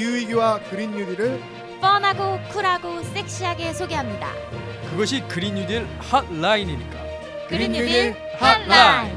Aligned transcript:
기후위기와 0.00 0.60
그린 0.70 0.92
뉴딜을 0.92 1.38
fun하고 1.82 2.38
쿨하고 2.52 3.02
섹시하게 3.02 3.74
소개합니다. 3.74 4.32
그것이 4.90 5.20
그린 5.28 5.54
뉴딜 5.56 5.86
핫라인이니까. 5.98 6.98
그린 7.48 7.72
뉴딜 7.72 8.14
핫라인. 8.38 9.10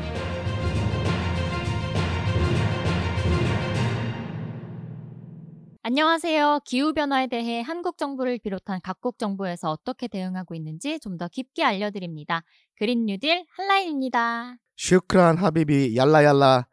안녕하세요. 5.86 6.62
기후 6.66 6.94
변화에 6.94 7.28
대해 7.28 7.62
한국 7.62 7.98
정부를 7.98 8.40
비롯한 8.40 8.80
각국 8.84 9.18
정부에서 9.20 9.70
어떻게 9.70 10.08
대응하고 10.08 10.56
있는지 10.56 11.00
좀 11.00 11.18
더 11.18 11.28
깊게 11.30 11.64
알려드립니다. 11.64 12.44
그린 12.78 13.06
뉴딜 13.06 13.46
핫라인입니다. 13.56 14.56
شكرا 14.78 15.38
حبيبي 15.38 15.96
يلا 15.96 16.31
يلا 16.31 16.66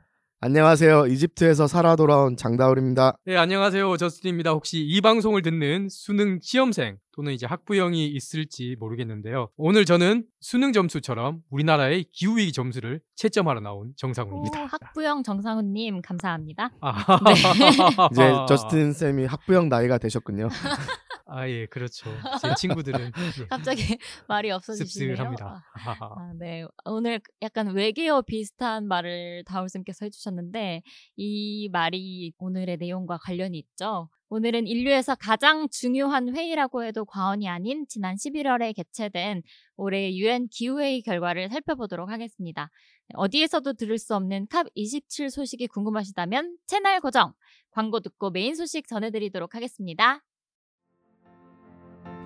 안녕하세요 0.43 1.07
이집트에서 1.09 1.67
살아 1.67 1.97
돌아온 1.97 2.35
장다울입니다 2.35 3.19
네, 3.27 3.37
안녕하세요. 3.37 3.99
저스틴입니다. 3.99 4.53
혹시 4.53 4.81
이 4.81 5.01
방송을 5.03 5.43
듣는 5.43 5.89
수능 5.91 6.39
시험생 6.41 6.97
또는 7.13 7.35
이제 7.35 7.45
학부형이 7.47 8.07
있을지 8.07 8.75
모르겠는데요. 8.81 9.51
오늘 9.59 9.85
저는 9.85 10.25
수능 10.41 10.73
점수처럼 10.73 11.41
우리나라의 11.51 12.07
기후위기 12.13 12.53
점수를 12.53 13.03
채점하러 13.17 13.61
나온 13.61 13.89
오, 13.89 13.93
정상훈입니다. 13.97 14.65
학부형 14.65 15.23
정상훈님 15.25 16.01
감사합니다. 16.01 16.71
아, 16.81 16.95
이제 18.13 18.33
저스틴 18.49 18.95
쌤이 18.95 19.27
학부형 19.27 19.69
나이가 19.69 19.99
되셨군요 19.99 20.49
아, 21.33 21.49
예, 21.49 21.67
그렇죠. 21.67 22.11
제 22.41 22.55
친구들은 22.57 23.01
예, 23.01 23.11
갑자기 23.49 23.83
말이 24.29 24.51
없어지시네요. 24.51 25.15
씁쓸합니다. 25.15 25.65
아, 25.75 26.33
네. 26.39 26.65
오늘 26.85 27.21
약간 27.41 27.73
외계어 27.73 28.23
비슷한 28.23 28.89
말을 28.89 29.45
다울쌤께서 29.47 30.07
해주셨는데 30.07 30.83
이 31.17 31.69
말이 31.73 32.33
오늘의 32.39 32.79
내용과 32.79 33.19
관련이 33.19 33.59
있죠. 33.59 34.09
오늘은 34.29 34.67
인류에서 34.67 35.17
가장 35.17 35.69
중요한 35.71 36.35
회의라고 36.35 36.85
해도 36.85 37.05
과언이 37.05 37.49
아닌 37.49 37.85
지난 37.89 38.17
11월에 38.17 38.75
개최된 38.75 39.43
올해 39.77 40.15
유엔 40.15 40.49
기후회의 40.49 41.03
결과를 41.03 41.49
살펴보도록 41.49 42.11
하겠습니다. 42.11 42.71
어디에서도 43.15 43.73
들을 43.73 43.99
수 43.99 44.15
없는 44.15 44.47
캅27 44.47 45.31
소식이 45.31 45.67
궁금하시다면 45.69 46.57
채널 46.67 47.01
고정, 47.01 47.33
광고 47.71 48.01
듣고 48.01 48.31
메인 48.31 48.55
소식 48.55 48.87
전해드리도록 48.87 49.55
하겠습니다. 49.57 50.23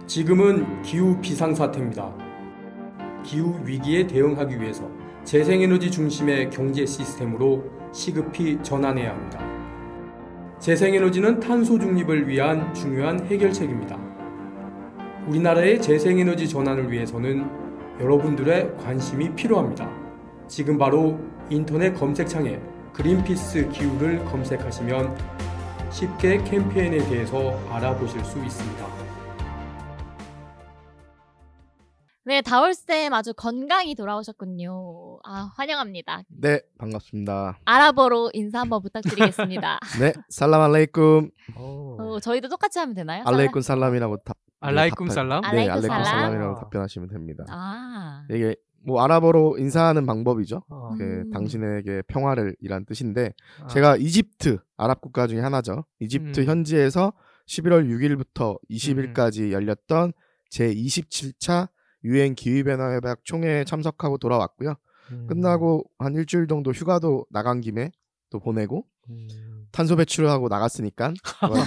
지금은 0.07 0.83
기후 0.83 1.19
비상사태입니다. 1.21 2.15
기후 3.23 3.59
위기에 3.65 4.07
대응하기 4.07 4.61
위해서 4.61 4.87
재생에너지 5.25 5.91
중심의 5.91 6.51
경제 6.51 6.85
시스템으로 6.85 7.65
시급히 7.91 8.59
전환해야 8.63 9.11
합니다. 9.11 9.41
재생에너지는 10.59 11.41
탄소 11.41 11.79
중립을 11.79 12.29
위한 12.29 12.73
중요한 12.75 13.25
해결책입니다. 13.27 13.99
우리나라의 15.27 15.81
재생에너지 15.81 16.51
전환을 16.51 16.93
위해서는 16.93 17.49
여러분들의 17.99 18.77
관심이 18.77 19.35
필요합니다. 19.35 19.91
지금 20.49 20.77
바로 20.77 21.19
인터넷 21.49 21.95
검색창에 21.95 22.61
그린피스 22.93 23.71
기후를 23.71 24.23
검색하시면 24.27 25.17
쉽게 25.91 26.45
캠페인에 26.45 26.99
대해서 27.09 27.59
알아보실 27.71 28.23
수 28.23 28.39
있습니다. 28.39 29.04
네, 32.27 32.41
다올쌤 32.41 33.13
아주 33.13 33.35
건강히 33.35 33.95
돌아오셨군요. 33.95 35.19
아, 35.25 35.51
환영합니다. 35.57 36.23
네 36.29 36.61
반갑습니다 36.79 37.59
아랍어로 37.67 38.31
인사 38.33 38.61
한번 38.61 38.81
부탁드리겠습니다. 38.83 39.79
네 40.01 40.13
살람 40.31 40.63
알레이쿰 40.63 41.31
어, 41.57 42.19
저희도 42.23 42.49
똑같이 42.49 42.79
하면 42.79 42.95
되나요? 42.95 43.25
알레이쿰 43.27 43.63
살람이라고 43.63 44.17
답 44.25 44.39
알라이쿰 44.61 45.09
답변- 45.09 45.11
살람? 45.11 45.41
네 45.43 45.49
알레이쿰 45.49 45.71
알레이쿰 45.73 45.89
살람. 45.89 46.05
살람이라고 46.05 46.61
답변하시면 46.61 47.09
됩니다 47.11 47.45
아, 47.51 48.25
이게 48.31 48.57
뭐 48.87 49.03
아랍어로 49.03 49.59
인사하는 49.59 50.07
방법이죠 50.07 50.63
어. 50.69 50.95
그 50.97 51.03
음. 51.05 51.31
당신에게 51.31 52.03
평화를 52.07 52.57
이란 52.61 52.87
뜻인데 52.87 53.33
아. 53.63 53.67
제가 53.67 53.97
이집트 53.97 54.59
아랍 54.79 55.01
국가 55.03 55.27
중에 55.27 55.41
하나죠. 55.41 55.85
이집트 56.01 56.41
음. 56.41 56.47
현지에서 56.47 57.13
11월 57.49 57.87
6일부터 57.89 58.59
20일까지 58.71 59.53
열렸던 59.53 60.13
제 60.51 60.73
27차 60.75 61.69
유엔 62.05 62.35
기후변화 62.35 62.95
협약 62.97 63.25
총회에 63.25 63.65
참석하고 63.65 64.19
돌아왔고요. 64.19 64.75
음. 65.13 65.27
끝나고 65.29 65.85
한 65.99 66.15
일주일 66.15 66.47
정도 66.47 66.71
휴가도 66.73 67.27
나간 67.31 67.61
김에 67.61 67.91
또 68.31 68.39
보내고 68.41 68.85
음. 69.11 69.29
탄소 69.73 69.97
배출을 69.97 70.29
하고 70.31 70.49
나갔으니까 70.49 71.13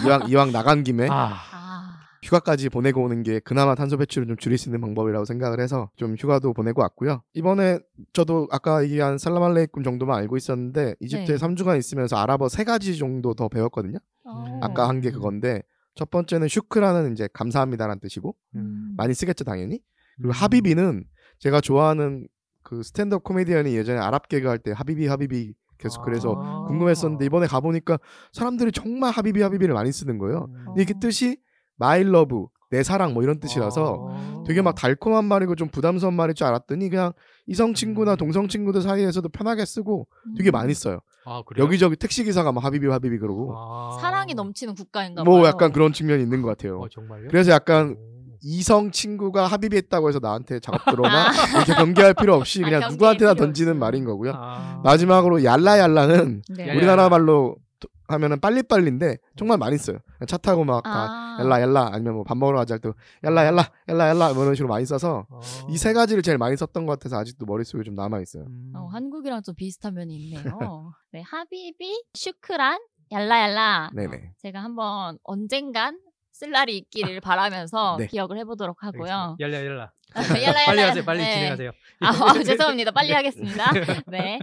이왕, 0.06 0.30
이왕 0.30 0.52
나간 0.52 0.84
김에 0.84 1.08
아, 1.10 1.34
아, 1.34 2.00
휴가까지 2.24 2.70
보내고 2.70 3.04
오는 3.04 3.22
게 3.24 3.40
그나마 3.40 3.76
탄소 3.76 3.98
배출을 3.98 4.28
좀 4.28 4.38
줄일 4.38 4.58
수 4.58 4.70
있는 4.70 4.82
방법이라고 4.82 5.26
생각을 5.26 5.60
해서 5.60 5.90
좀 5.96 6.16
휴가도 6.18 6.54
보내고 6.54 6.82
왔고요. 6.82 7.22
이번에 7.34 7.80
저도 8.14 8.48
아까 8.52 8.84
얘기한 8.84 9.18
살라말레이쿰 9.18 9.84
정도만 9.84 10.18
알고 10.20 10.36
있었는데 10.38 10.96
이집트에 11.00 11.38
네. 11.38 11.46
3주간 11.48 11.78
있으면서 11.78 12.18
아랍어 12.18 12.50
세 12.50 12.64
가지 12.64 12.98
정도 12.98 13.34
더 13.34 13.48
배웠거든요. 13.50 13.98
어. 14.26 14.60
아까 14.64 14.88
한 14.90 15.02
게 15.02 15.12
그건데 15.12 15.62
첫 15.96 16.10
번째는 16.10 16.48
슈크라는 16.48 17.12
이제 17.14 17.28
감사합니다라는 17.34 18.00
뜻이고 18.00 18.36
음. 18.56 18.94
많이 18.98 19.14
쓰겠죠 19.14 19.44
당연히. 19.44 19.80
그리고 20.18 20.30
음. 20.30 20.32
하비비는 20.32 21.04
제가 21.40 21.62
좋아하는 21.62 22.28
그 22.64 22.84
스탠드업 22.84 23.24
코미디언이 23.24 23.76
예전에 23.76 24.00
아랍 24.00 24.28
개그 24.28 24.48
할때 24.48 24.72
하비비 24.72 25.08
하비비 25.08 25.54
계속 25.78 26.04
그래서 26.04 26.36
아. 26.38 26.66
궁금했었는데 26.68 27.26
이번에 27.26 27.48
가보니까 27.48 28.00
사람들이 28.34 28.72
정말 28.72 29.12
하비비 29.12 29.42
하비비를 29.42 29.74
많이 29.74 29.92
쓰는 29.92 30.18
거예요. 30.18 30.50
음. 30.50 30.66
이게 30.78 30.94
뜻이 31.00 31.38
my 31.80 32.02
love 32.02 32.48
내 32.70 32.84
사랑 32.84 33.14
뭐 33.14 33.24
이런 33.24 33.40
뜻이라서 33.40 34.08
아. 34.10 34.44
되게 34.46 34.62
막 34.62 34.76
달콤한 34.76 35.24
말이고 35.26 35.56
좀 35.56 35.70
부담스러운 35.70 36.16
말일 36.16 36.36
줄 36.36 36.48
알았더니 36.48 36.90
그냥 36.90 37.14
이성 37.46 37.74
친구나 37.74 38.16
동성 38.16 38.48
친구들 38.48 38.82
사이에서도 38.82 39.30
편하게 39.30 39.64
쓰고 39.64 40.08
되게 40.38 40.50
음. 40.50 40.52
많이 40.52 40.74
써요. 40.74 41.00
아, 41.26 41.44
그래요? 41.46 41.64
여기저기 41.66 41.96
택시 41.96 42.24
기사가 42.24 42.52
막 42.52 42.64
하비비 42.64 42.88
하비비 42.88 43.20
그러고 43.20 43.54
아. 43.56 43.98
사랑이 44.02 44.34
넘치는 44.34 44.76
국가인가 44.76 45.24
봐요. 45.24 45.34
뭐 45.38 45.48
약간 45.48 45.72
그런 45.72 45.94
측면이 45.94 46.24
있는 46.24 46.42
것 46.42 46.50
같아요. 46.50 46.80
어, 46.80 46.90
정말요? 46.90 47.30
그래서 47.30 47.52
약간 47.52 47.96
오. 47.98 48.17
이성 48.42 48.92
친구가 48.92 49.48
합의했다고 49.48 50.10
해서 50.10 50.20
나한테 50.22 50.60
작업 50.60 50.84
들어오나 50.86 51.32
이렇게 51.56 51.74
경계할 51.74 52.14
필요 52.14 52.36
없이 52.36 52.62
아, 52.64 52.66
그냥 52.66 52.82
경계할 52.82 52.92
누구한테나 52.94 53.34
던지는. 53.34 53.78
말인 53.80 54.06
거고요. 54.06 54.32
아. 54.36 54.82
마지막으로 54.84 55.44
얄라얄라는 55.44 56.42
네. 56.56 56.68
얄라- 56.68 56.76
우리나라 56.78 57.10
말로 57.10 57.56
도- 57.80 57.88
하면은 58.08 58.40
빨리빨리인데 58.40 59.18
정말 59.36 59.58
많이 59.58 59.78
써요. 59.78 59.98
차 60.28 60.38
타고 60.38 60.64
막다 60.64 60.90
아. 60.90 61.38
얄라 61.40 61.62
얄라 61.62 61.90
아니면 61.94 62.16
뭐 62.16 62.24
밥 62.24 62.38
먹으러 62.38 62.58
가자 62.58 62.74
할때 62.76 62.90
얄라 63.24 63.46
얄라 63.46 63.70
얄라 63.88 64.08
얄라 64.10 64.34
뭐 64.34 64.44
이런 64.44 64.56
식으로 64.56 64.68
많이 64.70 64.86
써서 64.86 65.28
어. 65.30 65.40
이세 65.70 65.94
가지를 65.94 66.24
제일 66.24 66.38
많이 66.40 66.56
썼던 66.58 66.86
것 66.88 66.94
같아서 66.94 67.18
아직도 67.20 67.46
머릿속에 67.46 67.84
좀 67.84 67.94
남아 67.96 68.20
있어요. 68.22 68.46
음. 68.48 68.72
어, 68.76 68.88
한국이랑 68.88 69.44
좀 69.44 69.54
비슷한 69.56 69.94
면이 69.94 70.16
있네요. 70.16 70.42
네, 71.14 71.22
하비비, 71.22 72.04
슈크란, 72.16 72.80
얄라얄라. 73.12 73.92
네네. 73.94 74.32
제가 74.40 74.64
한번 74.64 75.18
언젠간 75.24 76.00
쓸 76.38 76.52
날이 76.52 76.78
있기를 76.78 77.20
바라면서 77.20 77.96
네. 77.98 78.06
기억을 78.06 78.38
해보도록 78.38 78.84
하고요. 78.84 79.38
얄라 79.40 79.66
얄라. 79.66 79.92
얄라얄라. 80.16 80.66
빨리 80.68 80.82
하세요. 80.82 81.04
빨리 81.04 81.20
네. 81.20 81.34
진행하세요. 81.34 81.72
아, 82.02 82.08
아, 82.10 82.34
죄송합니다. 82.44 82.92
빨리 82.92 83.12
하겠습니다. 83.12 83.66
네. 84.08 84.38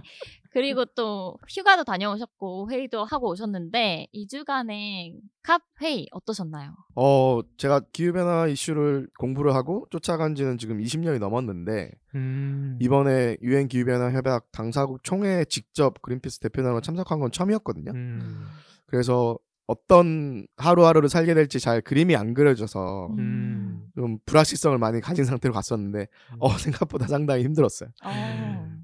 그리고 0.51 0.83
또 0.83 1.37
휴가도 1.49 1.85
다녀오셨고 1.85 2.69
회의도 2.69 3.05
하고 3.05 3.29
오셨는데 3.29 4.07
2주간의 4.13 5.13
캅 5.43 5.61
회의 5.81 6.07
어떠셨나요? 6.11 6.75
어 6.95 7.39
제가 7.57 7.81
기후 7.93 8.11
변화 8.11 8.47
이슈를 8.47 9.07
공부를 9.17 9.55
하고 9.55 9.87
쫓아간 9.89 10.35
지는 10.35 10.57
지금 10.57 10.79
20년이 10.79 11.19
넘었는데 11.19 11.91
음. 12.15 12.77
이번에 12.81 13.37
유엔 13.41 13.69
기후 13.69 13.85
변화 13.85 14.11
협약 14.11 14.51
당사국 14.51 15.01
총회에 15.03 15.45
직접 15.45 16.01
그린피스 16.01 16.39
대표단으로 16.39 16.81
참석한 16.81 17.19
건 17.19 17.31
처음이었거든요. 17.31 17.91
음. 17.93 18.47
그래서 18.85 19.37
어떤 19.67 20.45
하루하루를 20.57 21.09
살게 21.09 21.33
될지 21.33 21.59
잘 21.59 21.81
그림이 21.81 22.15
안 22.15 22.33
그려져서 22.33 23.09
음. 23.17 23.85
좀 23.95 24.19
불확실성을 24.25 24.77
많이 24.77 25.01
가진 25.01 25.25
상태로 25.25 25.53
갔었는데 25.53 26.07
어 26.39 26.49
생각보다 26.57 27.07
상당히 27.07 27.43
힘들었어요. 27.43 27.89
어, 28.03 28.09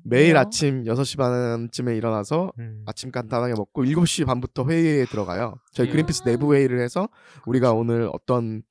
매일 0.03 0.33
왜요? 0.33 0.39
아침 0.39 0.83
6시 0.83 1.17
반쯤에 1.17 1.95
일어나서 1.95 2.51
음. 2.59 2.83
아침 2.87 3.11
간단하게 3.11 3.53
먹고 3.53 3.83
7시 3.83 4.25
반부터 4.25 4.65
회의에 4.67 5.05
들어가요. 5.05 5.55
저희 5.71 5.87
음. 5.87 5.91
그린피스 5.91 6.23
내부 6.23 6.55
회의를 6.55 6.79
해서 6.79 7.07
우리가 7.45 7.73
오늘 7.73 8.09
어떤 8.11 8.63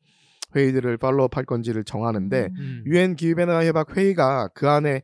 회의들을 0.57 0.97
팔로우업 0.97 1.37
할 1.37 1.45
건지를 1.45 1.85
정하는데 1.85 2.49
음. 2.51 2.57
음. 2.59 2.83
유엔 2.87 3.15
기후변화 3.15 3.65
협약 3.67 3.97
회의가 3.97 4.49
그 4.49 4.69
안에 4.69 5.03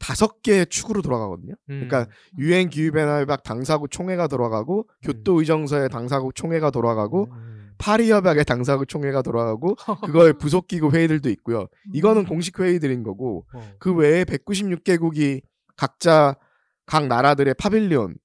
다섯 0.00 0.42
개의 0.42 0.66
축으로 0.66 1.02
돌아가거든요. 1.02 1.52
음. 1.68 1.86
그러니까 1.86 2.06
유엔 2.38 2.70
기후 2.70 2.90
변화 2.90 3.20
협약 3.20 3.44
당사국 3.44 3.90
총회가 3.90 4.26
돌아가고 4.26 4.88
교토 5.02 5.38
의정서의 5.38 5.90
당사국 5.90 6.34
총회가 6.34 6.70
돌아가고 6.70 7.28
음. 7.30 7.70
파리 7.78 8.10
협약의 8.10 8.44
당사국 8.44 8.88
총회가 8.88 9.22
돌아가고 9.22 9.76
그거의 10.04 10.32
부속 10.38 10.66
기구 10.66 10.90
회의들도 10.90 11.28
있고요. 11.30 11.68
이거는 11.92 12.24
공식 12.24 12.58
회의들인 12.58 13.02
거고 13.02 13.46
어. 13.54 13.72
그 13.78 13.94
외에 13.94 14.24
196개국이 14.24 15.42
각자 15.76 16.34
각 16.86 17.06
나라들의 17.06 17.54
파빌리온 17.54 18.16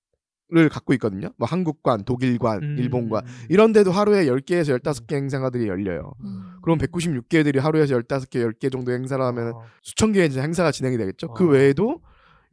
를 0.50 0.70
갖고 0.70 0.94
있거든요. 0.94 1.30
뭐 1.38 1.48
한국관, 1.48 2.04
독일관, 2.06 2.62
음, 2.62 2.76
일본관 2.78 3.26
음, 3.26 3.46
이런 3.50 3.74
데도 3.74 3.92
하루에 3.92 4.26
10개에서 4.26 4.78
15개 4.78 5.16
행사들이 5.16 5.68
열려요. 5.68 6.14
음. 6.24 6.58
그럼 6.62 6.78
196개들이 6.78 7.60
하루에서 7.60 7.96
15개, 7.96 8.46
10개 8.46 8.72
정도 8.72 8.92
행사를 8.92 9.24
하면 9.26 9.54
어, 9.54 9.64
수천 9.82 10.12
개의 10.12 10.28
이제 10.28 10.40
행사가 10.40 10.72
진행이 10.72 10.98
되겠죠. 10.98 11.34
그 11.34 11.46
어. 11.46 11.48
외에도 11.48 12.00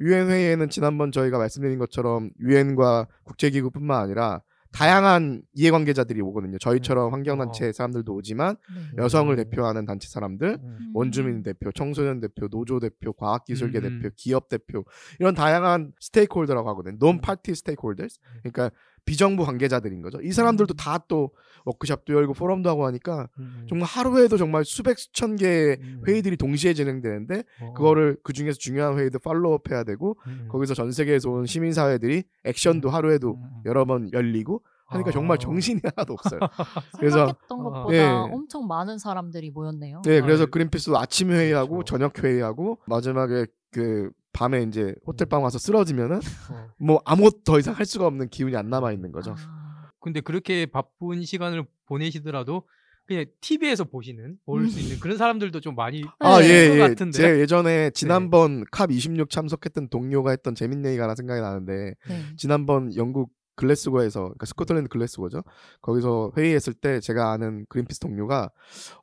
유엔 0.01 0.31
회의에는 0.31 0.71
지난번 0.71 1.13
저희가 1.13 1.37
말씀드린 1.37 1.79
것처럼 1.79 2.31
유엔과 2.41 3.09
국제기구뿐만 3.25 4.01
아니라 4.01 4.41
다양한 4.73 5.43
이해관계자들이 5.55 6.21
오거든요. 6.23 6.59
저희처럼 6.59 7.13
환경단체 7.13 7.73
사람들도 7.73 8.15
오지만 8.15 8.57
네. 8.97 9.03
여성을 9.03 9.33
음. 9.33 9.37
대표하는 9.37 9.85
단체 9.85 10.09
사람들, 10.09 10.59
음. 10.63 10.91
원주민 10.95 11.43
대표, 11.43 11.71
청소년 11.73 12.21
대표, 12.21 12.49
노조 12.49 12.81
대표, 12.81 13.13
과학기술계 13.13 13.79
음. 13.79 14.01
대표, 14.01 14.15
기업 14.17 14.49
대표 14.49 14.85
이런 15.21 15.35
다양한 15.35 15.93
stakeholder라고 16.01 16.69
하거든요. 16.71 16.97
non-party 16.99 17.55
stakeholders. 17.55 18.19
그러니까 18.43 18.71
비정부 19.05 19.45
관계자들인 19.45 20.03
거죠. 20.03 20.21
이 20.23 20.33
사람들도 20.33 20.75
다 20.75 20.99
또 21.09 21.31
워크숍도 21.65 22.13
열고 22.15 22.35
포럼도 22.35 22.69
하고 22.71 22.87
하니까 22.87 23.29
음. 23.39 23.67
정말 23.69 23.87
하루에도 23.87 24.37
정말 24.37 24.65
수백 24.65 24.99
수천 24.99 25.37
개의 25.37 25.79
음. 25.81 26.03
회의들이 26.07 26.37
동시에 26.37 26.75
진행되는데 26.75 27.45
어. 27.61 27.73
그거를 27.75 28.17
그 28.25 28.33
중에서 28.33 28.59
중요한 28.59 28.99
회의도 28.99 29.19
follow-up 29.21 29.71
해야 29.71 29.85
되고 29.85 30.17
음. 30.27 30.49
거기서 30.51 30.75
전 30.75 30.91
세계에서 30.91 31.31
온 31.31 31.47
시민 31.47 31.73
사회들이 31.73 32.25
액션도 32.45 32.91
하루에도 32.91 33.35
음. 33.37 33.63
여러 33.65 33.85
번 33.85 34.11
열리고 34.13 34.63
하니까 34.87 35.11
아. 35.11 35.13
정말 35.13 35.39
정신이 35.39 35.81
하나도 35.97 36.15
없어요. 36.15 36.41
그래서- 36.99 37.19
생각했던 37.27 37.61
어. 37.61 37.63
것보다 37.63 37.97
예. 37.97 38.03
엄청 38.07 38.67
많은 38.67 38.99
사람들이 38.99 39.51
모였네요. 39.51 40.03
네, 40.05 40.21
그래서 40.21 40.45
아, 40.45 40.47
그린피스도 40.47 40.99
아침 40.99 41.31
회의하고 41.31 41.77
그렇죠. 41.77 41.97
저녁 41.97 42.23
회의하고 42.25 42.79
마지막에 42.87 43.47
그 43.71 44.11
밤에 44.33 44.63
이제 44.63 44.95
호텔방 45.07 45.43
와서 45.43 45.59
쓰러지면은 45.59 46.17
어. 46.51 46.69
뭐 46.79 47.01
아무것도 47.05 47.43
더 47.45 47.59
이상 47.59 47.75
할 47.75 47.85
수가 47.87 48.07
없는 48.07 48.29
기운이 48.29 48.57
안 48.57 48.71
남아 48.71 48.93
있는 48.93 49.13
거죠. 49.13 49.35
아, 49.39 49.91
근데 50.01 50.21
그렇게 50.21 50.67
바쁜 50.67 51.23
시간을 51.25 51.65
보내시더라도 51.87 52.67
그냥 53.07 53.27
TV에서 53.41 53.85
보시는 53.85 54.37
볼 54.47 54.69
수 54.71 54.79
있는 54.81 54.99
그런 55.01 55.17
사람들도 55.19 55.61
좀 55.61 55.75
많이 55.75 56.05
아, 56.21 56.41
네. 56.41 56.49
예, 56.49 56.69
것 56.69 56.75
예. 56.77 56.79
같은데. 56.81 57.13
제 57.19 57.41
예전에 57.41 57.91
지난번 57.91 58.65
캅 58.71 58.91
26 58.91 59.29
참석했던 59.29 59.89
동료가 59.89 60.31
했던 60.31 60.55
재밌는 60.55 60.89
얘기가 60.91 61.05
하나 61.05 61.15
생각이 61.15 61.41
나는데 61.41 61.95
네. 62.09 62.23
지난번 62.37 62.95
영국 62.97 63.31
글래스고에서 63.57 64.21
그러니까 64.21 64.47
스코틀랜드 64.47 64.89
글래스고죠. 64.89 65.43
거기서 65.83 66.33
회의했을 66.39 66.73
때 66.73 67.01
제가 67.01 67.33
아는 67.33 67.67
그린피스 67.69 68.01
동료가 68.01 68.51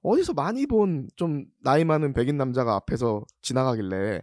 어디서 0.01 0.33
많이 0.33 0.65
본 0.65 1.07
좀 1.15 1.45
나이 1.63 1.83
많은 1.85 2.13
백인 2.13 2.35
남자가 2.37 2.73
앞에서 2.75 3.23
지나가길래 3.41 4.21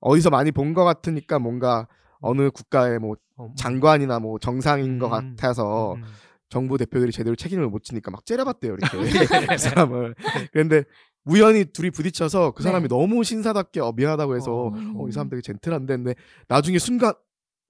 어디서 0.00 0.30
많이 0.30 0.50
본 0.52 0.74
것 0.74 0.84
같으니까 0.84 1.38
뭔가 1.38 1.86
어느 2.20 2.50
국가의 2.50 2.98
뭐 2.98 3.16
어, 3.36 3.46
음. 3.46 3.54
장관이나 3.56 4.18
뭐 4.18 4.38
정상인 4.38 4.98
것 4.98 5.06
음. 5.06 5.10
같아서 5.10 5.94
음. 5.94 6.02
정부 6.48 6.76
대표들이 6.78 7.12
제대로 7.12 7.36
책임을 7.36 7.68
못 7.68 7.84
지니까 7.84 8.10
막 8.10 8.26
째려봤대요 8.26 8.74
이렇게 8.74 8.98
그 9.54 9.58
사람을. 9.58 10.14
그런데 10.52 10.84
우연히 11.24 11.64
둘이 11.66 11.90
부딪혀서 11.90 12.52
그 12.52 12.62
사람이 12.62 12.88
네. 12.88 12.88
너무 12.88 13.22
신사답게 13.24 13.80
어, 13.80 13.92
미안하다고 13.92 14.36
해서 14.36 14.52
어. 14.52 14.72
어, 14.96 15.08
이 15.08 15.12
사람 15.12 15.28
되게 15.28 15.42
젠틀한데 15.42 15.96
근데 15.96 16.14
나중에 16.48 16.78
순간 16.78 17.12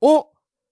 어 0.02 0.24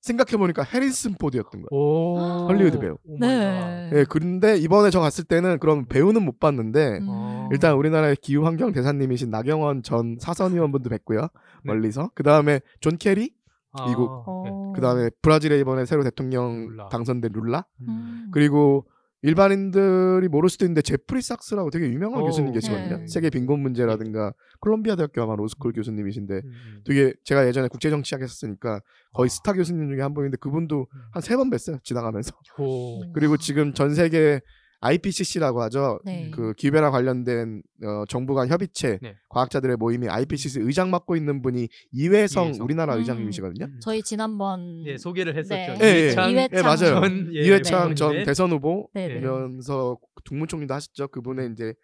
생각해보니까 0.09 0.63
해리슨 0.65 1.15
포드였던 1.15 1.63
거예요. 1.63 1.69
오. 1.71 2.19
헐리우드 2.49 2.79
배우. 2.81 2.97
네. 3.21 3.91
예, 3.95 4.05
그런데 4.09 4.57
이번에 4.57 4.91
저 4.91 5.01
갔을 5.01 5.25
때는 5.25 5.59
그럼 5.59 5.87
배우는 5.87 6.23
못 6.23 6.41
봤는데 6.41 6.99
음. 6.99 7.07
어. 7.09 7.49
일단 7.53 7.75
우리나라의 7.77 8.17
기후 8.21 8.45
환경 8.45 8.73
대사님이신 8.73 9.31
나경원 9.31 9.83
전 9.83 10.17
사선 10.21 10.53
의원분도 10.53 10.91
뵀고요 10.91 11.23
네. 11.23 11.29
멀리서 11.65 12.11
그 12.15 12.23
다음에 12.23 12.61
존 12.81 12.97
케리 12.99 13.33
아, 13.73 13.87
미국. 13.89 14.07
네. 14.07 14.23
어. 14.27 14.73
그 14.75 14.81
다음에 14.81 15.11
브라질에 15.23 15.59
이번에 15.61 15.85
새로 15.87 16.03
대통령 16.03 16.69
룰라. 16.69 16.89
당선된 16.89 17.31
룰라 17.35 17.65
음. 17.87 18.29
그리고 18.33 18.87
일반인들이 19.23 20.29
모를 20.29 20.49
수도 20.49 20.65
있는데 20.65 20.81
제프리 20.83 21.23
삭스라고 21.23 21.71
되게 21.71 21.87
유명한 21.91 22.23
오. 22.23 22.27
교수님 22.27 22.53
계시거든요. 22.53 22.99
네. 22.99 23.07
세계 23.09 23.31
빈곤 23.31 23.61
문제라든가 23.61 24.33
콜롬비아 24.61 24.95
대학교 24.95 25.23
아마 25.23 25.35
로스쿨 25.35 25.73
교수님이신데 25.73 26.35
음, 26.35 26.41
음. 26.45 26.81
되게 26.85 27.13
제가 27.25 27.47
예전에 27.49 27.69
국제 27.69 27.91
정치 27.91 28.15
학했으니까 28.15 28.81
거의 29.13 29.27
아. 29.27 29.29
스타 29.29 29.53
교수님 29.53 29.89
중에 29.91 30.03
한 30.03 30.15
분인데 30.15 30.37
그분도 30.37 30.87
음. 30.93 31.01
한세 31.13 31.37
번 31.37 31.51
뵀어요 31.51 31.83
지나가면서. 31.83 32.33
오. 32.59 33.13
그리고 33.13 33.37
지금 33.37 33.75
전 33.75 33.95
세계 33.95 34.41
IPCC라고 34.81 35.61
하죠. 35.63 35.99
네. 36.05 36.31
그 36.33 36.53
기후변화 36.55 36.91
관련된 36.91 37.63
어, 37.83 38.05
정부 38.09 38.35
간 38.35 38.49
협의체 38.49 38.99
네. 39.03 39.17
과학자들의 39.29 39.77
모임이 39.77 40.09
IPCC 40.09 40.61
의장 40.61 40.91
맡고 40.91 41.17
있는 41.17 41.43
분이 41.43 41.69
이회성 41.93 42.47
이회성. 42.47 42.65
우리나라 42.65 42.95
음. 42.95 43.01
의장님이시거든요. 43.01 43.65
음. 43.67 43.81
저희 43.81 44.03
지난번 44.03 44.85
예, 44.87 44.97
소개를 44.97 45.37
했었죠. 45.37 45.75
네. 45.75 45.79
예, 45.83 45.87
예. 45.87 46.05
이회창 46.07 46.31
이회창 46.31 46.59
예, 46.59 46.63
맞아요. 46.63 47.01
전 47.01 47.31
예, 47.35 47.41
이회창 47.41 47.89
네. 47.89 47.95
전 47.95 48.13
네. 48.13 48.25
대선 48.25 48.51
후보 48.53 48.89
네네. 48.95 49.19
이면서 49.19 49.99
국무총리도 50.25 50.73
하셨죠. 50.75 51.09
그분의 51.09 51.51
이제 51.53 51.75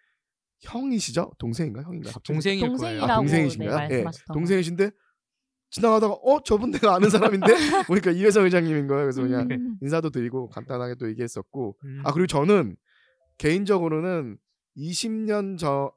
형이시죠? 0.61 1.31
동생인가 1.37 1.83
형인가? 1.83 2.11
갑자기? 2.11 2.33
동생일 2.33 2.59
거예요. 2.61 2.69
동생이라고 2.77 3.11
아, 3.11 3.15
동생이신가요? 3.17 3.69
네, 3.77 3.83
예, 3.83 4.03
말씀하셨던 4.03 4.33
동생이신데 4.33 4.91
지나가다가 5.71 6.13
어 6.13 6.41
저분 6.43 6.71
내가 6.71 6.95
아는 6.95 7.09
사람인데 7.09 7.47
보니까 7.87 8.11
이회성 8.11 8.45
의장님인 8.45 8.87
거예요. 8.87 9.03
그래서 9.03 9.21
그냥 9.21 9.49
음. 9.51 9.75
인사도 9.81 10.09
드리고 10.09 10.47
간단하게 10.49 10.95
또 10.95 11.09
얘기했었고 11.09 11.75
음. 11.83 12.01
아 12.05 12.13
그리고 12.13 12.27
저는 12.27 12.77
개인적으로는 13.37 14.37
20년 14.77 15.57
저, 15.57 15.91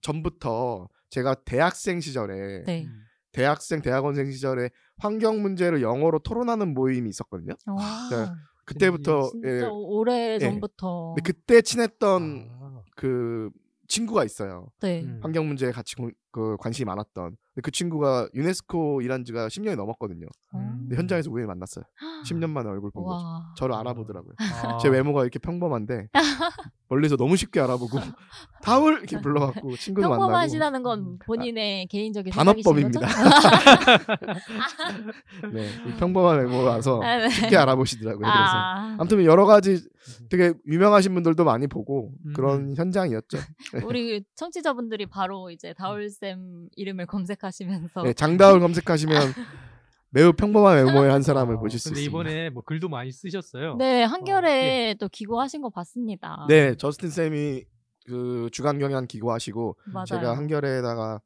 전부터 0.00 0.88
제가 1.10 1.34
대학생 1.44 2.00
시절에 2.00 2.64
네. 2.64 2.84
음. 2.84 3.00
대학생 3.32 3.82
대학원생 3.82 4.30
시절에 4.30 4.70
환경 4.98 5.42
문제를 5.42 5.82
영어로 5.82 6.20
토론하는 6.20 6.72
모임이 6.74 7.08
있었거든요. 7.10 7.54
와, 7.66 8.08
네. 8.10 8.32
그때부터 8.64 9.30
진짜 9.30 9.48
예, 9.48 9.60
오래 9.62 10.38
전부터. 10.38 11.14
근데 11.16 11.22
그때 11.32 11.60
친했던 11.60 12.48
아. 12.50 12.82
그 12.96 13.50
친구가 13.88 14.24
있어요. 14.24 14.68
네. 14.80 15.02
음. 15.02 15.20
환경 15.22 15.46
문제에 15.46 15.72
같이 15.72 15.96
고- 15.96 16.10
그 16.30 16.56
관심이 16.58 16.84
많았던. 16.86 17.36
근데 17.54 17.62
그 17.62 17.70
친구가 17.70 18.28
유네스코 18.34 19.00
일한 19.02 19.24
지가 19.24 19.46
10년이 19.46 19.76
넘었거든요. 19.76 20.26
어. 20.52 20.58
근데 20.80 20.96
현장에서 20.96 21.30
우연히 21.30 21.46
만났어요. 21.46 21.84
10년 22.24 22.50
만에 22.50 22.68
얼굴 22.68 22.90
본 22.90 23.04
거죠. 23.04 23.24
와. 23.24 23.54
저를 23.56 23.76
알아보더라고요. 23.76 24.32
아. 24.38 24.78
제 24.82 24.88
외모가 24.88 25.22
이렇게 25.22 25.38
평범한데 25.38 26.08
멀리서 26.88 27.16
너무 27.16 27.36
쉽게 27.36 27.60
알아보고 27.60 27.98
다울 28.62 28.98
이렇게 28.98 29.20
불러갖고 29.20 29.76
친구도 29.76 30.08
만나고 30.08 30.26
평범하시다는 30.26 30.82
건 30.82 31.18
본인의 31.24 31.86
개인적인 31.86 32.32
단어법입니다. 32.32 33.06
생각이신 33.08 34.06
거죠? 34.06 35.48
네, 35.52 35.68
이 35.86 35.92
평범한 35.96 36.38
외모라서 36.38 37.00
아, 37.02 37.18
네. 37.18 37.28
쉽게 37.30 37.56
알아보시더라고요. 37.56 38.18
그래서 38.20 38.34
아, 38.34 38.96
아무튼 38.98 39.24
여러 39.24 39.46
가지 39.46 39.80
되게 40.28 40.52
유명하신 40.66 41.14
분들도 41.14 41.44
많이 41.44 41.66
보고 41.66 42.12
음. 42.26 42.32
그런 42.34 42.76
현장이었죠. 42.76 43.38
우리 43.86 44.24
청취자분들이 44.34 45.06
바로 45.06 45.50
이제 45.50 45.72
다울쌤 45.74 46.68
이름을 46.76 47.06
검색하시면서 47.06 48.02
네, 48.02 48.12
장다울 48.12 48.60
검색하시면 48.60 49.14
매우 50.10 50.32
평범한 50.32 50.84
외모의 50.84 51.10
한 51.10 51.22
사람을 51.22 51.56
어, 51.56 51.58
보실 51.58 51.80
수 51.80 51.88
근데 51.88 52.02
있습니다. 52.02 52.30
이번에 52.30 52.50
뭐 52.50 52.62
글도 52.62 52.88
많이 52.88 53.10
쓰셨어요. 53.10 53.76
네 53.76 54.04
한결에 54.04 54.48
어, 54.48 54.88
예. 54.90 54.94
또 54.98 55.08
기고하신 55.08 55.60
거 55.62 55.70
봤습니다. 55.70 56.46
네, 56.48 56.76
저스틴 56.76 57.10
쌤이 57.10 57.64
그 58.06 58.48
주간 58.52 58.78
경향 58.78 59.06
기고하시고 59.06 59.76
맞아요. 59.86 60.04
제가 60.06 60.36
한겨레에다가 60.36 61.20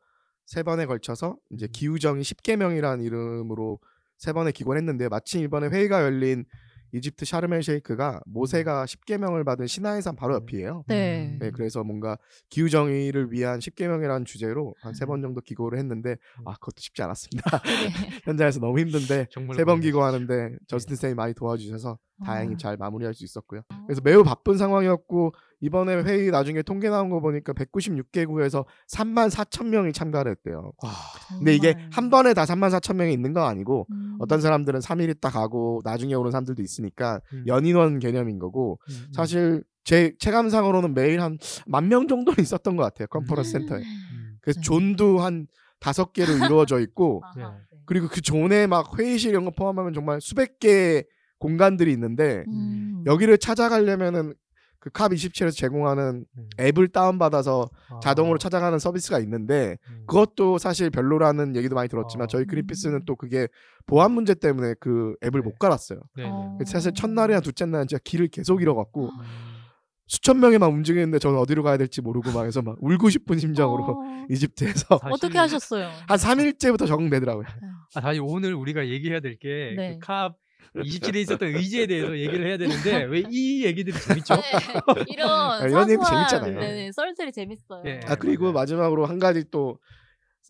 세 0.47 0.63
번에 0.63 0.87
걸쳐서 0.87 1.37
이제 1.51 1.69
기후정의 1.71 2.25
10개명이라는 2.25 3.05
이름으로 3.05 3.81
세 4.17 4.33
번에 4.33 4.53
기고했는데 4.53 5.09
마침 5.09 5.43
이번에 5.43 5.69
회의가 5.69 6.03
열린 6.03 6.47
이집트 6.93 7.25
샤르멜 7.25 7.63
쉐이크가 7.63 8.21
모세가 8.27 8.85
10개명을 8.87 9.45
받은 9.45 9.67
신화의 9.67 10.03
산 10.03 10.17
바로 10.17 10.35
옆이에요. 10.35 10.85
네. 10.89 11.37
네, 11.41 11.51
그래서 11.51 11.85
뭔가 11.85 12.17
기후 12.49 12.69
정의를 12.71 13.31
위한 13.33 13.59
10개명이라는 13.59 14.25
주제로 14.27 14.75
한 14.81 14.93
세 14.95 15.07
번 15.07 15.21
정도 15.23 15.41
기고를 15.41 15.79
했는데 15.79 16.17
아 16.45 16.55
그것도 16.55 16.77
쉽지 16.79 17.03
않았습니다. 17.03 17.61
되게 17.63 17.91
현장에서 18.25 18.61
너무 18.61 18.79
힘든데 18.81 19.27
세 19.57 19.65
번. 19.65 19.81
기고하는데 19.81 20.57
저스틴 20.67 20.97
쌤이 20.97 21.15
많이 21.15 21.35
도와주셔서 21.35 21.99
다행히 22.25 22.55
아. 22.55 22.57
잘 22.57 22.77
마무리할 22.77 23.15
수 23.15 23.25
있었고요. 23.25 23.61
어. 23.69 23.85
그래서 23.87 24.01
매우 24.03 24.25
바쁜 24.25 24.57
상황이었고 24.59 25.33
이번에 25.61 26.03
회의 26.03 26.31
나중에 26.31 26.63
통계 26.63 26.89
나온 26.89 27.11
거 27.11 27.21
보니까 27.21 27.53
196개국에서 27.53 28.65
3만 28.93 29.29
4천 29.31 29.67
명이 29.69 29.93
참가를 29.93 30.31
했대요. 30.33 30.73
근데 31.39 31.55
이게. 31.55 31.75
한 31.91 32.11
번에 32.11 32.33
다 32.35 32.45
3만 32.45 32.71
4천 32.79 32.95
명이 32.97 33.13
있는 33.13 33.33
건 33.33 33.45
아니고 33.45 33.87
음. 33.91 34.17
어떤 34.21 34.41
사람들은 34.41 34.81
3일 34.81 35.09
있다 35.17 35.31
가고 35.31 35.81
나중에 35.85 36.15
오는 36.15 36.31
사람들도 36.31 36.63
있으니까 36.63 37.21
음. 37.33 37.45
연인원 37.47 37.99
개념인 37.99 38.39
거고 38.39 38.79
음, 38.89 38.93
음. 39.09 39.13
사실 39.13 39.65
제 39.85 40.13
체감상으로는 40.19 40.95
매일 40.95 41.21
한 41.21 41.39
만 41.67 41.89
명 41.89 42.07
정도는 42.09 42.37
있었던 42.45 42.77
것 42.77 42.83
같아요 42.85 43.07
컨퍼런스 43.09 43.51
센터에. 43.53 43.79
음. 43.81 44.37
그래서 44.41 44.61
네. 44.61 44.65
존도 44.65 45.19
한 45.21 45.47
다섯 45.81 46.13
개로 46.13 46.33
이루어져 46.53 46.79
있고 46.81 47.23
아하, 47.25 47.35
네. 47.37 47.43
네. 47.45 47.79
그리고 47.87 48.07
그 48.09 48.21
존에 48.21 48.67
막 48.67 48.99
회의실 48.99 49.31
이런 49.31 49.45
거 49.45 49.51
포함하면 49.51 49.93
정말 49.95 50.21
수백 50.21 50.59
개의 50.59 51.05
공간들이 51.39 51.93
있는데 51.93 52.45
음. 52.49 53.03
여기를 53.07 53.39
찾아가려면은 53.39 54.35
그 54.81 54.91
캅 54.91 55.11
27에서 55.13 55.57
제공하는 55.57 56.25
음. 56.37 56.51
앱을 56.61 56.89
다운받아서 56.89 57.69
아. 57.91 58.01
자동으로 58.01 58.39
찾아가는 58.39 58.79
서비스가 58.79 59.19
있는데 59.21 59.77
음. 59.89 60.05
그것도 60.07 60.59
사실 60.59 60.91
별로라는 60.91 61.57
얘기도 61.57 61.75
많이 61.75 61.89
들었지만 61.89 62.25
어. 62.25 62.27
저희 62.29 62.45
그린피스는 62.45 63.05
또 63.05 63.17
그게 63.17 63.49
보안 63.87 64.13
문제 64.13 64.35
때문에 64.35 64.75
그 64.79 65.17
앱을 65.25 65.41
네. 65.41 65.45
못 65.45 65.59
갈았어요. 65.59 66.01
네, 66.17 66.23
네. 66.25 66.29
어. 66.31 66.59
사실 66.67 66.93
첫날이나 66.93 67.41
둘째 67.41 67.67
날은 67.67 67.89
진짜 67.89 68.01
길을 68.05 68.29
계속 68.29 68.63
잃어갖고 68.63 69.07
음. 69.07 69.19
수천 70.07 70.41
명이만 70.41 70.71
움직이는데 70.71 71.19
저는 71.19 71.39
어디로 71.39 71.63
가야 71.63 71.77
될지 71.77 72.01
모르고 72.01 72.33
막 72.33 72.45
해서 72.47 72.63
막 72.63 72.77
울고 72.81 73.11
싶은 73.11 73.39
심정으로 73.39 73.85
어, 73.85 74.27
이집트에서 74.31 75.01
어떻게 75.03 75.37
하셨어요? 75.39 75.91
한 76.07 76.17
3일째부터 76.17 76.87
적응되더라고요. 76.87 77.45
아, 77.95 78.01
사실 78.01 78.23
오늘 78.25 78.55
우리가 78.55 78.89
얘기해야 78.89 79.21
될게 79.21 79.75
네. 79.77 79.99
그캅 79.99 80.35
27에 80.77 81.17
있었던 81.17 81.49
의지에 81.55 81.87
대해서 81.87 82.17
얘기를 82.17 82.47
해야 82.47 82.57
되는데 82.57 83.05
왜 83.11 83.23
이 83.31 83.65
얘기들이 83.65 83.97
재밌죠? 83.99 84.35
네, 84.37 84.43
이런 85.09 85.69
이런 85.69 85.91
얘기 85.91 86.03
사소한, 86.03 86.29
재밌잖아요. 86.29 86.61
네, 86.61 86.93
썰들이 86.93 87.33
재밌어요. 87.33 87.83
예. 87.87 88.01
아 88.07 88.15
그리고 88.15 88.45
맞아요. 88.45 88.53
마지막으로 88.55 89.07
한 89.07 89.19
가지 89.19 89.45
또 89.51 89.79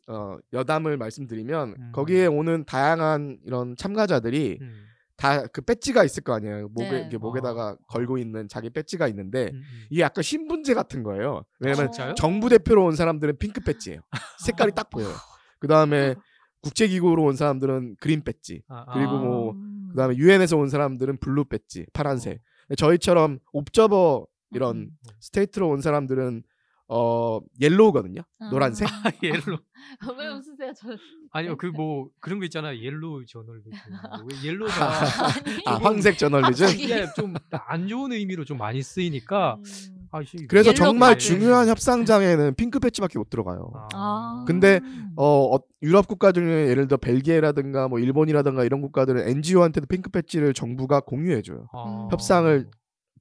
어, 0.09 0.37
여담을 0.53 0.97
말씀드리면 0.97 1.75
음. 1.79 1.93
거기에 1.93 2.27
오는 2.27 2.65
다양한 2.65 3.39
이런 3.45 3.77
참가자들이 3.77 4.59
음. 4.61 4.85
다그 5.17 5.63
배지가 5.63 6.05
있을 6.05 6.23
거 6.23 6.33
아니에요. 6.35 6.69
목에 6.69 7.09
네. 7.09 7.17
목에다가 7.19 7.77
걸고 7.89 8.19
있는 8.19 8.49
자기 8.49 8.71
배지가 8.71 9.09
있는데 9.09 9.51
음, 9.53 9.57
음. 9.57 9.63
이게 9.91 10.03
약간 10.03 10.23
신분제 10.23 10.75
같은 10.75 11.03
거예요. 11.03 11.43
왜냐면 11.59 11.91
진짜요? 11.93 12.15
정부 12.15 12.49
대표로 12.49 12.85
온 12.87 12.95
사람들은 12.95 13.39
핑크 13.39 13.61
배지예요. 13.61 14.01
색깔이 14.47 14.73
딱 14.77 14.89
보여요. 14.91 15.13
그 15.59 15.67
다음에 15.67 16.15
국제기구로 16.63 17.25
온 17.25 17.37
사람들은 17.37 17.97
green 18.01 18.23
배지. 18.23 18.63
아, 18.69 18.85
아. 18.87 18.95
그리고 18.95 19.19
뭐 19.19 19.53
음. 19.53 19.68
그다음에 19.99 20.17
유엔에서 20.17 20.57
온 20.57 20.69
사람들은 20.69 21.17
blue 21.19 21.47
배지, 21.47 21.87
파란색. 21.93 22.41
어. 22.71 22.75
저희처럼 22.77 23.41
옵저버 23.53 24.27
이런 24.53 24.77
음. 24.77 24.91
state로 25.21 25.69
온 25.69 25.81
사람들은 25.81 26.43
어 26.91 27.41
yellow거든요. 27.61 28.23
아. 28.39 28.49
노란색. 28.51 28.89
yellow 29.23 29.59
왜 30.19 30.29
웃으세요? 30.29 30.73
저 30.75 30.97
아니요 31.33 31.57
그 31.59 31.67
뭐 31.67 32.09
그런 32.21 32.39
거 32.39 32.47
있잖아요 32.47 32.81
옐로우 32.83 33.27
저널리즘 33.27 33.71
왜 33.73 34.49
yellow가 34.49 34.89
아니. 34.89 35.63
아 35.67 35.75
황색 35.75 36.17
저널리즘. 36.17 36.69
이게 36.79 37.07
좀 37.17 37.35
안 37.67 37.89
좋은 37.89 38.13
의미로 38.13 38.45
좀 38.47 38.57
많이 38.57 38.83
쓰이니까 38.83 39.57
음. 39.57 39.63
아, 40.11 40.23
씨, 40.23 40.47
그래서 40.47 40.73
정말 40.73 41.15
카드. 41.15 41.21
중요한 41.21 41.69
협상장에는 41.69 42.55
핑크 42.55 42.79
배지밖에 42.79 43.19
못 43.19 43.31
들어가요. 43.31 43.71
아. 43.93 44.45
근데 44.47 44.81
어, 45.17 45.55
어, 45.55 45.59
유럽 45.83 46.09
국가 46.09 46.33
중에 46.33 46.69
예를 46.69 46.89
들어 46.89 46.97
벨기에라든가 46.99 47.89
뭐 47.89 47.99
일본이라든가 47.99 48.65
이런 48.65 48.81
국가들은 48.81 49.29
NGO한테도 49.29 49.87
핑크 49.87 50.11
배지를 50.11 50.55
정부가 50.55 51.01
공유해 51.01 51.43
줘요. 51.43 51.69
아. 51.73 52.09
협상을 52.11 52.71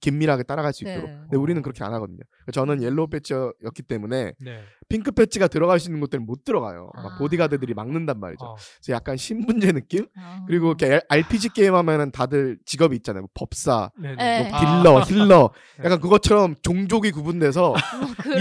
긴밀하게 0.01 0.43
따라갈 0.43 0.73
수 0.73 0.83
네. 0.83 0.93
있도록. 0.93 1.09
근데 1.09 1.37
우리는 1.37 1.61
그렇게 1.61 1.83
안 1.83 1.93
하거든요. 1.93 2.19
저는 2.51 2.81
yellow 2.81 3.07
배지였기 3.07 3.83
때문에 3.87 4.33
네. 4.39 4.61
핑크 4.89 5.11
배지가 5.11 5.47
들어갈 5.47 5.79
수 5.79 5.89
있는 5.89 5.99
곳들은 5.99 6.25
못 6.25 6.45
들어가요. 6.45 6.91
막 6.95 7.13
아. 7.13 7.17
보디가드들이 7.17 7.73
막는단 7.73 8.19
말이죠. 8.19 8.45
어. 8.45 8.55
그래서 8.55 8.93
약간 8.93 9.17
신분제 9.17 9.73
느낌? 9.73 10.07
아. 10.15 10.43
그리고 10.47 10.67
이렇게 10.67 11.01
RPG 11.09 11.49
게임 11.49 11.75
하면은 11.75 12.11
다들 12.11 12.57
직업이 12.65 12.95
있잖아요. 12.97 13.23
뭐 13.23 13.29
법사, 13.33 13.91
네. 13.99 14.15
네. 14.15 14.49
뭐 14.49 14.59
딜러, 14.59 15.01
healer. 15.01 15.49
네. 15.77 15.85
약간 15.85 15.99
그것처럼 15.99 16.55
종족이 16.61 17.11
구분돼서 17.11 17.71
어, 17.71 17.75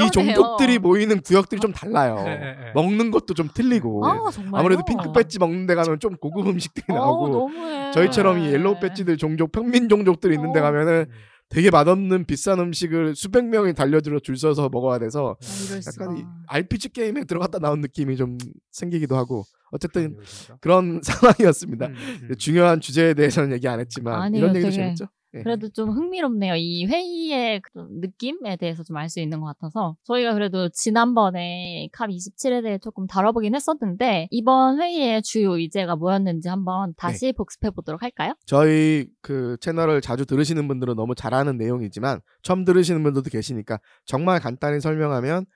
이. 0.06 0.10
종족들이 0.12 0.78
모이는 0.78 1.20
구역들이 1.22 1.60
좀 1.60 1.72
달라요. 1.72 2.16
네, 2.16 2.38
네, 2.38 2.38
네. 2.38 2.72
먹는 2.75 3.10
것도 3.10 3.34
좀 3.34 3.48
틀리고. 3.52 4.06
아? 4.06 4.30
아무래도 4.52 4.84
핑크 4.84 5.10
배지 5.12 5.38
먹는 5.40 5.66
데 5.66 5.75
가면 5.75 5.98
좀 5.98 6.16
고급 6.16 6.46
음식들이 6.46 6.84
어, 6.90 6.94
나오고 6.94 7.28
너무해. 7.28 7.90
저희처럼 7.92 8.38
이 8.38 8.52
yellow 8.52 8.78
배지들 8.80 9.16
종족 9.16 9.50
평민 9.50 9.88
종족들 9.88 10.32
있는 10.32 10.52
데 10.52 10.60
어. 10.60 10.62
가면은 10.62 11.06
음. 11.08 11.14
되게 11.48 11.70
맛없는 11.70 12.24
비싼 12.24 12.58
음식을 12.58 13.14
수백 13.14 13.44
명이 13.46 13.74
달려들어 13.74 14.18
줄 14.20 14.36
서서 14.36 14.68
먹어야 14.68 14.98
돼서 14.98 15.36
아. 15.40 15.80
약간 15.86 16.16
이 16.18 16.24
RPG 16.48 16.90
게임에 16.90 17.24
들어갔다 17.24 17.58
나온 17.58 17.80
느낌이 17.80 18.16
좀 18.16 18.36
생기기도 18.72 19.16
하고 19.16 19.44
어쨌든 19.70 20.16
진짜. 20.24 20.56
그런 20.60 21.00
상황이었습니다. 21.02 21.86
음, 21.86 21.94
음. 22.30 22.34
중요한 22.36 22.80
주제에 22.80 23.14
대해서는 23.14 23.52
얘기 23.52 23.68
안 23.68 23.80
했지만 23.80 24.20
아니요, 24.22 24.38
이런 24.38 24.56
얘기도 24.56 24.70
되게 24.70 24.82
재밌죠. 24.82 25.06
예. 25.36 25.42
그래도 25.42 25.68
좀 25.68 25.90
흥미롭네요. 25.90 26.54
이 26.56 26.86
회의의 26.86 27.60
그 27.60 27.86
느낌에 28.00 28.56
대해서 28.56 28.82
좀 28.82 28.96
알 28.96 29.08
수 29.08 29.20
있는 29.20 29.40
것 29.40 29.46
같아서 29.46 29.96
저희가 30.04 30.34
그래도 30.34 30.68
지난번에 30.70 31.88
캅 31.92 32.08
27에 32.10 32.62
대해 32.62 32.78
조금 32.78 33.06
다뤄보긴 33.06 33.54
했었는데 33.54 34.28
이번 34.30 34.80
회의의 34.80 35.22
주요 35.22 35.56
의제가 35.56 35.96
뭐였는지 35.96 36.48
한번 36.48 36.94
다시 36.96 37.32
복습해 37.32 37.70
보도록 37.70 38.02
할까요? 38.02 38.34
저희 38.46 39.06
그 39.22 39.56
채널을 39.60 40.00
자주 40.00 40.26
들으시는 40.26 40.66
분들은 40.68 40.96
너무 40.96 41.14
잘 41.14 41.34
아는 41.34 41.56
내용이지만 41.58 42.20
처음 42.42 42.64
들으시는 42.64 43.02
분들도 43.02 43.30
계시니까 43.30 43.78
정말 44.04 44.40
간단히 44.40 44.80
설명하면 44.80 45.46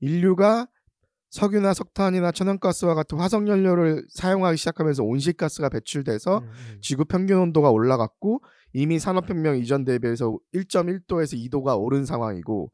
인류가 0.00 0.66
석유나 1.30 1.74
석탄이나 1.74 2.30
천연가스와 2.30 2.94
같은 2.94 3.18
화석 3.18 3.48
연료를 3.48 4.04
사용하기 4.10 4.56
시작하면서 4.56 5.02
온실가스가 5.02 5.68
배출돼서 5.68 6.38
음, 6.38 6.44
음. 6.44 6.78
지구 6.80 7.04
평균 7.04 7.38
온도가 7.38 7.70
올라갔고 7.70 8.40
이미 8.74 8.98
산업혁명 8.98 9.56
이전 9.58 9.84
대비해서 9.84 10.36
1.1도에서 10.54 11.50
2도가 11.50 11.80
오른 11.80 12.04
상황이고 12.04 12.70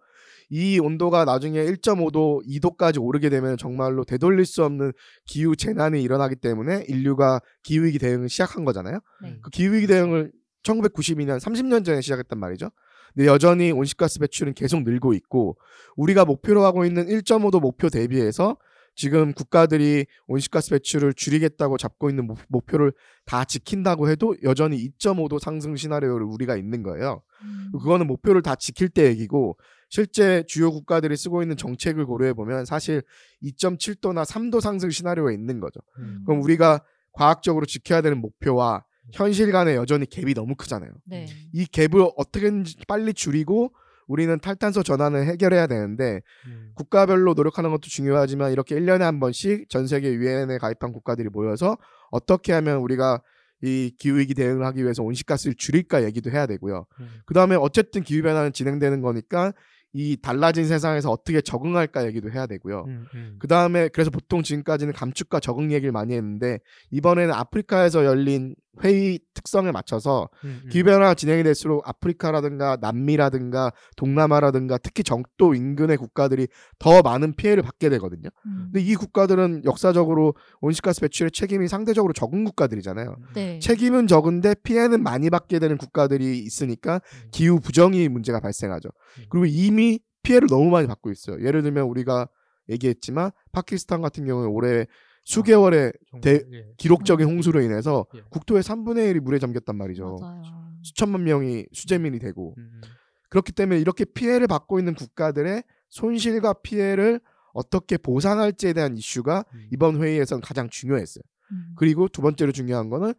이 0.49 0.80
온도가 0.80 1.25
나중에 1.25 1.62
1.5도, 1.64 2.45
2도까지 2.45 3.00
오르게 3.00 3.28
되면 3.28 3.57
정말로 3.57 4.04
되돌릴 4.04 4.45
수 4.47 4.64
없는 4.64 4.92
기후 5.25 5.54
재난이 5.54 6.02
일어나기 6.02 6.35
때문에 6.35 6.85
인류가 6.88 7.40
기후 7.62 7.85
위기 7.85 8.00
대응을 8.00 8.28
시작한 8.28 8.64
거잖아요. 8.64 8.99
네. 9.23 9.38
그 9.42 9.50
기후 9.50 9.75
위기 9.75 9.87
대응을 9.87 10.33
1992년 10.64 11.38
30년 11.38 11.85
전에 11.85 12.00
시작했단 12.00 12.38
말이죠. 12.38 12.71
근데 13.14 13.28
여전히 13.28 13.71
온실가스 13.71 14.19
배출은 14.21 14.54
계속 14.54 14.83
늘고 14.83 15.14
있고 15.14 15.57
우리가 15.97 16.25
목표로 16.25 16.64
하고 16.64 16.85
있는 16.85 17.07
1.5도 17.07 17.61
목표 17.61 17.88
대비해서 17.88 18.57
지금 18.94 19.32
국가들이 19.32 20.06
온실가스 20.26 20.70
배출을 20.70 21.14
줄이겠다고 21.14 21.78
잡고 21.78 22.11
있는 22.11 22.26
목- 22.26 22.38
목표를 22.49 22.92
다 23.25 23.44
지킨다고 23.44 24.09
해도 24.11 24.37
여전히 24.42 24.76
2.5도 24.99 25.38
상승 25.38 25.76
시나리오를 25.76 26.26
우리가 26.26 26.56
있는 26.56 26.82
거예요. 26.82 27.23
음. 27.42 27.70
그거는 27.73 28.06
목표를 28.06 28.42
다 28.42 28.54
지킬 28.56 28.88
때 28.88 29.06
얘기고 29.06 29.56
실제 29.88 30.44
주요 30.47 30.70
국가들이 30.70 31.16
쓰고 31.16 31.42
있는 31.42 31.56
정책을 31.56 32.04
고려해 32.06 32.35
보면 32.35 32.64
사실 32.64 33.02
2.7도나 33.42 34.25
3도 34.25 34.61
상승 34.61 34.90
시나리오가 34.90 35.32
있는 35.32 35.61
거죠. 35.61 35.80
음. 35.99 36.23
그럼 36.26 36.42
우리가 36.42 36.80
과학적으로 37.12 37.66
지켜야 37.66 38.00
되는 38.02 38.20
목표와 38.20 38.85
현실 39.12 39.50
간에 39.50 39.75
여전히 39.75 40.06
갭이 40.06 40.35
너무 40.35 40.54
크잖아요. 40.54 40.92
네. 41.06 41.26
이 41.52 41.64
갭을 41.64 42.12
어떻게든지 42.16 42.76
빨리 42.87 43.12
줄이고 43.12 43.73
우리는 44.10 44.40
탈탄소 44.40 44.82
전환을 44.82 45.24
해결해야 45.24 45.68
되는데 45.68 46.20
음. 46.46 46.72
국가별로 46.74 47.34
노력하는 47.34 47.70
것도 47.70 47.82
중요하지만 47.82 48.50
이렇게 48.50 48.74
1년에 48.74 49.02
한 49.02 49.20
번씩 49.20 49.68
전 49.68 49.86
세계 49.86 50.12
유엔에 50.12 50.58
가입한 50.58 50.92
국가들이 50.92 51.28
모여서 51.28 51.78
어떻게 52.10 52.52
하면 52.54 52.78
우리가 52.78 53.22
이 53.62 53.94
기후위기 53.96 54.34
대응을 54.34 54.66
하기 54.66 54.82
위해서 54.82 55.04
온실가스를 55.04 55.54
줄일까 55.54 56.02
얘기도 56.02 56.32
해야 56.32 56.46
되고요. 56.46 56.86
음. 56.98 57.20
그 57.24 57.34
다음에 57.34 57.54
어쨌든 57.54 58.02
기후변화는 58.02 58.52
진행되는 58.52 59.00
거니까 59.00 59.52
이 59.92 60.16
달라진 60.16 60.66
세상에서 60.66 61.11
어떻게 61.11 61.40
적응할까 61.40 62.06
얘기도 62.06 62.30
해야 62.30 62.47
되고요. 62.47 62.85
음, 62.87 63.06
음. 63.14 63.37
그 63.38 63.49
다음에 63.49 63.88
그래서 63.88 64.11
보통 64.11 64.42
지금까지는 64.42 64.92
감축과 64.92 65.40
적응 65.40 65.73
얘기를 65.73 65.90
많이 65.90 66.14
했는데 66.14 66.61
이번에는 66.90 67.35
아프리카에서 67.35 68.04
열린 68.04 68.54
회의 68.85 69.18
특성에 69.35 69.73
맞춰서 69.73 70.28
음, 70.44 70.61
음. 70.64 70.68
기후변화가 70.70 71.14
진행이 71.14 71.42
될수록 71.42 71.87
아프리카라든가 71.88 72.78
남미라든가 72.80 73.73
동남아라든가 73.97 74.78
특히 74.78 75.02
정도 75.02 75.54
인근의 75.54 75.97
국가들이 75.97 76.47
더 76.78 77.02
많은 77.02 77.35
피해를 77.35 77.62
받게 77.64 77.88
되거든요. 77.90 78.28
음. 78.47 78.70
근데 78.73 78.80
이 78.80 78.94
국가들은 78.94 79.62
역사적으로 79.64 80.35
온실가스 80.61 81.00
배출의 81.00 81.32
책임이 81.32 81.66
상대적으로 81.66 82.12
적은 82.12 82.44
국가들이잖아요. 82.44 83.16
네. 83.35 83.59
책임은 83.59 84.06
적은데 84.06 84.54
피해는 84.62 85.02
많이 85.02 85.30
받게 85.30 85.59
되는 85.59 85.76
국가들이 85.76 86.38
있으니까 86.38 87.00
기후 87.32 87.59
부정이 87.59 88.09
문제가 88.09 88.38
발생하죠. 88.38 88.88
음. 89.18 89.25
그리고 89.30 89.47
이미 89.47 89.79
피해를 90.22 90.49
너무 90.49 90.70
많이 90.70 90.87
받고 90.87 91.10
있어요. 91.10 91.44
예를 91.44 91.62
들면 91.62 91.84
우리가 91.87 92.28
얘기했지만 92.68 93.30
파키스탄 93.52 94.00
같은 94.02 94.26
경우에 94.26 94.46
올해 94.46 94.87
수개월의 95.25 95.92
정말, 96.10 96.20
대- 96.22 96.44
예. 96.52 96.66
기록적인 96.76 97.26
홍수로 97.26 97.60
인해서 97.60 98.06
예. 98.14 98.22
국토의 98.30 98.62
3분의 98.62 99.12
1이 99.14 99.20
물에 99.20 99.38
잠겼단 99.38 99.76
말이죠. 99.76 100.16
맞아요. 100.20 100.42
수천만 100.82 101.25
명이 101.25 101.66
수재민이 101.72 102.18
되고 102.18 102.54
음, 102.58 102.70
음. 102.75 102.80
그렇기 103.28 103.52
때문에 103.52 103.78
이렇게 103.80 104.04
피해를 104.04 104.46
받고 104.46 104.78
있는 104.78 104.94
국가들의 104.94 105.62
손실과 105.90 106.54
피해를 106.54 107.20
어떻게 107.52 107.96
보상할지에 107.99 108.72
대한 108.72 108.96
이슈가 108.96 109.44
음. 109.54 109.68
이번 109.72 110.02
회의에서는 110.02 110.40
가장 110.40 110.68
중요했어요. 110.70 111.22
음. 111.52 111.75
그리고 111.76 112.08
두 112.08 112.22
번째로 112.22 112.52
중요한 112.52 112.88
거는 112.88 113.12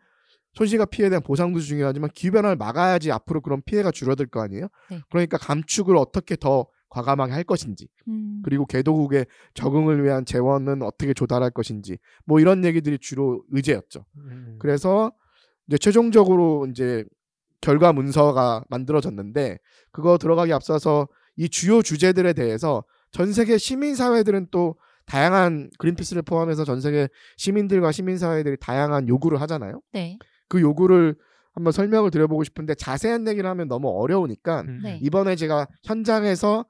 손실과 0.53 0.86
피해에 0.86 1.10
대한 1.10 1.24
보상도 1.24 1.60
중요하지만 1.60 2.10
기후변화를 2.13 2.55
막아야지 2.58 3.12
앞으로 3.12 3.41
그런 3.41 3.62
피해가 3.63 3.91
줄어들 3.91 4.25
거 4.25 4.41
아니에요. 4.41 4.67
네. 4.89 5.01
그러니까 5.10 5.38
감축을 5.38 5.96
어떻게 5.96 6.36
더 6.36 6.67
과감하게 6.89 7.31
할 7.31 7.43
것인지 7.43 7.88
음. 8.10 8.41
그리고 8.43 8.65
개도국의 8.65 9.25
적응을 9.53 10.03
위한 10.03 10.25
재원은 10.25 10.81
어떻게 10.81 11.13
조달할 11.13 11.50
것인지 11.51 11.98
뭐 12.25 12.39
이런 12.39 12.65
얘기들이 12.65 12.98
주로 13.00 13.43
의제였죠. 13.50 14.05
음, 14.17 14.22
음. 14.29 14.55
그래서 14.60 15.12
이제 15.67 15.77
최종적으로 15.77 16.67
이제 16.70 17.05
결과 17.62 17.93
문서가 17.93 18.65
만들어졌는데 18.70 19.58
그거 19.91 20.17
들어가기 20.17 20.51
앞서서 20.51 21.08
이 21.38 21.48
주요 21.48 21.81
주제들에 21.81 22.34
대해서 22.34 22.84
전 23.12 23.31
세계 23.31 23.58
시민 23.58 23.96
사회들은 23.96 24.48
또 24.51 24.75
다양한 25.05 25.70
그린피스를 25.77 26.24
포함해서 26.24 26.65
전 26.65 26.81
세계 26.81 27.08
시민들과 27.38 27.91
시민 27.91 28.17
사회들이 28.17 28.58
다양한 28.60 29.08
요구를 29.08 29.39
하잖아요. 29.41 29.81
네. 29.93 30.17
그 30.51 30.60
요구를 30.60 31.15
한번 31.53 31.72
설명을 31.72 32.12
드려보고 32.12 32.43
싶은데 32.43 32.75
자세한 32.75 33.25
얘기를 33.29 33.50
하면 33.50 33.70
너무 33.70 33.88
어려우니까 33.89 34.62
음. 34.62 34.81
네. 34.84 35.00
이번에 35.01 35.38
제가 35.38 35.65
현장에서 35.86 36.65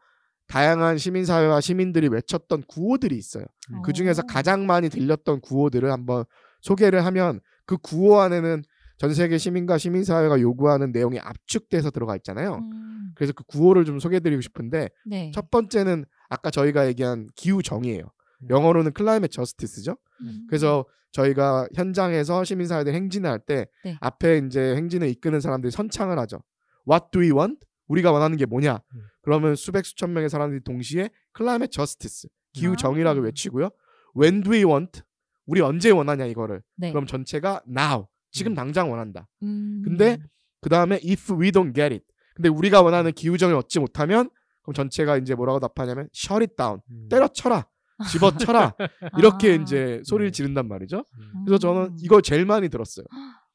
다양한 0.47 1.00
시민 1.00 1.25
사회와 1.25 1.61
시민들이 1.61 2.07
외쳤던 2.07 2.63
구호들이 2.67 3.17
있어요. 3.17 3.45
음. 3.73 3.81
그 3.81 3.91
중에서 3.91 4.21
오. 4.23 4.27
가장 4.27 4.67
많이 4.67 4.88
들렸던 4.89 5.41
구호들을 5.41 5.91
한번 5.91 6.25
소개를 6.61 7.05
하면 7.07 7.39
그 7.65 7.77
구호 7.77 8.19
안에는 8.19 8.61
전 8.97 9.13
세계 9.15 9.39
시민과 9.39 9.79
시민 9.79 10.03
사회가 10.03 10.41
요구하는 10.41 10.91
내용이 10.91 11.19
압축돼서 11.19 11.89
들어가 11.89 12.15
있잖아요. 12.17 12.57
음, 12.57 13.13
그래서 13.15 13.33
그 13.33 13.43
구호를 13.45 13.83
좀 13.83 13.97
소개해드리고 13.97 14.41
싶은데 14.41 14.89
네. 15.07 15.31
첫 15.33 15.50
번째는 15.50 16.05
아까 16.29 16.51
저희가 16.51 16.85
얘기한 16.85 17.29
기후 17.35 17.63
정의예요. 17.63 18.03
음. 18.43 18.47
영어로는 18.51 18.93
클라이맥 18.93 19.31
저스티스죠. 19.31 19.97
음. 20.21 20.45
그래서 20.47 20.85
저희가 21.12 21.68
현장에서 21.75 22.44
시민 22.44 22.68
사회들 22.68 22.94
행진을 22.94 23.30
할때 23.30 23.68
네. 23.84 23.98
앞에 24.00 24.41
이제 24.46 24.75
행진을 24.75 25.10
이끄는 25.10 25.39
사람들이 25.39 25.72
선창을 25.72 26.18
하죠. 26.20 26.41
What 26.89 27.08
do 27.12 27.22
we 27.22 27.32
want? 27.32 27.60
우리가 27.88 28.12
원하는 28.12 28.38
게 28.38 28.46
뭐냐? 28.46 28.80
음. 28.96 29.01
그러면 29.22 29.56
수백 29.56 29.86
수천 29.86 30.13
명의 30.13 30.30
사람들이 30.30 30.63
동시에 30.63 31.10
클라이맥 31.34 31.72
저스티스 31.72 32.27
기후 32.53 32.74
아. 32.74 32.75
정의라고 32.75 33.22
외치고요. 33.22 33.70
When 34.18 34.44
do 34.44 34.53
we 34.53 34.63
want? 34.63 35.01
우리 35.46 35.62
언제 35.62 35.89
원하냐 35.89 36.25
이거를. 36.25 36.62
네. 36.77 36.91
그럼 36.91 37.06
전체가 37.06 37.62
now. 37.68 38.08
지금 38.32 38.53
음. 38.53 38.56
당장 38.56 38.89
원한다. 38.91 39.27
음. 39.44 39.82
근데 39.84 40.18
그 40.62 40.70
다음에 40.70 40.96
if 41.03 41.34
we 41.34 41.51
don't 41.51 41.75
get 41.75 41.94
it. 41.94 42.06
근데 42.36 42.48
우리가 42.48 42.82
원하는 42.82 43.12
기후 43.12 43.38
정의를 43.38 43.58
얻지 43.60 43.80
못하면 43.80 44.30
그럼 44.62 44.74
전체가 44.74 45.18
이제 45.18 45.36
뭐라고 45.36 45.60
답하냐면 45.60 46.08
shut 46.15 46.41
it 46.41 46.56
down. 46.56 46.80
음. 46.89 47.10
때려쳐라. 47.10 47.68
집어쳐라. 48.10 48.74
이렇게 49.17 49.51
아. 49.51 49.53
이제 49.55 50.01
소리를 50.05 50.31
네. 50.31 50.36
지른단 50.36 50.67
말이죠. 50.67 50.98
음. 51.20 51.43
그래서 51.46 51.60
저는 51.60 51.96
이거 52.01 52.22
제일 52.22 52.46
많이 52.46 52.70
들었어요. 52.70 53.05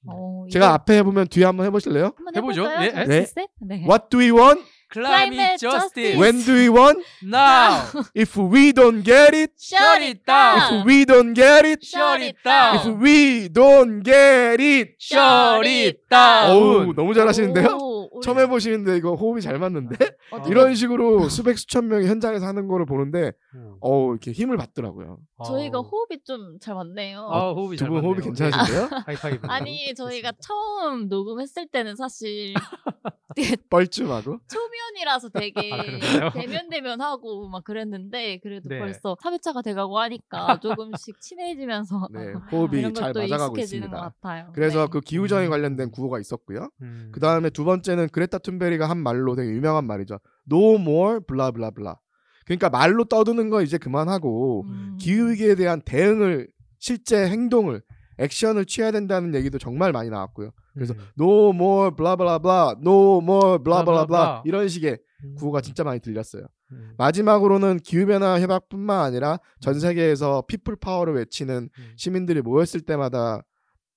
어, 0.09 0.45
제가 0.53 0.67
이거 0.67 0.75
앞에 0.75 0.99
해보면 0.99 1.29
뒤에 1.29 1.45
한번 1.45 1.67
해보실래요? 1.67 2.13
한번 2.17 2.37
해보죠. 2.37 2.63
해볼까요? 2.63 2.91
예, 2.95 3.01
예. 3.01 3.05
네. 3.05 3.25
셋? 3.27 3.49
네. 3.61 3.85
What 3.89 4.09
do 4.11 4.21
we 4.21 4.31
want? 4.31 4.63
Climate 4.89 5.59
justice. 5.59 6.17
When 6.17 6.45
do 6.45 6.55
we 6.55 6.69
want? 6.69 7.03
now. 7.25 7.83
If 8.15 8.39
we 8.39 8.73
don't 8.73 9.03
get 9.03 9.35
it, 9.35 9.51
Shut 9.59 10.01
it 10.01 10.25
down. 10.25 10.79
if 10.79 10.87
we 10.87 11.05
don't 11.05 11.35
get 11.35 11.67
it, 11.67 11.83
Shut 11.85 12.23
it 12.23 12.37
down. 12.45 12.77
if 12.77 12.87
we 13.03 13.49
don't 13.53 14.05
get 14.05 14.61
it. 14.63 14.95
Shut 15.01 15.67
it 15.67 15.99
down. 16.09 16.51
어우 16.53 16.93
너무 16.95 17.15
잘하시는데요? 17.15 17.77
오, 17.81 17.96
처음 18.23 18.39
해보시는데 18.39 18.97
이거 18.97 19.15
호흡이 19.15 19.41
잘 19.41 19.59
맞는데 19.59 19.97
어떻게- 20.31 20.51
이런 20.51 20.75
식으로 20.75 21.29
수백 21.29 21.59
수천 21.59 21.89
명이 21.89 22.07
현장에서 22.07 22.47
하는 22.47 22.69
거를 22.69 22.87
보는데 22.87 23.33
음. 23.55 23.77
어우 23.81 24.11
이렇게 24.13 24.33
힘을 24.33 24.57
받더라고요. 24.57 25.19
저희가 25.47 25.79
아우. 25.79 25.85
호흡이 25.85 26.21
좀 26.25 26.59
잘 26.61 26.75
맞네요. 26.75 27.21
아, 27.31 27.51
호흡이 27.53 27.77
두잘분 27.77 28.05
호흡이. 28.05 28.23
괜찮으신데요? 28.23 28.83
예. 28.85 28.89
하이파이브. 29.07 29.47
아니 29.49 29.95
저희가 29.95 30.33
처음 30.41 31.09
녹음했을 31.09 31.67
때는 31.69 31.95
사실 31.97 32.55
뻘쭘하고 33.69 34.39
초면이라서 34.49 35.29
되게 35.31 35.73
아, 35.73 35.83
그런가요? 35.83 36.31
대면 36.33 36.69
대면 36.71 37.01
하고 37.01 37.49
막 37.49 37.65
그랬는데 37.65 38.39
그래도 38.39 38.69
네. 38.69 38.79
벌써 38.79 39.15
3회차가 39.23 39.63
돼가고 39.63 39.99
하니까 39.99 40.59
조금씩 40.63 41.21
친해지면서 41.21 42.09
네, 42.13 42.33
아, 42.35 42.39
호흡이 42.53 42.95
잘 42.95 43.13
맞아가고 43.13 43.59
있습니다. 43.59 43.91
것 43.91 43.97
같아요. 44.21 44.51
그래서 44.55 44.85
네. 44.85 44.91
그 44.91 45.01
기후정에 45.01 45.47
음. 45.47 45.51
관련된 45.51 45.91
구호가 45.91 46.19
있었고요. 46.21 46.71
음. 46.83 47.11
그 47.13 47.21
다음에 47.21 47.51
두 47.51 47.65
번째 47.65 47.96
는 47.97 48.09
그레타 48.09 48.39
툰베리가 48.39 48.89
한 48.89 48.99
말로 48.99 49.35
되게 49.35 49.51
유명한 49.51 49.87
말이죠. 49.87 50.19
No 50.51 50.75
more 50.75 51.21
blah 51.27 51.53
blah 51.53 51.75
blah. 51.75 51.97
그러니까 52.45 52.71
말로 52.71 53.05
떠드는 53.05 53.51
거 53.51 53.63
이제 53.63 53.79
그만하고 53.79 54.65
음. 54.67 54.97
기후 55.01 55.31
위기에 55.31 55.57
대한 55.57 55.81
대응을 55.83 56.49
실제 56.79 57.27
행동을 57.29 57.83
액션을 58.19 58.65
취해야 58.67 58.93
된다는 58.93 59.35
얘기도 59.35 59.59
정말 59.59 59.93
많이 59.93 60.11
나왔고요. 60.11 60.51
그래서 60.75 60.95
음. 60.95 61.01
No 61.21 61.51
more 61.51 61.91
blah 61.95 62.17
blah 62.17 62.39
blah, 62.41 62.75
no 62.81 63.19
more 63.19 63.59
blah 63.63 63.85
blah 63.85 63.85
blah 63.85 64.07
blah. 64.07 64.43
이런 64.45 64.69
식의 64.69 64.99
음. 65.25 65.35
구호가 65.37 65.61
진짜 65.61 65.85
많이 65.85 66.01
들렸어요. 66.01 66.47
음. 66.73 66.95
마지막으로는 66.99 67.79
기후변화 67.79 68.41
협약뿐만 68.41 69.01
아니라 69.01 69.39
전 69.61 69.79
세계에서 69.79 70.45
피플 70.47 70.77
파워를 70.77 71.15
외치는 71.15 71.69
음. 71.77 71.93
시민들이 71.97 72.43
모였을 72.43 72.81
때마다 72.81 73.43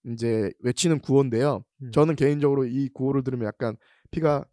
이제 0.06 0.52
외치는 0.64 1.00
구호인데요. 1.00 1.64
음. 1.84 1.92
저는 1.92 2.16
개인적으로 2.16 2.66
이 2.66 2.90
구호를 2.94 3.24
들으면 3.24 3.48
약간 3.48 3.76
피가 4.12 4.46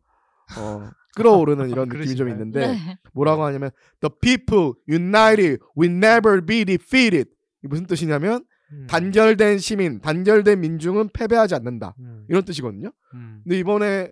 어, 0.58 0.90
끓어오르는 1.16 1.70
이런 1.70 1.88
느낌이 1.88 2.16
좀? 2.16 2.28
있는데 2.28 2.66
네. 2.68 2.98
뭐라고 3.12 3.44
하냐면 3.44 3.70
The 4.00 4.10
people 4.20 4.72
united 4.88 5.58
will 5.76 5.94
never 5.96 6.44
be 6.44 6.64
defeated. 6.64 7.30
이게 7.62 7.68
무슨 7.68 7.86
뜻이냐면 7.86 8.44
음. 8.72 8.86
단결된 8.88 9.58
시민, 9.58 10.00
단결된 10.00 10.60
민중은 10.60 11.10
패배하지 11.12 11.54
않는다. 11.54 11.94
음. 12.00 12.24
이런 12.28 12.44
뜻이거든요. 12.44 12.92
음. 13.14 13.40
근데 13.44 13.58
이번에 13.58 14.10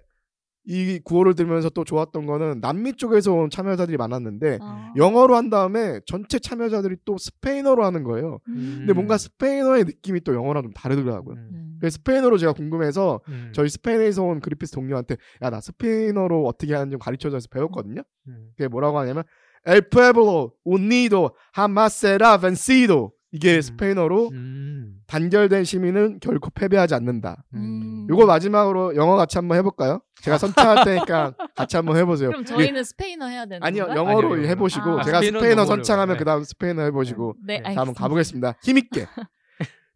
이 0.66 0.98
구호를 1.04 1.34
들으면서 1.34 1.68
또 1.68 1.84
좋았던 1.84 2.24
거는 2.26 2.60
남미 2.60 2.94
쪽에서 2.94 3.32
온 3.34 3.50
참여자들이 3.50 3.96
많았는데 3.98 4.58
아. 4.62 4.92
영어로 4.96 5.36
한 5.36 5.50
다음에 5.50 6.00
전체 6.06 6.38
참여자들이 6.38 6.96
또 7.04 7.18
스페인어로 7.18 7.84
하는 7.84 8.02
거예요. 8.02 8.38
음. 8.48 8.76
근데 8.78 8.92
뭔가 8.94 9.18
스페인어의 9.18 9.84
느낌이 9.84 10.20
또 10.20 10.34
영어랑 10.34 10.62
좀 10.62 10.72
다르더라고요. 10.72 11.36
음. 11.36 11.48
네. 11.52 11.58
그래서 11.80 11.94
스페인어로 11.96 12.38
제가 12.38 12.52
궁금해서 12.54 13.20
음. 13.28 13.50
저희 13.54 13.68
스페인에서 13.68 14.22
온 14.22 14.40
그리피스 14.40 14.72
동료한테 14.72 15.16
야 15.42 15.50
나 15.50 15.60
스페인어로 15.60 16.46
어떻게 16.46 16.72
하는지 16.72 16.92
좀 16.92 16.98
가르쳐줘서 16.98 17.48
배웠거든요. 17.50 18.02
음. 18.28 18.48
그게 18.56 18.66
뭐라고 18.68 18.98
하냐면 18.98 19.24
El 19.66 19.82
pueblo 19.88 20.52
unido 20.66 21.30
jamás 21.54 21.92
será 21.94 22.38
vencido. 22.38 23.12
이게 23.34 23.56
음. 23.56 23.62
스페인어로 23.62 24.28
음. 24.32 24.94
단결된 25.08 25.64
시민은 25.64 26.20
결코 26.20 26.50
패배하지 26.50 26.94
않는다. 26.94 27.44
음. 27.54 28.06
요거 28.08 28.26
마지막으로 28.26 28.94
영어 28.94 29.16
같이 29.16 29.36
한번 29.38 29.58
해볼까요? 29.58 30.00
제가 30.22 30.38
선창할 30.38 30.84
테니까 30.84 31.34
같이 31.56 31.76
한번 31.76 31.96
해보세요. 31.96 32.28
그럼 32.28 32.44
저희는 32.44 32.84
스페인어 32.84 33.26
해야 33.26 33.44
되는 33.44 33.60
아니요 33.60 33.86
건가요? 33.86 33.98
영어로 33.98 34.18
아니요, 34.18 34.30
영어로. 34.36 34.48
해보시고 34.48 35.00
아. 35.00 35.02
제가 35.02 35.20
스페인어 35.20 35.64
선창하면 35.66 36.10
어려워요. 36.14 36.18
그다음 36.18 36.44
스페인어 36.44 36.82
해보시고 36.82 37.34
네, 37.44 37.56
자 37.56 37.70
한번 37.70 37.80
알겠습니다. 37.88 38.00
가보겠습니다. 38.02 38.58
힘있게. 38.62 39.06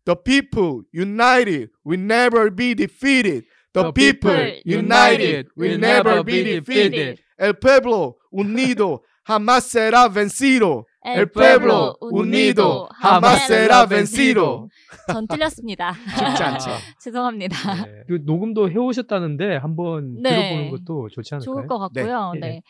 The 0.04 0.16
people 0.24 0.82
united 0.92 1.70
will 1.86 2.02
never 2.02 2.50
be 2.52 2.74
defeated. 2.74 3.46
The 3.72 3.92
people 3.92 4.60
united 4.66 5.48
will 5.56 5.78
never 5.78 6.24
be 6.24 6.42
defeated. 6.42 7.20
El 7.38 7.54
pueblo 7.54 8.16
unido 8.32 9.02
jamás 9.24 9.64
será 9.70 10.08
vencido. 10.08 10.86
El 11.02 11.30
pueblo 11.30 11.96
unido 12.00 12.88
jamás 13.00 13.46
será 13.46 13.86
vencido. 13.86 14.68
전 15.06 15.26
틀렸습니다. 15.28 15.94
쉽지 15.94 16.42
않죠. 16.42 16.70
죄송합니다. 17.00 17.74
네. 17.84 18.02
그 18.08 18.20
녹음도 18.24 18.68
해오셨다는데 18.70 19.56
한번 19.56 20.20
네. 20.22 20.30
들어보는 20.30 20.70
것도 20.70 21.08
좋지 21.10 21.34
않을까요? 21.36 21.54
좋을 21.54 21.66
것 21.66 21.78
같고요. 21.78 22.32
네. 22.34 22.40
네. 22.40 22.48
네. 22.48 22.62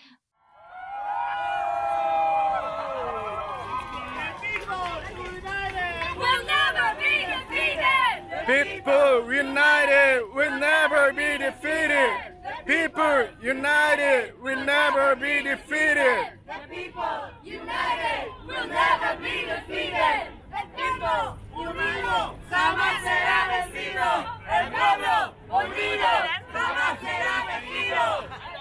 will 6.19 6.45
never 6.47 6.95
be 6.99 7.25
defeated. 7.33 8.45
People 8.47 9.33
united 9.33 10.23
will 10.35 10.59
never 10.59 11.12
be 11.12 11.38
defeated. 11.38 12.28
People 12.68 13.26
united 13.40 14.35
will 14.42 14.62
never 14.62 15.16
be 15.16 15.42
defeated. 15.42 16.37
The 16.46 16.68
people 16.68 17.18
united 17.42 18.28
will 18.46 18.68
never 18.68 19.16
be 19.22 19.46
defeated. 19.48 20.28
The 20.52 20.62
people 20.76 21.38
unidos 21.57 22.37
jamás 22.50 23.00
será 23.00 23.48
vencido. 23.48 24.11
El 24.52 24.68
pueblo 24.68 25.35
unido 25.48 26.12
jamás 26.52 27.00
será 27.00 27.37
vencido. 27.48 28.58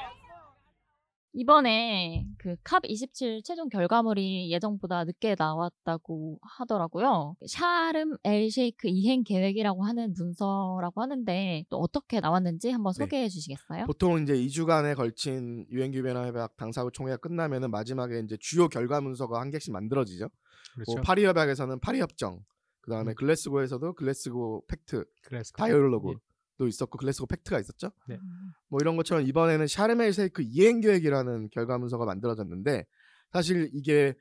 이번에 1.38 2.26
그캅27 2.40 3.44
최종 3.44 3.70
결과물이 3.70 4.52
예정보다 4.52 5.04
늦게 5.04 5.36
나왔다고 5.38 6.40
하더라고요. 6.42 7.36
샤름 7.46 8.18
엘 8.24 8.50
쉐이크 8.50 8.88
이행 8.88 9.24
계획이라고 9.24 9.86
하는 9.86 10.16
문서라고 10.18 11.00
하는데 11.00 11.64
또 11.70 11.78
어떻게 11.78 12.20
나왔는지 12.20 12.72
한번 12.72 12.92
네. 12.94 13.04
소개해 13.04 13.30
주시겠어요? 13.30 13.86
보통 13.86 14.20
이제 14.24 14.34
2주간에 14.34 14.96
걸친 14.96 15.68
유엔규 15.70 16.02
변화 16.02 16.26
협약 16.26 16.58
당사국 16.58 16.92
총회가 16.92 17.18
끝나면은 17.18 17.70
마지막에 17.70 18.20
이제 18.20 18.36
주요 18.40 18.68
결과 18.68 19.00
문서가 19.00 19.40
한 19.40 19.52
개씩 19.52 19.72
만들어지죠. 19.72 20.30
그렇죠. 20.74 20.92
뭐 20.92 21.02
파리 21.04 21.24
협약에서는 21.24 21.80
파리 21.82 22.00
협정, 22.00 22.40
그다음에 22.82 23.12
음. 23.12 23.16
글래스고에서도 23.16 23.94
글래스고 23.94 24.64
pact, 24.68 25.06
그래서 25.22 25.52
dialogue 25.56 26.16
도 26.58 26.68
있었고 26.68 26.98
글래스고 26.98 27.28
pact가 27.28 27.60
있었죠. 27.60 27.92
네. 28.08 28.16
음. 28.16 28.52
뭐 28.68 28.80
이런 28.82 28.98
것처럼 28.98 29.26
이번에는 29.28 29.68
샤름엘셰이크 29.68 30.42
이행 30.42 30.82
계획이라는 30.82 31.50
결과 31.52 31.78
문서가 31.78 32.06
만들어졌는데 32.06 32.86
사실 33.32 33.70
이게 33.74 34.16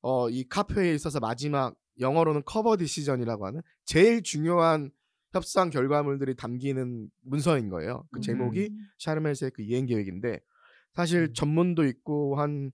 어 0.00 0.28
이 0.30 0.44
COP에 0.48 0.94
있어서 0.94 1.20
마지막 1.20 1.76
영어로는 2.00 2.42
cover 2.44 2.76
decision이라고 2.76 3.46
하는 3.46 3.60
제일 3.84 4.22
중요한 4.22 4.90
협상 5.32 5.70
결과물들이 5.70 6.34
담기는 6.34 7.08
문서인 7.22 7.68
거예요. 7.68 8.04
그 8.10 8.20
제목이 8.20 8.68
음. 8.70 8.86
샤름엘셰이크 8.98 9.62
이행 9.62 9.86
계획인데 9.86 10.40
사실 10.94 11.22
음. 11.22 11.34
전문도 11.34 11.84
있고 11.86 12.36
한 12.36 12.72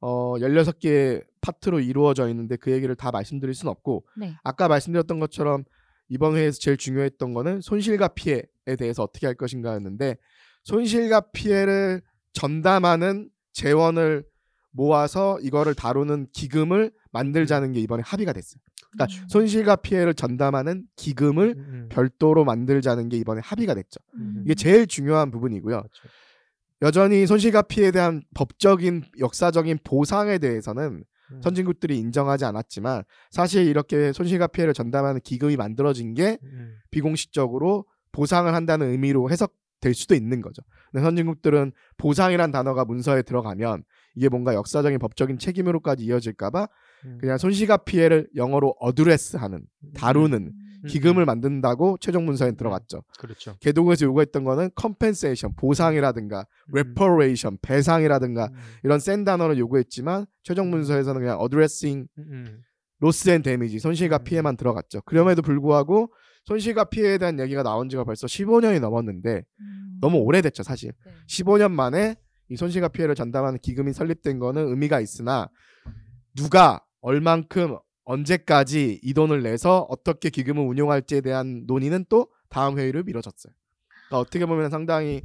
어, 0.00 0.34
16개의 0.38 1.24
파트로 1.40 1.80
이루어져 1.80 2.28
있는데 2.28 2.56
그 2.56 2.72
얘기를 2.72 2.94
다 2.96 3.10
말씀드릴 3.12 3.54
수는 3.54 3.70
없고 3.70 4.04
네. 4.16 4.34
아까 4.42 4.66
말씀드렸던 4.66 5.20
것처럼 5.20 5.64
이번 6.08 6.36
회에서 6.36 6.58
제일 6.58 6.76
중요했던 6.76 7.34
거는 7.34 7.60
손실과 7.60 8.08
피해에 8.08 8.42
대해서 8.64 9.02
어떻게 9.02 9.26
할 9.26 9.34
것인가였는데 9.34 10.16
손실과 10.64 11.20
피해를 11.32 12.02
전담하는 12.32 13.28
재원을 13.52 14.24
모아서 14.70 15.38
이거를 15.40 15.74
다루는 15.74 16.28
기금을 16.32 16.92
만들자는 17.12 17.72
게 17.72 17.80
이번에 17.80 18.02
합의가 18.04 18.32
됐어요. 18.32 18.60
그러니까 18.92 19.22
음. 19.22 19.28
손실과 19.28 19.76
피해를 19.76 20.14
전담하는 20.14 20.84
기금을 20.96 21.54
음, 21.56 21.88
별도로 21.90 22.44
만들자는 22.44 23.08
게 23.08 23.16
이번에 23.16 23.40
합의가 23.42 23.74
됐죠. 23.74 23.98
음. 24.14 24.42
이게 24.44 24.54
제일 24.54 24.86
중요한 24.86 25.30
부분이고요. 25.30 25.76
그렇죠. 25.76 26.08
여전히 26.82 27.26
손실과 27.26 27.62
피해에 27.62 27.90
대한 27.90 28.22
법적인 28.34 29.04
역사적인 29.18 29.78
보상에 29.84 30.38
대해서는 30.38 31.04
음. 31.32 31.40
선진국들이 31.42 31.98
인정하지 31.98 32.44
않았지만 32.44 33.04
사실 33.30 33.66
이렇게 33.66 34.12
손실과 34.12 34.46
피해를 34.48 34.74
전담하는 34.74 35.20
기금이 35.20 35.56
만들어진 35.56 36.14
게 36.14 36.38
음, 36.42 36.76
비공식적으로 36.90 37.86
보상을 38.12 38.52
한다는 38.52 38.90
의미로 38.90 39.30
해석될 39.30 39.94
수도 39.94 40.14
있는 40.14 40.40
거죠. 40.40 40.62
근데 40.90 41.02
선진국들은 41.04 41.72
보상이란 41.96 42.52
단어가 42.52 42.84
문서에 42.84 43.22
들어가면 43.22 43.84
이게 44.14 44.28
뭔가 44.28 44.54
역사적인 44.54 44.98
법적인 44.98 45.38
책임으로까지 45.38 46.04
이어질까봐 46.04 46.68
음. 47.06 47.18
그냥 47.20 47.38
손실과 47.38 47.78
피해를 47.78 48.28
영어로 48.36 48.76
address하는 48.78 49.62
다루는 49.94 50.52
음. 50.84 50.88
기금을 50.88 51.24
만든다고 51.24 51.96
최종 52.00 52.26
문서에 52.26 52.52
들어갔죠. 52.52 53.04
그렇죠. 53.18 53.56
개도국에서 53.60 54.04
요구했던 54.06 54.44
거는 54.44 54.70
compensation 54.74 55.54
보상이라든가 55.56 56.40
음. 56.40 56.74
reparation 56.74 57.58
배상이라든가 57.62 58.46
음, 58.46 58.56
이런 58.82 58.98
센 58.98 59.24
단어를 59.24 59.58
요구했지만 59.58 60.26
최종 60.42 60.70
문서에서는 60.70 61.20
그냥 61.20 61.38
addressing 61.38 62.08
음, 62.18 62.24
음. 62.30 62.62
loss 62.98 63.30
and 63.30 63.42
damage 63.42 63.78
손실과 63.78 64.18
음. 64.18 64.24
피해만 64.24 64.56
들어갔죠. 64.56 65.02
그럼에도 65.02 65.42
불구하고 65.42 66.12
손실과 66.44 66.84
피해에 66.84 67.18
대한 67.18 67.38
얘기가 67.38 67.62
나온 67.62 67.88
지가 67.88 68.04
벌써 68.04 68.26
15년이 68.26 68.80
넘었는데 68.80 69.44
음. 69.60 69.98
너무 70.00 70.18
오래됐죠, 70.18 70.62
사실. 70.62 70.92
네. 71.04 71.12
15년 71.28 71.70
만에 71.70 72.16
이 72.48 72.56
손실과 72.56 72.88
피해를 72.88 73.14
전담하는 73.14 73.58
기금이 73.60 73.92
설립된 73.92 74.38
거는 74.38 74.68
의미가 74.68 75.00
있으나 75.00 75.48
누가 76.34 76.84
얼만큼 77.00 77.76
언제까지 78.04 79.00
이 79.02 79.14
돈을 79.14 79.42
내서 79.42 79.86
어떻게 79.88 80.28
기금을 80.28 80.64
운용할지에 80.64 81.20
대한 81.20 81.64
논의는 81.66 82.06
또 82.08 82.28
다음 82.48 82.78
회의를 82.78 83.04
미뤄졌어요. 83.04 83.52
그러니까 84.08 84.18
어떻게 84.18 84.44
보면 84.44 84.70
상당히 84.70 85.22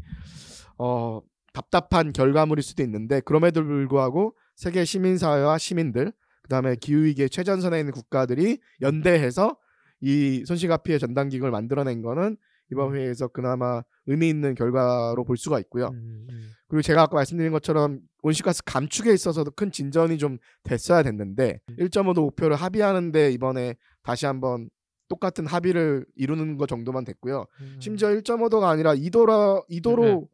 어, 0.77 1.21
답답한 1.53 2.13
결과물일 2.13 2.63
수도 2.63 2.83
있는데 2.83 3.19
그럼에도 3.21 3.63
불구하고 3.63 4.35
세계 4.55 4.85
시민사회와 4.85 5.57
시민들 5.57 6.13
그다음에 6.43 6.75
기후위기의 6.75 7.29
최전선에 7.29 7.79
있는 7.79 7.91
국가들이 7.91 8.59
연대해서 8.81 9.57
이 10.01 10.43
손실과 10.45 10.77
피해 10.77 10.97
전담 10.97 11.29
기금을 11.29 11.51
만들어낸 11.51 12.01
거는 12.01 12.37
이번 12.71 12.95
회의에서 12.95 13.27
그나마 13.29 13.81
의미 14.05 14.29
있는 14.29 14.53
결과로 14.55 15.23
볼 15.23 15.37
수가 15.37 15.59
있고요. 15.61 15.87
음, 15.87 16.27
음. 16.29 16.49
그리고 16.67 16.81
제가 16.81 17.03
아까 17.03 17.15
말씀드린 17.15 17.51
것처럼 17.51 17.99
온실가스 18.23 18.63
감축에 18.65 19.13
있어서도 19.13 19.51
큰 19.51 19.71
진전이 19.71 20.17
좀 20.17 20.37
됐어야 20.63 21.01
됐는데 21.03 21.61
1.5도 21.79 22.21
목표를 22.21 22.57
합의하는데 22.57 23.31
이번에 23.31 23.75
다시 24.03 24.25
한번 24.25 24.69
똑같은 25.07 25.47
합의를 25.47 26.05
이루는 26.15 26.57
것 26.57 26.67
정도만 26.67 27.05
됐고요. 27.05 27.45
음. 27.61 27.77
심지어 27.79 28.09
1.5도가 28.09 28.63
아니라 28.63 28.93
2도라 28.93 29.65
2도로 29.69 30.01
네. 30.01 30.27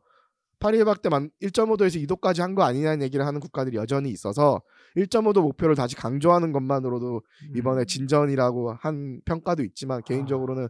파리 0.57 0.79
협약 0.79 1.03
때 1.03 1.09
1.5도에서 1.09 2.03
2도까지 2.07 2.39
한 2.39 2.55
거 2.55 2.63
아니냐는 2.63 3.03
얘기를 3.03 3.25
하는 3.27 3.39
국가들이 3.39 3.77
여전히 3.77 4.09
있어서 4.09 4.61
1.5도 4.97 5.41
목표를 5.41 5.75
다시 5.75 5.95
강조하는 5.95 6.51
것만으로도 6.51 7.17
음. 7.17 7.57
이번에 7.57 7.85
진전이라고 7.85 8.73
한 8.73 9.21
평가도 9.25 9.63
있지만 9.63 10.01
개인적으로는 10.03 10.67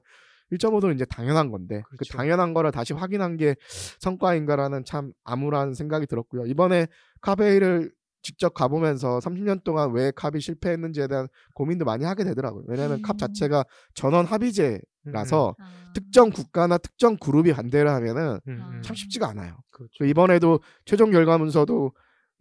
1.5도는 0.51 0.95
이제 0.95 1.05
당연한 1.05 1.51
건데 1.51 1.81
그 1.89 1.97
그렇죠. 1.97 2.17
당연한 2.17 2.53
거를 2.53 2.71
다시 2.71 2.93
확인한 2.93 3.38
게 3.38 3.55
성과인가라는 3.99 4.86
참 4.86 5.12
암울한 5.23 5.73
생각이 5.73 6.05
들었고요. 6.07 6.45
이번에 6.45 6.88
카베이를 7.21 7.91
직접 8.21 8.53
가보면서 8.53 9.19
30년 9.19 9.63
동안 9.63 9.91
왜 9.91 10.12
캅이 10.12 10.39
실패했는지에 10.39 11.07
대한 11.07 11.27
고민도 11.53 11.83
많이 11.83 12.05
하게 12.05 12.23
되더라고요. 12.23 12.63
왜냐하면 12.67 13.01
캅 13.01 13.15
음. 13.15 13.17
자체가 13.17 13.65
전원 13.93 14.25
합의제라서 14.25 15.55
아. 15.59 15.91
특정 15.93 16.29
국가나 16.29 16.77
특정 16.77 17.17
그룹이 17.17 17.51
반대를 17.51 17.91
하면은 17.91 18.39
음, 18.47 18.63
음. 18.75 18.81
참 18.81 18.95
쉽지가 18.95 19.27
않아요. 19.29 19.57
그렇죠. 19.71 19.91
그 19.99 20.07
이번에도 20.07 20.62
최종 20.86 21.12
결과 21.12 21.38
문서도 21.38 21.91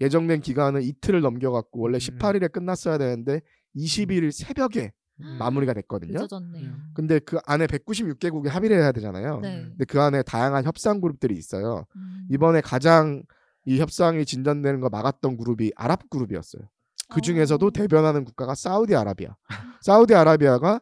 예정된 0.02 0.40
기간을 0.40 0.82
이틀을 0.82 1.20
넘겨갖고 1.20 1.80
원래 1.80 1.96
음. 1.96 1.98
18일에 1.98 2.50
끝났어야 2.52 2.98
되는데 2.98 3.40
21일 3.76 4.32
새벽에 4.32 4.92
음. 5.20 5.36
마무리가 5.38 5.72
됐거든요. 5.74 6.12
늦어졌네요. 6.12 6.64
음. 6.64 6.90
근데 6.94 7.20
그 7.20 7.38
안에 7.46 7.66
196개국이 7.66 8.48
합의를 8.48 8.76
해야 8.78 8.90
되잖아요. 8.92 9.40
네. 9.40 9.62
근데 9.68 9.84
그 9.84 10.00
안에 10.00 10.22
다양한 10.22 10.64
협상 10.64 11.00
그룹들이 11.00 11.34
있어요. 11.36 11.86
음. 11.94 12.26
이번에 12.30 12.60
가장 12.60 13.22
이 13.64 13.78
협상이 13.78 14.24
진전되는 14.24 14.80
거 14.80 14.88
막았던 14.88 15.36
그룹이 15.36 15.72
아랍 15.76 16.10
그룹이었어요. 16.10 16.62
그 17.10 17.20
중에서도 17.20 17.64
어. 17.64 17.70
대변하는 17.70 18.24
국가가 18.24 18.54
사우디아라비아. 18.54 19.36
사우디아라비아가 19.82 20.80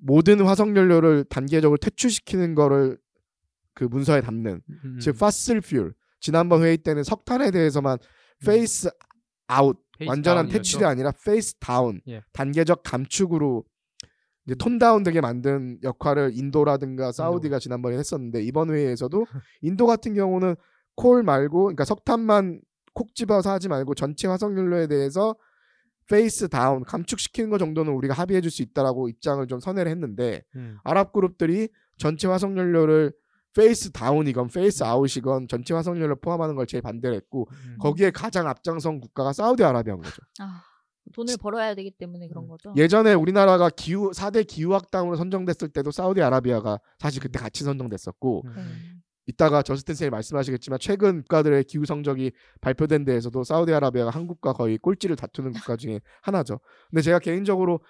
모든 0.00 0.40
화석 0.40 0.74
연료를 0.74 1.24
단계적으로 1.28 1.76
퇴출시키는 1.76 2.54
거를 2.54 2.98
그 3.74 3.84
문서에 3.84 4.20
담는 4.20 4.62
음. 4.84 4.98
즉 5.00 5.18
fossil 5.18 5.60
fuel 5.60 5.92
지난번 6.20 6.62
회의 6.62 6.78
때는 6.78 7.02
석탄에 7.02 7.50
대해서만 7.50 7.98
phase 8.46 8.90
out 9.46 9.76
phase 9.98 10.08
완전한 10.08 10.46
down이었죠. 10.46 10.58
퇴출이 10.58 10.84
아니라 10.84 11.12
phase 11.24 11.54
down 11.58 12.00
예. 12.08 12.22
단계적 12.32 12.82
감축으로 12.82 13.64
이제 14.46 14.54
tone 14.56 14.78
down되게 14.78 15.20
만든 15.20 15.78
역할을 15.82 16.32
인도라든가 16.34 17.12
사우디가 17.12 17.58
지난번에 17.60 17.96
했었는데 17.98 18.42
이번 18.42 18.70
회의에서도 18.70 19.24
인도 19.62 19.86
같은 19.86 20.14
경우는 20.14 20.56
coal 20.96 21.22
말고 21.22 21.64
그러니까 21.64 21.84
석탄만 21.84 22.60
콕 22.94 23.14
집어서 23.14 23.52
하지 23.52 23.68
말고 23.68 23.94
전체 23.94 24.26
화석연료에 24.28 24.88
대해서 24.88 25.36
phase 26.10 26.48
down 26.48 26.82
감축시키는 26.82 27.48
것 27.50 27.58
정도는 27.58 27.92
우리가 27.92 28.14
합의해 28.14 28.40
줄 28.40 28.50
수 28.50 28.62
있다라고 28.62 29.08
입장을 29.08 29.46
좀 29.46 29.60
선회를 29.60 29.90
했는데 29.90 30.42
음. 30.56 30.76
아랍 30.82 31.12
그룹들이 31.12 31.68
전체 31.96 32.26
화석연료를 32.26 33.12
phase 33.54 33.90
down이건 33.90 34.48
phase 34.48 34.82
out이건 34.82 35.48
전체 35.48 35.74
화석연료를 35.74 36.16
포함하는 36.16 36.54
걸 36.54 36.66
제일 36.66 36.82
반대를 36.82 37.16
했고 37.16 37.48
음. 37.50 37.76
거기에 37.78 38.10
가장 38.10 38.48
앞장선 38.48 39.00
국가가 39.00 39.32
사우디아라비아인 39.32 40.00
거죠. 40.00 40.22
아, 40.40 40.62
돈을 41.14 41.36
벌어야 41.36 41.74
되기 41.74 41.90
때문에 41.90 42.28
그런 42.28 42.48
거죠. 42.48 42.72
예전에 42.76 43.14
우리나라가 43.14 43.68
기후 43.68 44.10
4대 44.12 44.46
기후악당으로 44.46 45.16
선정됐을 45.16 45.68
때도 45.68 45.90
사우디아라비아가 45.90 46.80
사실 46.98 47.20
그때 47.20 47.38
같이 47.38 47.64
선정됐었고 47.64 48.42
음. 48.46 48.52
네. 48.56 48.62
이따가 49.26 49.62
저스틴 49.62 49.94
쌤이 49.94 50.10
말씀하시겠지만 50.10 50.78
최근 50.80 51.20
국가들의 51.22 51.64
기후 51.64 51.84
성적이 51.84 52.32
발표된 52.60 53.04
데에서도 53.04 53.44
사우디아라비아가 53.44 54.10
한국과 54.10 54.52
거의 54.52 54.78
꼴찌를 54.78 55.14
다투는 55.16 55.52
국가 55.52 55.76
중에 55.76 56.00
하나죠. 56.22 56.58
근데 56.90 57.02
제가 57.02 57.20
개인적으로 57.20 57.80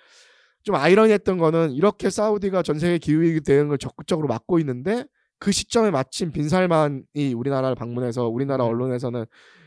좀 0.63 0.75
아이러니했던 0.75 1.39
거는 1.39 1.73
이렇게 1.73 2.11
사우디가 2.11 2.63
전 2.63 2.79
세계 2.79 2.99
기후 2.99 3.23
위기 3.23 3.41
대응을 3.41 3.79
적극적으로 3.79 4.29
막고 4.29 4.59
있는데 4.61 5.07
그 5.43 5.51
시점에 5.51 5.91
마침 5.91 6.31
빈살만이 6.31 7.35
우리나라를 7.35 7.75
방문해서 7.75 8.29
우리나라 8.29 8.65
음. 8.65 8.71
언론에서는 8.71 9.25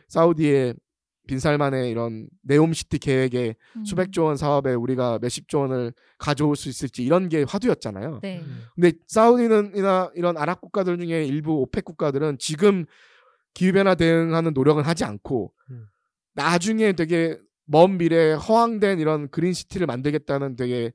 사우디의 0.07 0.73
빈살만의 1.27 1.91
이런 1.91 2.29
네옴시티 2.43 2.97
계획에 2.99 3.55
음. 3.75 3.83
수백조 3.83 4.23
원 4.23 4.37
사업에 4.37 4.73
우리가 4.73 5.19
몇십조 5.21 5.59
원을 5.59 5.91
가져올 6.17 6.55
수 6.55 6.69
있을지 6.69 7.03
이런 7.03 7.27
게 7.27 7.43
화두였잖아요. 7.43 8.21
네. 8.23 8.39
음. 8.39 8.61
근데 8.73 8.93
사우디는이나 9.07 10.11
이런 10.15 10.37
아랍 10.37 10.61
국가들 10.61 10.97
중에 10.97 11.25
일부 11.25 11.55
OPEC 11.63 11.83
국가들은 11.83 12.37
지금 12.39 12.85
기후 13.53 13.73
변화 13.73 13.95
대응하는 13.95 14.53
노력은 14.53 14.83
하지 14.83 15.03
않고 15.03 15.51
음. 15.71 15.87
나중에 16.35 16.93
되게 16.93 17.37
먼 17.65 17.97
미래에 17.97 18.35
허황된 18.35 19.01
이런 19.01 19.27
그린 19.27 19.51
시티를 19.51 19.87
만들겠다는 19.87 20.55
되게 20.55 20.93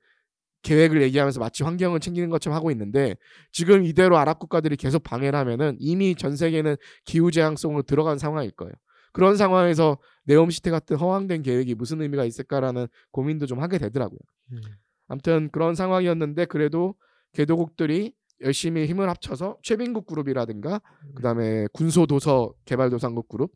계획을 0.62 1.03
얘기하면서 1.03 1.40
마치 1.40 1.62
환경을 1.62 2.01
챙기는 2.01 2.29
것처럼 2.29 2.57
하고 2.57 2.70
있는데 2.70 3.16
지금 3.53 3.85
이대로 3.85 4.18
아랍 4.18 4.38
국가들이 4.38 4.77
계속 4.77 5.03
방해를 5.03 5.38
하면은 5.38 5.77
이미 5.79 6.14
전 6.14 6.37
세계는 6.37 6.77
기후 7.05 7.31
재앙성으로 7.31 7.83
들어간 7.83 8.18
상황일 8.18 8.51
거예요. 8.53 8.73
그런 9.12 9.37
상황에서 9.37 9.99
네옴시티 10.25 10.70
같은 10.70 10.96
허황된 10.96 11.42
계획이 11.42 11.75
무슨 11.75 12.01
의미가 12.03 12.25
있을까라는 12.25 12.87
고민도 13.11 13.46
좀 13.46 13.61
하게 13.61 13.79
되더라고요. 13.79 14.18
음. 14.53 14.61
아무튼 15.09 15.49
그런 15.51 15.75
상황이었는데 15.75 16.44
그래도 16.44 16.94
개도국들이 17.33 18.14
열심히 18.42 18.87
힘을 18.87 19.09
합쳐서 19.09 19.59
최빈국 19.62 20.07
그룹이라든가 20.07 20.81
그다음에 21.14 21.66
군소도서 21.73 22.55
개발도상국 22.64 23.29
그룹 23.29 23.53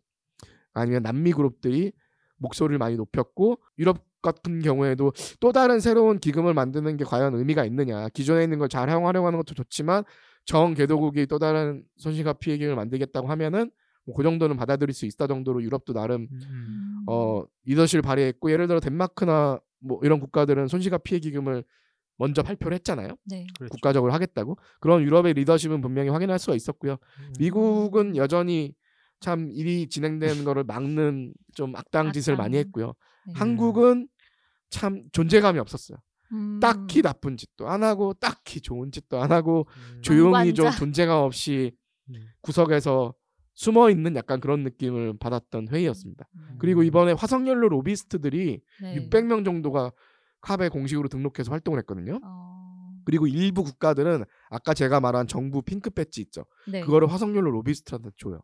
아니면 0.72 1.02
남미 1.02 1.32
그룹들이 1.32 1.92
목소리를 2.36 2.78
많이 2.78 2.96
높였고 2.96 3.58
유럽 3.78 4.04
같은 4.24 4.60
경우에도 4.60 5.12
또 5.40 5.52
다른 5.52 5.78
새로운 5.80 6.18
기금을 6.18 6.54
만드는 6.54 6.96
게 6.96 7.04
과연 7.04 7.34
의미가 7.36 7.64
있느냐. 7.66 8.08
기존에 8.08 8.42
있는 8.44 8.58
걸 8.58 8.68
잘 8.68 8.88
활용하려는 8.88 9.38
것도 9.38 9.54
좋지만 9.54 10.02
정 10.44 10.74
개도국이 10.74 11.26
또 11.26 11.38
다른 11.38 11.84
손실과 11.96 12.32
피해 12.34 12.56
기금을 12.56 12.74
만들겠다고 12.76 13.28
하면은 13.28 13.70
뭐 14.06 14.16
그 14.16 14.22
정도는 14.22 14.56
받아들일 14.56 14.92
수 14.92 15.06
있다 15.06 15.26
정도로 15.26 15.62
유럽도 15.62 15.92
나름 15.94 16.28
음, 16.30 16.40
음. 16.50 17.04
어 17.06 17.44
리더십을 17.64 18.02
발휘했고 18.02 18.50
예를 18.50 18.66
들어 18.66 18.78
덴마크나 18.80 19.58
뭐 19.80 19.98
이런 20.02 20.20
국가들은 20.20 20.68
손실과 20.68 20.98
피해 20.98 21.18
기금을 21.20 21.64
먼저 22.18 22.42
발표를 22.42 22.74
했잖아요. 22.76 23.08
네. 23.24 23.46
그렇죠. 23.58 23.72
국가적으로 23.72 24.12
하겠다고. 24.12 24.56
그런 24.80 25.02
유럽의 25.02 25.34
리더십은 25.34 25.80
분명히 25.80 26.10
확인할 26.10 26.38
수가 26.38 26.54
있었고요. 26.54 26.92
음. 26.92 27.32
미국은 27.40 28.16
여전히 28.16 28.74
참 29.20 29.50
일이 29.50 29.88
진행되는 29.88 30.44
거를 30.44 30.64
막는 30.64 31.32
좀 31.54 31.74
악당 31.74 32.12
짓을 32.12 32.36
많이. 32.36 32.56
했고요. 32.58 32.92
네. 33.26 33.32
한국은 33.36 34.06
참 34.70 35.04
존재감이 35.12 35.58
없었어요. 35.58 35.98
음. 36.32 36.58
딱히 36.60 37.02
나쁜 37.02 37.36
짓도 37.36 37.68
안 37.68 37.82
하고 37.82 38.14
딱히 38.14 38.60
좋은 38.60 38.90
짓도 38.90 39.20
안 39.20 39.32
하고 39.32 39.66
음. 39.94 40.02
조용히 40.02 40.54
좀. 40.54 40.70
존재감 40.72 41.18
없이 41.18 41.76
음. 42.10 42.14
구석에서 42.40 43.14
숨어 43.54 43.90
있는 43.90 44.16
약간 44.16 44.40
그런 44.40 44.64
느낌을 44.64 45.18
받았던 45.18 45.68
회의였습니다. 45.68 46.28
음. 46.34 46.56
그리고 46.58 46.82
이번에 46.82 47.12
화석연료 47.12 47.68
로비스트들이 47.68 48.60
네. 48.82 49.08
600명 49.08 49.44
정도가 49.44 49.92
캅에 50.40 50.68
공식으로 50.68 51.08
등록해서 51.08 51.50
활동을 51.52 51.78
했거든요. 51.80 52.20
어... 52.22 52.54
그리고 53.04 53.26
일부 53.26 53.62
국가들은 53.62 54.24
아까 54.50 54.74
제가 54.74 55.00
말한 55.00 55.26
정부 55.26 55.62
핑크 55.62 55.90
배지 55.90 56.20
있죠. 56.22 56.44
네. 56.66 56.80
그거를 56.80 57.10
화석연료 57.10 57.50
로비스트한테 57.50 58.10
줘요. 58.16 58.40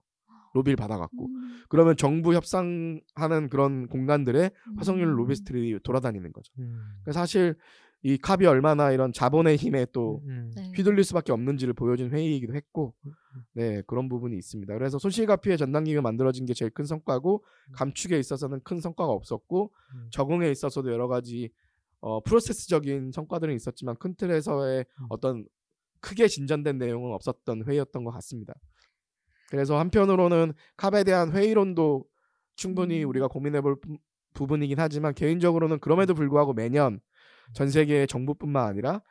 로비를 0.53 0.77
받아갖고 0.77 1.27
음. 1.27 1.63
그러면 1.69 1.97
정부 1.97 2.35
협상하는 2.35 3.49
그런 3.51 3.89
공간들에 3.89 4.51
화석연료 4.77 5.11
음. 5.11 5.17
로비스트들이 5.17 5.79
돌아다니는 5.83 6.33
거죠. 6.33 6.53
음. 6.59 6.81
그러니까 7.03 7.13
사실 7.13 7.55
이 8.03 8.17
캅이 8.17 8.47
얼마나 8.47 8.93
이런 8.93 9.13
자본의 9.13 9.57
힘에 9.57 9.87
또 9.93 10.23
음. 10.27 10.51
네. 10.57 10.73
휘둘릴 10.75 11.05
수밖에 11.05 11.33
없는지를 11.33 11.75
보여준 11.75 12.11
회의이기도 12.11 12.55
했고 12.55 12.95
음. 13.05 13.13
네 13.53 13.83
그런 13.87 14.09
부분이 14.09 14.37
있습니다. 14.37 14.73
그래서 14.73 14.99
손실과 14.99 15.37
피해 15.37 15.57
전담기가 15.57 16.01
만들어진 16.01 16.47
게 16.47 16.55
제일 16.55 16.71
큰 16.71 16.87
성과고 16.87 17.45
음. 17.45 17.73
감축에 17.73 18.19
있어서는 18.19 18.61
큰 18.65 18.81
성과가 18.81 19.13
없었고 19.13 19.71
음. 19.95 20.09
적응에 20.11 20.51
있어서도 20.51 20.91
여러 20.91 21.09
가지 21.09 21.51
어, 22.01 22.23
프로세스적인 22.23 23.13
성과들은 23.13 23.55
있었지만 23.55 23.97
큰 23.97 24.15
틀에서의 24.15 24.87
음. 25.01 25.07
어떤 25.11 25.45
크게 26.01 26.29
진전된 26.29 26.79
내용은 26.79 27.13
없었던 27.13 27.65
회의였던 27.67 28.05
것 28.05 28.11
같습니다. 28.13 28.55
그래서 29.51 29.79
한편으로는 29.79 30.55
캅에 30.77 31.05
대한 31.05 31.33
회의론도 31.33 32.05
충분히 32.57 33.05
음. 33.05 33.09
우리가 33.11 33.29
고민해볼 33.29 33.81
부- 33.81 33.99
부분이긴 34.33 34.79
하지만 34.79 35.13
개인적으로는 35.13 35.81
그럼에도 35.81 36.15
불구하고 36.15 36.53
매년 36.55 37.01
전 37.53 37.69
세계 37.69 38.07
정부뿐만 38.07 38.65
아니라 38.65 39.03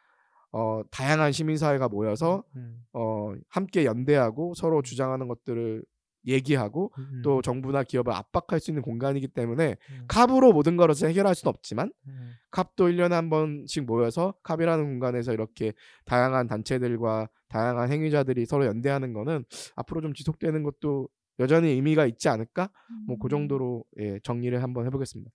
어, 0.52 0.82
다양한 0.92 1.32
시민사회가 1.34 1.90
모여서 1.90 2.44
음. 2.56 2.82
어, 2.94 3.34
함께 3.50 3.86
연대하고 3.86 4.54
서로 4.56 4.82
주장하는 4.82 5.28
것들을 5.28 5.84
얘기하고 6.26 6.92
음. 6.98 7.22
또 7.24 7.42
정부나 7.42 7.84
기업을 7.84 8.14
압박할 8.14 8.60
수 8.60 8.72
있는 8.72 8.82
공간이기 8.82 9.28
때문에 9.30 9.78
음. 9.90 10.06
캅으로 10.08 10.52
모든 10.52 10.78
것을 10.78 11.10
해결할 11.10 11.36
수는 11.36 11.50
없지만 11.50 11.92
음. 12.08 12.32
캅도 12.52 12.90
1년에 12.90 13.12
한 13.12 13.30
번씩 13.30 13.86
모여서 13.86 14.34
캅이라는 14.44 14.84
공간에서 14.84 15.34
이렇게 15.34 15.74
다양한 16.06 16.48
단체들과 16.48 17.30
다양한 17.48 17.92
행위자들이 17.92 18.46
서로 18.46 18.66
연대하는 18.66 19.14
거는 19.14 19.46
앞으로 19.76 20.02
좀 20.02 20.14
지속되는 20.14 20.64
것도 20.64 21.08
여전히 21.40 21.70
의미가 21.70 22.06
있지 22.06 22.28
않을까? 22.30 22.70
뭐그 23.08 23.28
음. 23.28 23.30
정도로 23.30 23.86
예, 24.00 24.20
정리를 24.24 24.62
한번 24.62 24.86
해보겠습니다. 24.86 25.32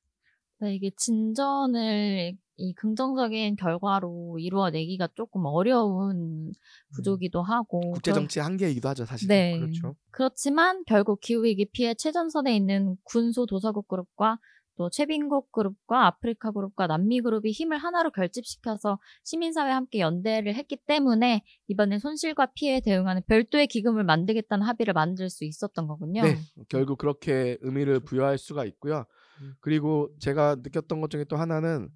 네, 0.60 0.74
이게 0.74 0.90
진전을 0.96 2.36
이 2.56 2.72
긍정적인 2.74 3.56
결과로 3.56 4.38
이루어내기가 4.38 5.08
조금 5.14 5.44
어려운 5.46 6.52
구조기도 6.94 7.42
하고 7.42 7.80
국제 7.92 8.12
정치의 8.12 8.44
한계이기도 8.44 8.88
하죠, 8.90 9.04
사실. 9.04 9.28
네. 9.28 9.58
그렇죠. 9.58 9.96
그렇지만 10.10 10.84
결국 10.86 11.20
기후위기 11.20 11.66
피해 11.72 11.94
최전선에 11.94 12.54
있는 12.54 12.96
군소 13.04 13.46
도서국 13.46 13.88
그룹과 13.88 14.38
또 14.76 14.90
최빈국 14.90 15.52
그룹과 15.52 16.06
아프리카 16.06 16.50
그룹과 16.50 16.86
남미 16.86 17.20
그룹이 17.20 17.52
힘을 17.52 17.78
하나로 17.78 18.10
결집시켜서 18.10 18.98
시민사회 19.22 19.70
함께 19.70 20.00
연대를 20.00 20.54
했기 20.54 20.76
때문에 20.76 21.44
이번에 21.68 21.98
손실과 21.98 22.46
피해에 22.46 22.80
대응하는 22.80 23.22
별도의 23.28 23.68
기금을 23.68 24.04
만들겠다는 24.04 24.66
합의를 24.66 24.92
만들 24.94 25.30
수 25.30 25.44
있었던 25.44 25.86
거군요. 25.86 26.22
네, 26.22 26.36
결국 26.68 26.98
그렇게 26.98 27.56
의미를 27.60 28.00
부여할 28.00 28.36
수가 28.38 28.64
있고요. 28.64 29.04
음. 29.40 29.54
그리고 29.60 30.10
제가 30.18 30.56
느꼈던 30.56 31.00
것 31.00 31.10
중에 31.10 31.24
또 31.24 31.36
하나는 31.36 31.88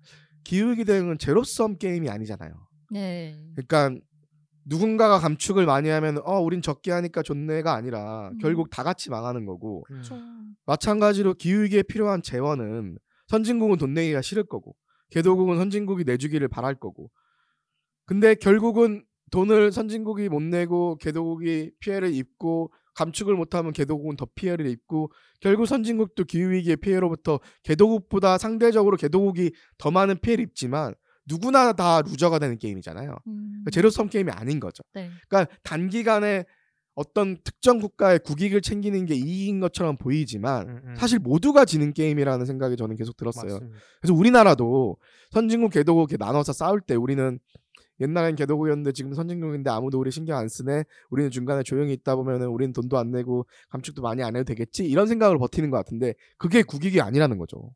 기후위기 0.44 0.84
대응은 0.84 1.18
제로섬 1.18 1.78
게임이 1.78 2.08
아니잖아요. 2.08 2.52
네. 2.90 3.38
그러니까 3.54 4.00
누군가가 4.64 5.18
감축을 5.18 5.64
많이 5.66 5.88
하면 5.88 6.18
어 6.24 6.40
우린 6.40 6.60
적게 6.60 6.92
하니까 6.92 7.22
좋네가 7.22 7.74
아니라 7.74 8.28
음. 8.28 8.38
결국 8.38 8.68
다 8.70 8.82
같이 8.82 9.10
망하는 9.10 9.46
거고 9.46 9.84
음. 9.90 9.94
그렇죠. 9.94 10.18
마찬가지로 10.66 11.34
기후위기에 11.34 11.82
필요한 11.84 12.22
재원은 12.22 12.98
선진국은 13.28 13.78
돈 13.78 13.94
내기가 13.94 14.20
싫을 14.20 14.44
거고 14.44 14.74
개도국은 15.10 15.56
선진국이 15.56 16.04
내주기를 16.04 16.48
바랄 16.48 16.74
거고 16.74 17.10
근데 18.04 18.34
결국은 18.34 19.04
돈을 19.30 19.72
선진국이 19.72 20.28
못 20.28 20.42
내고 20.42 20.96
개도국이 20.96 21.72
피해를 21.80 22.14
입고 22.14 22.72
감축을 22.98 23.34
못하면 23.34 23.72
개도국은 23.72 24.16
더 24.16 24.26
피해를 24.34 24.66
입고 24.66 25.12
결국 25.40 25.66
선진국도 25.66 26.24
기후위기의 26.24 26.76
피해로부터 26.76 27.38
개도국보다 27.62 28.38
상대적으로 28.38 28.96
개도국이 28.96 29.52
더 29.78 29.92
많은 29.92 30.18
피해를 30.20 30.44
입지만 30.44 30.94
누구나 31.26 31.72
다 31.72 32.02
루저가 32.02 32.40
되는 32.40 32.58
게임이잖아요. 32.58 33.16
음. 33.26 33.48
그러니까 33.50 33.70
제로섬 33.70 34.08
게임이 34.08 34.32
아닌 34.32 34.58
거죠. 34.58 34.82
네. 34.94 35.10
그러니까 35.28 35.54
단기간에 35.62 36.44
어떤 36.94 37.36
특정 37.44 37.78
국가의 37.78 38.18
국익을 38.18 38.60
챙기는 38.60 39.06
게 39.06 39.14
이익인 39.14 39.60
것처럼 39.60 39.96
보이지만 39.96 40.68
음, 40.68 40.80
음. 40.84 40.94
사실 40.96 41.20
모두가 41.20 41.64
지는 41.64 41.92
게임이라는 41.92 42.44
생각이 42.44 42.76
저는 42.76 42.96
계속 42.96 43.16
들었어요. 43.16 43.52
맞습니다. 43.52 43.78
그래서 44.00 44.14
우리나라도 44.14 44.96
선진국 45.30 45.70
개도국 45.70 46.10
이렇게 46.10 46.16
나눠서 46.16 46.52
싸울 46.52 46.80
때 46.80 46.96
우리는 46.96 47.38
옛날엔 48.00 48.36
개도국이었는데 48.36 48.92
지금 48.92 49.12
선진국인데 49.14 49.70
아무도 49.70 49.98
우리 49.98 50.10
신경 50.10 50.38
안 50.38 50.48
쓰네. 50.48 50.84
우리는 51.10 51.30
중간에 51.30 51.62
조용히 51.62 51.92
있다 51.92 52.16
보면은 52.16 52.48
우리는 52.48 52.72
돈도 52.72 52.98
안 52.98 53.10
내고 53.10 53.46
감축도 53.70 54.02
많이 54.02 54.22
안 54.22 54.36
해도 54.36 54.44
되겠지. 54.44 54.84
이런 54.84 55.06
생각으로 55.06 55.38
버티는 55.38 55.70
것 55.70 55.76
같은데 55.76 56.14
그게 56.36 56.62
국익이 56.62 57.00
아니라는 57.00 57.38
거죠. 57.38 57.74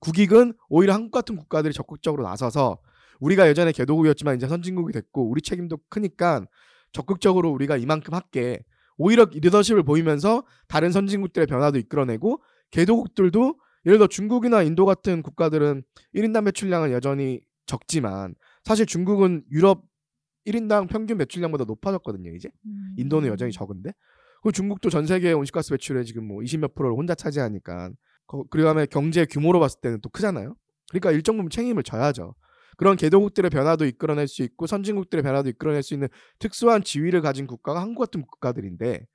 국익은 0.00 0.54
오히려 0.68 0.94
한국 0.94 1.10
같은 1.10 1.36
국가들이 1.36 1.72
적극적으로 1.72 2.22
나서서 2.22 2.78
우리가 3.20 3.48
예전에 3.48 3.72
개도국이었지만 3.72 4.36
이제 4.36 4.48
선진국이 4.48 4.92
됐고 4.92 5.28
우리 5.28 5.42
책임도 5.42 5.78
크니까 5.88 6.46
적극적으로 6.92 7.50
우리가 7.50 7.76
이만큼 7.76 8.14
할게. 8.14 8.64
오히려 8.96 9.26
리더십을 9.30 9.82
보이면서 9.82 10.44
다른 10.68 10.92
선진국들의 10.92 11.46
변화도 11.46 11.78
이끌어내고 11.78 12.42
개도국들도 12.70 13.54
예를 13.86 13.98
들어 13.98 14.06
중국이나 14.06 14.62
인도 14.62 14.84
같은 14.84 15.22
국가들은 15.22 15.82
1인당 16.14 16.44
배출량은 16.44 16.92
여전히 16.92 17.40
적지만 17.64 18.34
사실 18.64 18.86
중국은 18.86 19.44
유럽 19.50 19.84
1인당 20.46 20.88
평균 20.88 21.18
배출량보다 21.18 21.64
높아졌거든요, 21.64 22.34
이제. 22.34 22.50
음. 22.66 22.94
인도는 22.96 23.28
여전히 23.28 23.52
적은데. 23.52 23.92
그리고 24.42 24.52
중국도 24.52 24.88
전 24.90 25.06
세계 25.06 25.32
온실가스 25.32 25.70
배출의 25.70 26.04
지금 26.06 26.26
뭐 26.26 26.40
20몇 26.40 26.74
프로를 26.74 26.96
혼자 26.96 27.14
차지하니까. 27.14 27.90
거- 28.26 28.44
그리고 28.50 28.66
다음에 28.66 28.86
경제 28.86 29.26
규모로 29.26 29.60
봤을 29.60 29.80
때는 29.80 30.00
또 30.00 30.08
크잖아요. 30.08 30.54
그러니까 30.90 31.10
일정 31.12 31.36
부분 31.36 31.50
책임을 31.50 31.82
져야죠. 31.82 32.34
그런 32.78 32.96
개도국들의 32.96 33.50
변화도 33.50 33.84
이끌어낼 33.84 34.26
수 34.28 34.42
있고 34.42 34.66
선진국들의 34.66 35.22
변화도 35.22 35.50
이끌어낼 35.50 35.82
수 35.82 35.92
있는 35.92 36.08
특수한 36.38 36.82
지위를 36.82 37.20
가진 37.20 37.46
국가가 37.46 37.82
한국 37.82 38.00
같은 38.00 38.22
국가들인데 38.22 39.06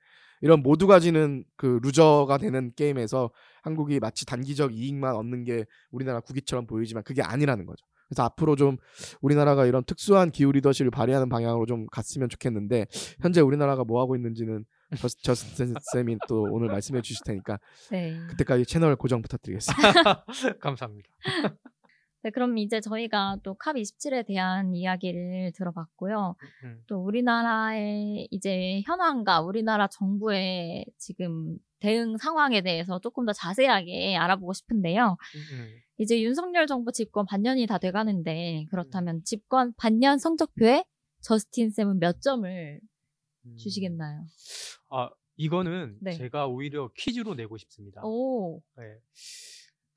이런 0.42 0.62
모두가 0.62 0.86
지는 0.86 1.44
그 1.56 1.80
루저가 1.82 2.38
되는 2.38 2.72
게임에서 2.76 3.30
한국이 3.62 3.98
마치 3.98 4.24
단기적 4.26 4.72
이익만 4.76 5.16
얻는 5.16 5.42
게 5.44 5.64
우리나라 5.90 6.20
국익처럼 6.20 6.66
보이지만 6.66 7.02
그게 7.02 7.22
아니라는 7.22 7.66
거죠. 7.66 7.84
그래서 8.08 8.22
앞으로 8.24 8.56
좀 8.56 8.76
우리나라가 9.20 9.66
이런 9.66 9.84
특수한 9.84 10.30
기후 10.30 10.52
리더십을 10.52 10.90
발휘하는 10.90 11.28
방향으로 11.28 11.66
좀 11.66 11.86
갔으면 11.86 12.28
좋겠는데 12.28 12.86
현재 13.20 13.40
우리나라가 13.40 13.84
뭐 13.84 14.00
하고 14.00 14.16
있는지는 14.16 14.64
저스- 14.96 15.20
저스틴 15.22 15.74
쌤이 15.92 16.16
또 16.28 16.42
오늘 16.50 16.68
말씀해 16.68 17.00
주실 17.02 17.22
테니까 17.24 17.58
네. 17.90 18.16
그때까지 18.30 18.64
채널 18.66 18.94
고정 18.96 19.22
부탁드리겠습니다. 19.22 20.24
감사합니다. 20.60 21.08
네, 22.26 22.30
그럼 22.32 22.58
이제 22.58 22.80
저희가 22.80 23.38
또캅 23.44 23.76
27에 23.76 24.26
대한 24.26 24.74
이야기를 24.74 25.52
들어봤고요. 25.54 26.34
음. 26.64 26.82
또 26.88 26.96
우리나라의 26.96 28.26
이제 28.32 28.82
현황과 28.84 29.42
우리나라 29.42 29.86
정부의 29.86 30.86
지금 30.98 31.56
대응 31.78 32.16
상황에 32.16 32.62
대해서 32.62 32.98
조금 32.98 33.26
더 33.26 33.32
자세하게 33.32 34.16
알아보고 34.16 34.54
싶은데요. 34.54 35.16
음, 35.36 35.56
음. 35.56 35.76
이제 35.98 36.20
윤석열 36.20 36.66
정부 36.66 36.90
집권 36.90 37.26
반년이 37.26 37.64
다 37.68 37.78
돼가는데 37.78 38.66
그렇다면 38.70 39.22
집권 39.22 39.72
반년 39.76 40.18
성적표에 40.18 40.84
저스틴 41.20 41.70
쌤은 41.70 42.00
몇 42.00 42.20
점을 42.20 42.80
음. 43.44 43.56
주시겠나요? 43.56 44.24
아 44.90 45.10
이거는 45.36 45.98
네. 46.00 46.10
제가 46.10 46.48
오히려 46.48 46.90
퀴즈로 46.96 47.36
내고 47.36 47.56
싶습니다. 47.56 48.00
오, 48.04 48.60
네. 48.76 48.98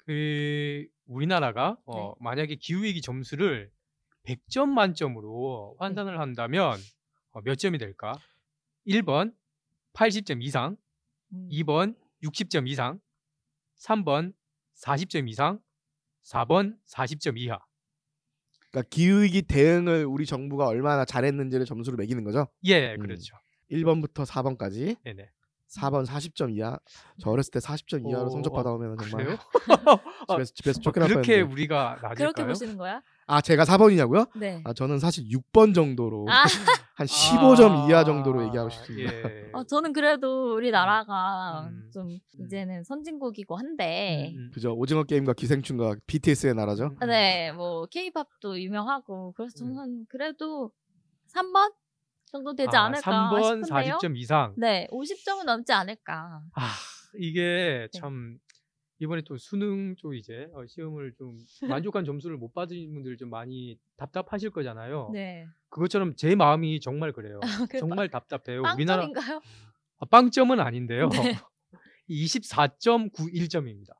그 0.09 0.87
우리나라가 1.05 1.77
어, 1.85 2.15
만약에 2.19 2.55
기후위기 2.55 2.99
점수를 2.99 3.69
100점 4.25 4.67
만점으로 4.69 5.75
환산을 5.77 6.19
한다면 6.19 6.79
어, 7.29 7.41
몇 7.41 7.59
점이 7.59 7.77
될까? 7.77 8.17
1번 8.87 9.35
80점 9.93 10.41
이상, 10.41 10.77
음. 11.31 11.47
2번 11.51 11.95
60점 12.23 12.67
이상, 12.67 12.99
3번 13.77 14.33
40점 14.83 15.29
이상, 15.29 15.59
4번 16.23 16.75
40점 16.87 17.37
이하. 17.37 17.59
그러니까 18.71 18.89
기후위기 18.89 19.43
대응을 19.43 20.05
우리 20.05 20.25
정부가 20.25 20.65
얼마나 20.65 21.05
잘했는지를 21.05 21.67
점수로 21.67 21.97
매기는 21.97 22.23
거죠. 22.23 22.47
예, 22.63 22.95
음. 22.95 22.99
그렇죠. 23.01 23.37
1번부터 23.69 24.25
4번까지. 24.25 24.97
네네. 25.03 25.29
4번 25.69 26.05
40점 26.05 26.55
이하. 26.55 26.77
저 27.19 27.29
어렸을 27.29 27.51
때 27.51 27.59
40점 27.59 28.09
이하로 28.09 28.25
오, 28.27 28.29
성적 28.29 28.53
어, 28.53 28.57
받아오면 28.57 28.97
정말 28.97 29.25
그래요? 29.25 29.37
집에서 30.29 30.53
집에서 30.55 30.79
어, 30.79 30.81
쫓겨날 30.81 31.09
그렇게 31.09 31.27
뻔했는데. 31.33 31.53
우리가 31.53 31.95
그렇게 31.99 32.23
낮을까요? 32.23 32.47
보시는 32.47 32.77
거야? 32.77 33.01
아 33.27 33.41
제가 33.41 33.63
4번이냐고요? 33.65 34.29
네. 34.39 34.61
아 34.65 34.73
저는 34.73 34.97
사실 34.97 35.25
6번 35.29 35.75
정도로 35.75 36.25
아, 36.29 36.45
한 36.95 37.05
15점 37.05 37.83
아, 37.83 37.87
이하 37.87 38.03
정도로 38.03 38.43
얘기하고 38.45 38.69
싶습니다. 38.71 39.13
예. 39.13 39.49
어, 39.53 39.63
저는 39.63 39.93
그래도 39.93 40.55
우리나라가 40.55 41.67
음. 41.69 41.89
좀 41.93 42.07
음. 42.07 42.19
이제는 42.45 42.83
선진국이고 42.83 43.55
한데, 43.55 44.33
음, 44.35 44.39
음. 44.45 44.51
그죠 44.51 44.73
오징어 44.73 45.03
게임과 45.03 45.33
기생충과 45.33 45.97
BTS의 46.07 46.55
나라죠. 46.55 46.95
음. 46.99 47.07
네, 47.07 47.51
뭐 47.51 47.85
케이팝도 47.85 48.59
유명하고 48.59 49.33
그래서 49.37 49.63
음. 49.63 49.75
저는 49.75 50.05
그래도 50.09 50.71
3번 51.31 51.71
정도 52.31 52.55
되지 52.55 52.75
아, 52.75 52.85
않을까 52.85 53.29
3번 53.29 53.65
싶은데요. 53.65 53.97
40점 53.97 54.17
이상. 54.17 54.53
네, 54.57 54.87
50점은 54.91 55.45
넘지 55.45 55.71
않을까. 55.73 56.41
아 56.53 56.69
이게 57.15 57.87
네. 57.91 57.99
참 57.99 58.37
이번에 58.99 59.21
또 59.25 59.37
수능 59.37 59.95
쪽 59.95 60.15
이제 60.15 60.47
어, 60.53 60.65
시험을 60.67 61.13
좀 61.17 61.37
만족한 61.67 62.05
점수를 62.05 62.37
못 62.37 62.53
받으신 62.53 62.93
분들 62.93 63.17
좀 63.17 63.29
많이 63.29 63.77
답답하실 63.97 64.51
거잖아요. 64.51 65.09
네. 65.13 65.47
그것처럼 65.69 66.15
제 66.15 66.35
마음이 66.35 66.79
정말 66.81 67.13
그래요. 67.13 67.39
그 67.71 67.79
정말 67.79 68.09
답답해요. 68.09 68.61
우리나라 68.75 69.03
빵점인가요? 69.03 69.41
아, 69.99 70.05
빵점은 70.05 70.59
아닌데요. 70.59 71.09
네. 71.09 71.37
24.91점입니다. 72.09 73.91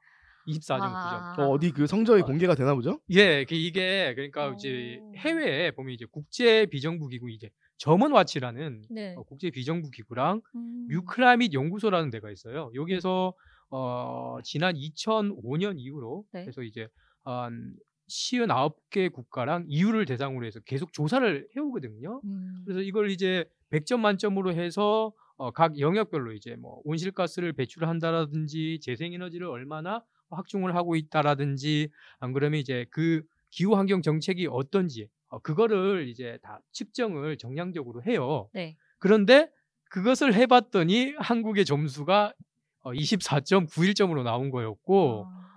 24.9점. 0.48 0.82
아. 0.82 1.36
어, 1.38 1.50
어디 1.50 1.72
그 1.72 1.88
성적이 1.88 2.24
어. 2.24 2.26
공개가 2.26 2.56
되나 2.56 2.74
보죠? 2.74 3.00
예, 3.12 3.46
그 3.46 3.56
이게 3.56 4.14
그러니까 4.16 4.54
이제 4.58 5.00
오. 5.02 5.14
해외에 5.16 5.72
보면 5.72 5.94
이제 5.94 6.06
국제 6.12 6.66
비정부 6.66 7.08
기구 7.08 7.30
이제 7.30 7.50
점원와치라는 7.80 8.84
네. 8.92 9.16
어, 9.18 9.24
국제 9.24 9.50
비정부 9.50 9.90
기구랑 9.90 10.42
음. 10.56 10.88
뮤클라밋 10.90 11.54
연구소라는 11.54 12.10
데가 12.12 12.30
있어요. 12.30 12.72
여기에서 12.76 13.34
어, 13.72 14.38
지난 14.44 14.76
2005년 14.76 15.80
이후로 15.80 16.26
네. 16.32 16.44
그래서 16.44 16.62
이제 16.62 16.88
한 17.24 17.76
59개 18.08 19.12
국가랑 19.12 19.66
EU를 19.68 20.06
대상으로 20.06 20.46
해서 20.46 20.60
계속 20.62 20.92
조사를 20.92 21.48
해오거든요. 21.56 22.22
음. 22.24 22.64
그래서 22.66 22.82
이걸 22.82 23.12
이제 23.12 23.46
100점 23.72 24.00
만점으로 24.00 24.54
해서 24.54 25.14
어, 25.38 25.52
각 25.52 25.80
영역별로 25.80 26.34
이제 26.34 26.56
뭐 26.58 26.82
온실가스를 26.84 27.54
배출한다라든지 27.54 28.80
재생에너지를 28.82 29.48
얼마나 29.48 30.04
확충을 30.32 30.76
하고 30.76 30.96
있다라든지 30.96 31.90
안 32.20 32.34
그러면 32.34 32.60
이제 32.60 32.86
그 32.90 33.24
기후 33.52 33.76
환경 33.76 34.02
정책이 34.02 34.48
어떤지 34.52 35.08
어, 35.30 35.40
그거를 35.40 36.08
이제 36.08 36.38
다 36.42 36.60
측정을 36.72 37.38
정량적으로 37.38 38.04
해요. 38.04 38.50
네. 38.54 38.76
그런데 38.98 39.50
그것을 39.90 40.34
해봤더니 40.34 41.16
한국의 41.18 41.66
점수가 41.66 42.34
어, 42.82 42.92
24.91점으로 42.92 44.24
나온 44.24 44.50
거였고 44.50 45.26
아. 45.28 45.50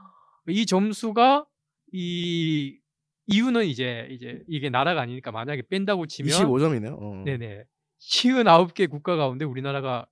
이 0.49 0.67
점수가 0.67 1.47
이 1.93 2.79
이유는 3.27 3.65
이제 3.67 4.09
이제 4.11 4.43
이게 4.49 4.71
나라가 4.71 5.03
아니니까 5.03 5.31
만약에 5.31 5.63
뺀다고 5.69 6.07
치면 6.07 6.33
25점이네요. 6.33 6.97
어. 6.99 7.23
네네 7.25 7.65
59개 8.01 8.91
국가 8.91 9.17
가운데 9.17 9.45
우리나라가 9.45 10.07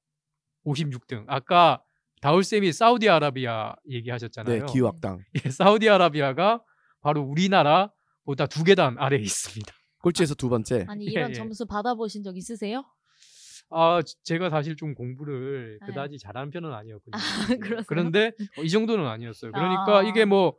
56등. 0.65 1.25
아까 1.27 1.83
다울 2.21 2.45
쌤이 2.45 2.73
사우디아라비아 2.73 3.75
얘기하셨잖아요. 3.89 4.67
네, 4.67 4.73
기후학당. 4.73 5.25
예, 5.45 5.51
사우디아라비아가 5.51 6.63
바로 7.01 7.23
우리나라 7.23 7.91
보다 8.31 8.47
두 8.47 8.63
계단 8.63 8.97
아래에 8.97 9.19
있습니다. 9.19 9.73
꼴찌에서 10.03 10.35
두 10.37 10.49
번째. 10.49 10.87
아니 10.89 11.07
예, 11.09 11.11
이런 11.11 11.31
예. 11.31 11.35
점수 11.35 11.67
받아보신 11.67 12.23
적 12.23 12.37
있으세요? 12.37 12.85
아, 13.71 14.03
지- 14.03 14.15
제가 14.23 14.51
사실 14.51 14.77
좀 14.77 14.95
공부를 14.95 15.79
네. 15.81 15.87
그다지 15.87 16.19
잘하는 16.19 16.51
편은 16.53 16.73
아니었거든요. 16.73 17.21
아, 17.21 17.57
그러세요? 17.61 17.85
그런데 17.89 18.31
어, 18.57 18.63
이 18.63 18.71
정도는 18.71 19.05
아니었어요. 19.07 19.51
그러니까 19.51 19.99
아. 19.99 20.03
이게 20.05 20.25
뭐 20.25 20.57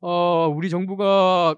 어, 0.00 0.48
우리 0.48 0.70
정부가 0.70 1.56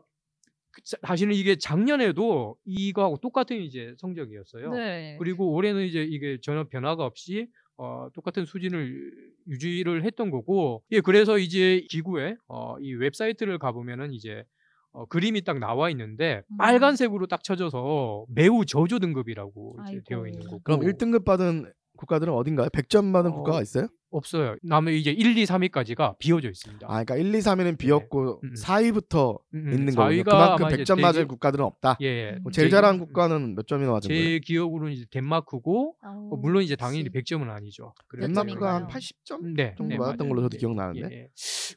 그 0.72 0.82
자- 0.82 0.96
사실은 1.06 1.32
이게 1.34 1.54
작년에도 1.56 2.56
이거하고 2.64 3.18
똑같은 3.18 3.56
이제 3.60 3.94
성적이었어요. 3.98 4.72
네. 4.72 5.16
그리고 5.20 5.52
올해는 5.52 5.84
이제 5.86 6.02
이게 6.02 6.38
전혀 6.42 6.64
변화가 6.68 7.04
없이 7.04 7.46
어, 7.76 8.08
똑같은 8.14 8.44
수준을 8.46 9.10
유지를 9.48 10.04
했던 10.04 10.30
거고, 10.30 10.82
예, 10.92 11.00
그래서 11.00 11.38
이제 11.38 11.86
기구에 11.88 12.34
어, 12.48 12.76
이 12.80 12.92
웹사이트를 12.94 13.58
가보면은 13.58 14.12
이제 14.12 14.44
어, 14.92 15.06
그림이 15.06 15.42
딱 15.42 15.58
나와 15.58 15.90
있는데 15.90 16.42
음. 16.50 16.56
빨간색으로 16.56 17.26
딱 17.26 17.44
쳐져서 17.44 18.26
매우 18.28 18.64
저조 18.64 18.98
등급이라고 18.98 19.76
이제. 19.88 20.00
되어 20.06 20.26
있는 20.26 20.44
거고. 20.44 20.60
그럼 20.64 20.80
1등급 20.80 21.24
받은 21.24 21.72
국가들은 22.00 22.32
어딘가요? 22.32 22.68
100점 22.70 23.12
받은 23.12 23.30
어, 23.30 23.34
국가가 23.34 23.60
있어요? 23.62 23.88
없어요. 24.12 24.56
남은 24.62 24.94
이제 24.94 25.12
1, 25.12 25.36
2, 25.38 25.44
3위까지가 25.44 26.18
비어져 26.18 26.48
있습니다. 26.50 26.84
아, 26.84 27.04
그러니까 27.04 27.14
1, 27.16 27.32
2, 27.32 27.38
3위는 27.38 27.78
비었고 27.78 28.40
음, 28.42 28.48
음. 28.48 28.54
4위부터 28.54 29.38
음, 29.54 29.66
음, 29.68 29.72
있는. 29.72 29.94
4위가 29.94 30.24
그만큼 30.24 30.64
아마 30.66 30.74
이제 30.74 30.82
100점 30.82 31.00
맞을 31.00 31.22
대기- 31.24 31.28
국가들은 31.28 31.64
없다. 31.64 31.96
예, 32.00 32.06
예. 32.06 32.30
음. 32.36 32.42
뭐 32.42 32.50
제일 32.50 32.68
제- 32.70 32.74
잘한 32.76 32.98
국가는 32.98 33.54
몇 33.54 33.68
점이나 33.68 33.92
맞은 33.92 34.08
거예요? 34.08 34.24
제 34.24 34.38
기억으로는 34.40 34.94
이제 34.94 35.04
덴마크고 35.12 35.94
어, 36.02 36.28
어, 36.32 36.36
물론 36.38 36.64
이제 36.64 36.74
당연히 36.74 37.04
역시. 37.06 37.34
100점은 37.34 37.50
아니죠. 37.50 37.94
덴마크가 38.10 38.74
한 38.74 38.88
점인가요? 38.88 38.88
80점 38.88 39.54
네, 39.54 39.74
정도 39.78 39.90
네, 39.90 39.98
받았던 39.98 40.18
맞아요. 40.26 40.28
걸로 40.28 40.42
저도 40.42 40.56
예, 40.56 40.58
기억나는데. 40.58 41.00
예, 41.14 41.16
예. 41.20 41.28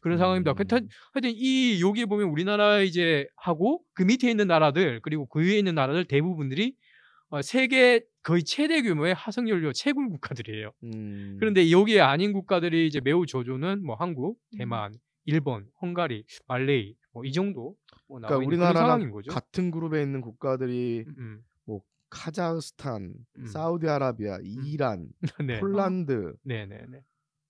그런 0.01 0.17
상황입니다. 0.17 0.51
음. 0.53 0.55
하여튼, 0.57 0.87
하여튼 1.13 1.31
이 1.35 1.81
여기에 1.83 2.05
보면 2.07 2.29
우리나라 2.29 2.79
이제 2.79 3.27
하고 3.35 3.81
그 3.93 4.01
밑에 4.01 4.31
있는 4.31 4.47
나라들 4.47 5.01
그리고 5.03 5.27
그 5.27 5.39
위에 5.41 5.59
있는 5.59 5.75
나라들 5.75 6.05
대부분들이 6.05 6.73
어, 6.73 6.73
세계 7.41 8.01
거의 8.21 8.43
최대 8.43 8.81
규모의 8.81 9.13
화석연료 9.15 9.73
채굴 9.73 10.09
국가들이에요. 10.09 10.71
음. 10.83 11.37
그런데 11.39 11.71
여기에 11.71 12.01
아닌 12.01 12.31
국가들이 12.33 12.87
이제 12.87 13.01
매우 13.01 13.25
저조는 13.25 13.83
뭐 13.85 13.95
한국, 13.95 14.39
음. 14.53 14.57
대만, 14.57 14.93
일본, 15.25 15.67
헝가리, 15.81 16.25
말레이 16.47 16.95
뭐 17.11 17.23
이 17.25 17.31
정도 17.31 17.75
뭐 18.07 18.19
그러니까 18.19 18.37
우리나라랑. 18.37 19.11
같은 19.29 19.71
그룹에 19.71 20.01
있는 20.01 20.21
국가들이 20.21 21.05
음, 21.07 21.15
음. 21.17 21.43
카자흐스탄, 22.13 23.11
음. 23.39 23.45
사우디아라비아, 23.47 24.37
이란, 24.43 25.09
네, 25.47 25.59
폴란드, 25.59 26.35
네. 26.43 26.67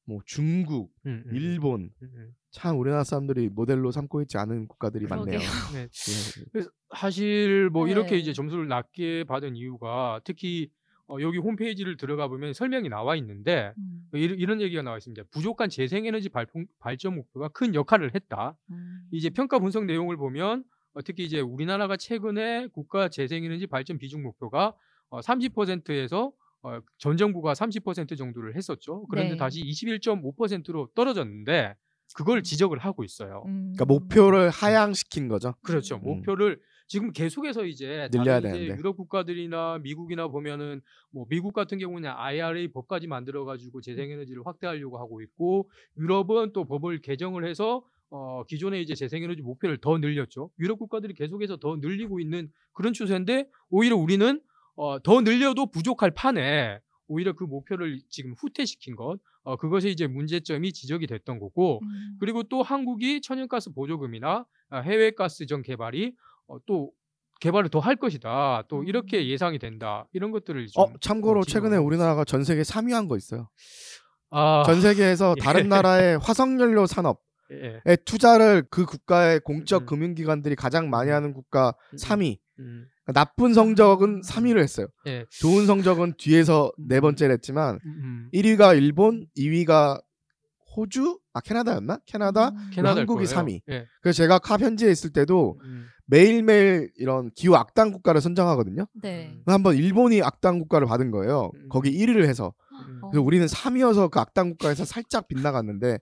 뭐 0.06 0.19
중국, 0.26 0.93
음, 1.06 1.24
음, 1.28 1.36
일본 1.36 1.91
음, 2.02 2.10
음. 2.15 2.36
참 2.54 2.80
우리나라 2.80 3.04
사람들이 3.04 3.50
모델로 3.50 3.92
삼고 3.92 4.22
있지 4.22 4.38
않은 4.38 4.68
국가들이 4.68 5.08
많네요. 5.08 5.39
그러게요. 5.39 5.50
네. 5.74 5.82
예. 5.82 6.46
그래서 6.52 6.70
사실 6.96 7.70
뭐 7.72 7.88
이렇게 7.88 8.12
네. 8.12 8.18
이제 8.20 8.32
점수를 8.32 8.68
낮게 8.68 9.24
받은 9.24 9.56
이유가 9.56 10.22
특히 10.24 10.70
어, 11.08 11.18
여기 11.20 11.39
홈페이지를 11.39 11.98
들어가 11.98 12.28
보면 12.28 12.54
설명이 12.54 12.89
나와 12.89 13.16
있는데 13.16 13.74
음, 13.78 14.08
이런, 14.13 14.38
이런 14.38 14.62
얘기가 14.62 14.84
나와 14.84 14.98
있습니다. 14.98 15.24
부족한 15.32 15.70
재생에너지 15.70 16.30
발품, 16.30 16.66
발전 16.80 17.16
목표가 17.16 17.50
큰 17.50 17.74
역할을 17.74 18.13
했다. 18.13 18.56
음. 18.70 19.08
이제 19.12 19.32
평가 19.32 19.58
분석 19.58 19.86
내용을 19.86 20.16
보면 20.16 20.63
어, 20.94 21.02
특히 21.02 21.24
이제 21.26 21.39
우리나라가 21.39 21.98
최근에 21.98 22.68
국가 22.68 23.10
재생에너지 23.10 23.66
발전 23.66 23.98
비중 23.98 24.22
목표가 24.22 24.76
어, 25.10 25.22
30%에서 25.22 26.32
어, 26.62 26.80
전 27.00 27.18
정부가 27.18 27.54
30% 27.54 28.16
정도를 28.16 28.56
했었죠. 28.56 29.06
그런데 29.08 29.32
네. 29.32 29.38
다시 29.38 29.62
21.5%로 29.63 30.89
떨어졌는데 30.94 31.76
그걸 32.13 32.43
지적을 32.43 32.78
하고 32.80 33.04
있어요. 33.04 33.43
음. 33.47 33.73
그러니까 33.76 33.86
목표를 33.86 34.49
하향시킨 34.49 35.28
거죠. 35.28 35.54
그렇죠. 35.63 35.95
음. 35.97 36.02
목표를 36.04 36.60
지금 36.88 37.12
계속해서 37.12 37.65
이제 37.65 38.08
늘려야 38.12 38.39
다른 38.39 38.49
이제 38.49 38.60
되는데. 38.60 38.80
유럽 38.80 38.97
국가들이나 38.97 39.80
미국이나 39.82 40.28
보면은 40.28 40.82
뭐 41.12 41.26
미국 41.30 41.54
같은 41.54 41.80
경우는 41.80 42.10
IRA 42.10 42.71
법까지 42.71 43.08
만들어 43.08 43.45
가지고 43.45 43.82
재생에너지를 43.82 44.45
확대하려고 44.45 44.99
하고 44.99 45.21
있고 45.21 45.69
유럽은 45.97 46.52
또 46.54 46.65
법을 46.65 47.02
개정을 47.02 47.47
해서 47.47 47.84
어 48.10 48.43
기존의 48.47 48.84
이제 48.84 48.93
재생에너지 48.93 49.41
목표를 49.41 49.78
더 49.78 49.97
늘렸죠. 49.97 50.51
유럽 50.59 50.78
국가들이 50.78 51.16
계속해서 51.16 51.57
더 51.57 51.78
늘리고 51.78 52.20
있는 52.20 52.49
그런 52.74 52.93
추세인데 52.93 53.47
오히려 53.70 53.95
우리는 53.97 54.39
어 54.76 54.99
더 54.99 55.22
늘려도 55.22 55.68
부족할 55.72 56.11
판에 56.11 56.80
오히려 57.14 57.34
그 57.34 57.43
목표를 57.43 58.01
지금 58.09 58.34
후퇴시킨 58.38 58.95
것, 58.95 59.20
어, 59.43 59.55
그것이 59.55 59.89
이제 59.89 60.07
문제점이 60.07 60.74
지적이 60.74 61.07
됐던 61.07 61.39
거고, 61.39 61.80
음. 61.84 62.18
그리고 62.20 62.43
또 62.43 62.64
한국이 62.64 63.22
천연가스 63.22 63.74
보조금이나 63.74 64.45
아, 64.70 64.80
해외 64.80 65.11
가스전 65.11 65.61
개발이 65.61 66.14
어, 66.47 66.57
또 66.66 66.91
개발을 67.39 67.70
더 67.70 67.80
할 67.80 67.95
것이다. 67.97 68.64
또 68.70 68.80
음. 68.80 68.88
이렇게 68.88 69.28
예상이 69.28 69.59
된다. 69.59 70.07
이런 70.14 70.32
것들을 70.32 70.66
좀어 70.68 70.93
참고로 71.01 71.41
어, 71.41 71.43
최근에 71.43 71.78
우리나라가 71.78 72.24
전 72.26 72.43
세계 72.43 72.61
3위 72.61 72.91
한 72.93 73.07
거 73.07 73.18
있어요. 73.18 73.49
아, 74.30 74.64
전 74.66 74.82
세계에서 74.82 75.36
예. 75.38 75.41
다른 75.41 75.70
나라의 75.70 76.18
화석연료 76.20 76.86
산업 76.88 77.22
예. 77.51 77.82
에 77.86 77.95
투자를 77.97 78.64
그 78.72 78.86
국가의 78.86 79.41
공적 79.41 79.84
음. 79.84 79.86
금융기관들이 79.86 80.55
가장 80.55 80.89
많이 80.89 81.11
하는 81.11 81.34
국가 81.34 81.76
음. 81.91 81.97
3위. 81.97 82.39
음. 82.59 82.88
나쁜 83.08 83.54
성적은 83.54 84.22
3위를 84.22 84.60
했어요. 84.60 84.88
예. 85.08 85.26
좋은 85.30 85.66
성적은 85.66 86.14
뒤에서 86.18 86.72
네 86.78 87.01
번째를 87.01 87.34
했지만 87.34 87.80
음. 87.86 88.30
1위가 88.34 88.78
일본, 88.78 89.26
2위가 89.38 90.01
호주, 90.76 91.20
아 91.34 91.41
캐나다였나? 91.41 91.99
캐나다, 92.06 92.49
음. 92.49 92.70
캐나다일 92.72 92.99
한국이 93.01 93.26
거예요. 93.26 93.45
3위. 93.45 93.62
예. 93.70 93.86
그래서 94.01 94.18
제가 94.18 94.39
카 94.39 94.58
현지에 94.58 94.89
있을 94.91 95.12
때도 95.12 95.60
음. 95.64 95.88
매일매일 96.06 96.91
이런 96.95 97.30
기후 97.36 97.56
악당 97.56 97.91
국가를 97.91 98.22
선정하거든요. 98.22 98.86
네. 99.01 99.38
한번 99.45 99.76
일본이 99.76 100.22
악당 100.22 100.60
국가를 100.60 100.88
받은 100.88 101.12
거예요. 101.12 101.51
음. 101.56 101.70
거기 101.70 101.91
1위를 101.91 102.26
해서. 102.26 102.54
음. 102.72 102.99
어. 103.04 103.10
그래서 103.10 103.24
우리는 103.24 103.45
3위여서 103.45 104.10
그 104.12 104.20
악당 104.20 104.51
국가에서 104.51 104.86
살짝 104.86 105.28
빗나갔는데 105.28 105.99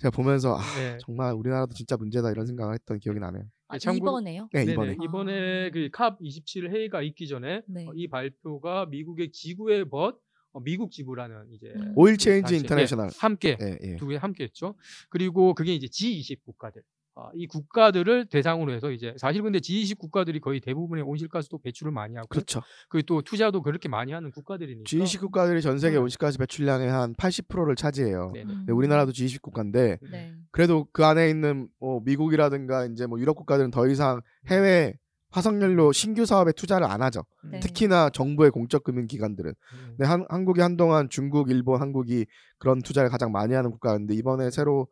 제가 0.00 0.10
보면서 0.10 0.56
아, 0.56 0.62
예. 0.80 0.98
정말 1.04 1.32
우리나라도 1.32 1.74
진짜 1.74 1.96
문제다 1.96 2.30
이런 2.30 2.46
생각을 2.46 2.74
했던 2.74 2.98
기억이 2.98 3.20
나네요. 3.20 3.44
아, 3.70 3.78
참고로- 3.78 3.96
이번에요? 3.96 4.48
네, 4.52 4.64
네네. 4.64 4.72
이번에. 4.72 4.96
이번에 5.04 5.70
그 5.70 6.07
COP27 6.07 6.70
회의가 6.70 7.02
있기 7.02 7.28
전에 7.28 7.62
네. 7.66 7.86
어, 7.86 7.92
이 7.94 8.08
발표가 8.08 8.86
미국의 8.86 9.30
지구의 9.32 9.88
벗 9.88 10.18
어, 10.52 10.60
미국 10.60 10.90
지부라는 10.90 11.46
이제 11.52 11.68
음. 11.76 11.92
Oil 11.94 12.16
Change 12.18 12.42
단체, 12.42 12.56
International. 12.56 13.06
예, 13.06 13.10
함께 13.18 13.56
예, 13.60 13.78
예. 13.82 13.96
두 13.96 14.08
개 14.08 14.16
함께 14.16 14.44
했죠. 14.44 14.74
그리고 15.08 15.54
그게 15.54 15.74
이제 15.74 15.86
G20 15.86 16.42
국가들. 16.44 16.82
아, 17.16 17.30
이 17.34 17.46
국가들을 17.46 18.26
대상으로 18.26 18.72
해서 18.72 18.90
이제 18.90 19.14
사실 19.18 19.42
근데 19.42 19.58
G20 19.58 19.98
국가들이 19.98 20.40
거의 20.40 20.60
대부분의 20.60 21.04
온실가스도 21.04 21.58
배출을 21.58 21.92
많이 21.92 22.16
하고 22.16 22.28
그렇죠. 22.28 22.62
그리고 22.88 23.06
또 23.06 23.22
투자도 23.22 23.62
그렇게 23.62 23.88
많이 23.88 24.12
하는 24.12 24.30
국가들이니까 24.30 24.84
G20 24.84 25.20
국가들이 25.20 25.60
전 25.60 25.78
세계 25.78 25.96
음. 25.96 26.04
온실가스 26.04 26.38
배출량의 26.38 26.88
한 26.88 27.14
80%를 27.14 27.74
차지해요. 27.76 28.30
네네. 28.32 28.52
음. 28.52 28.56
근데 28.58 28.72
우리나라도 28.72 29.12
G20 29.12 29.42
국가인데 29.42 29.98
네. 30.10 30.34
그래도 30.50 30.86
그 30.92 31.04
안에 31.04 31.28
있는 31.28 31.68
뭐 31.80 32.00
미국이라든가 32.04 32.86
이제 32.86 33.06
뭐 33.06 33.18
유럽 33.18 33.34
국가들은 33.34 33.70
더 33.70 33.88
이상 33.88 34.20
해외 34.46 34.94
화석연료 35.30 35.92
신규 35.92 36.26
사업에 36.26 36.52
투자를 36.52 36.86
안 36.86 37.02
하죠. 37.02 37.24
네. 37.44 37.60
특히나 37.60 38.10
정부의 38.10 38.50
공적 38.50 38.82
금융 38.82 39.06
기관들은. 39.06 39.52
음. 39.52 39.96
한, 40.04 40.26
한국이 40.28 40.60
한동안 40.60 41.08
중국, 41.08 41.50
일본, 41.50 41.80
한국이 41.80 42.26
그런 42.58 42.82
투자를 42.82 43.10
가장 43.10 43.30
많이 43.30 43.54
하는 43.54 43.70
국가인데 43.70 44.14
이번에 44.14 44.50
새로 44.50 44.88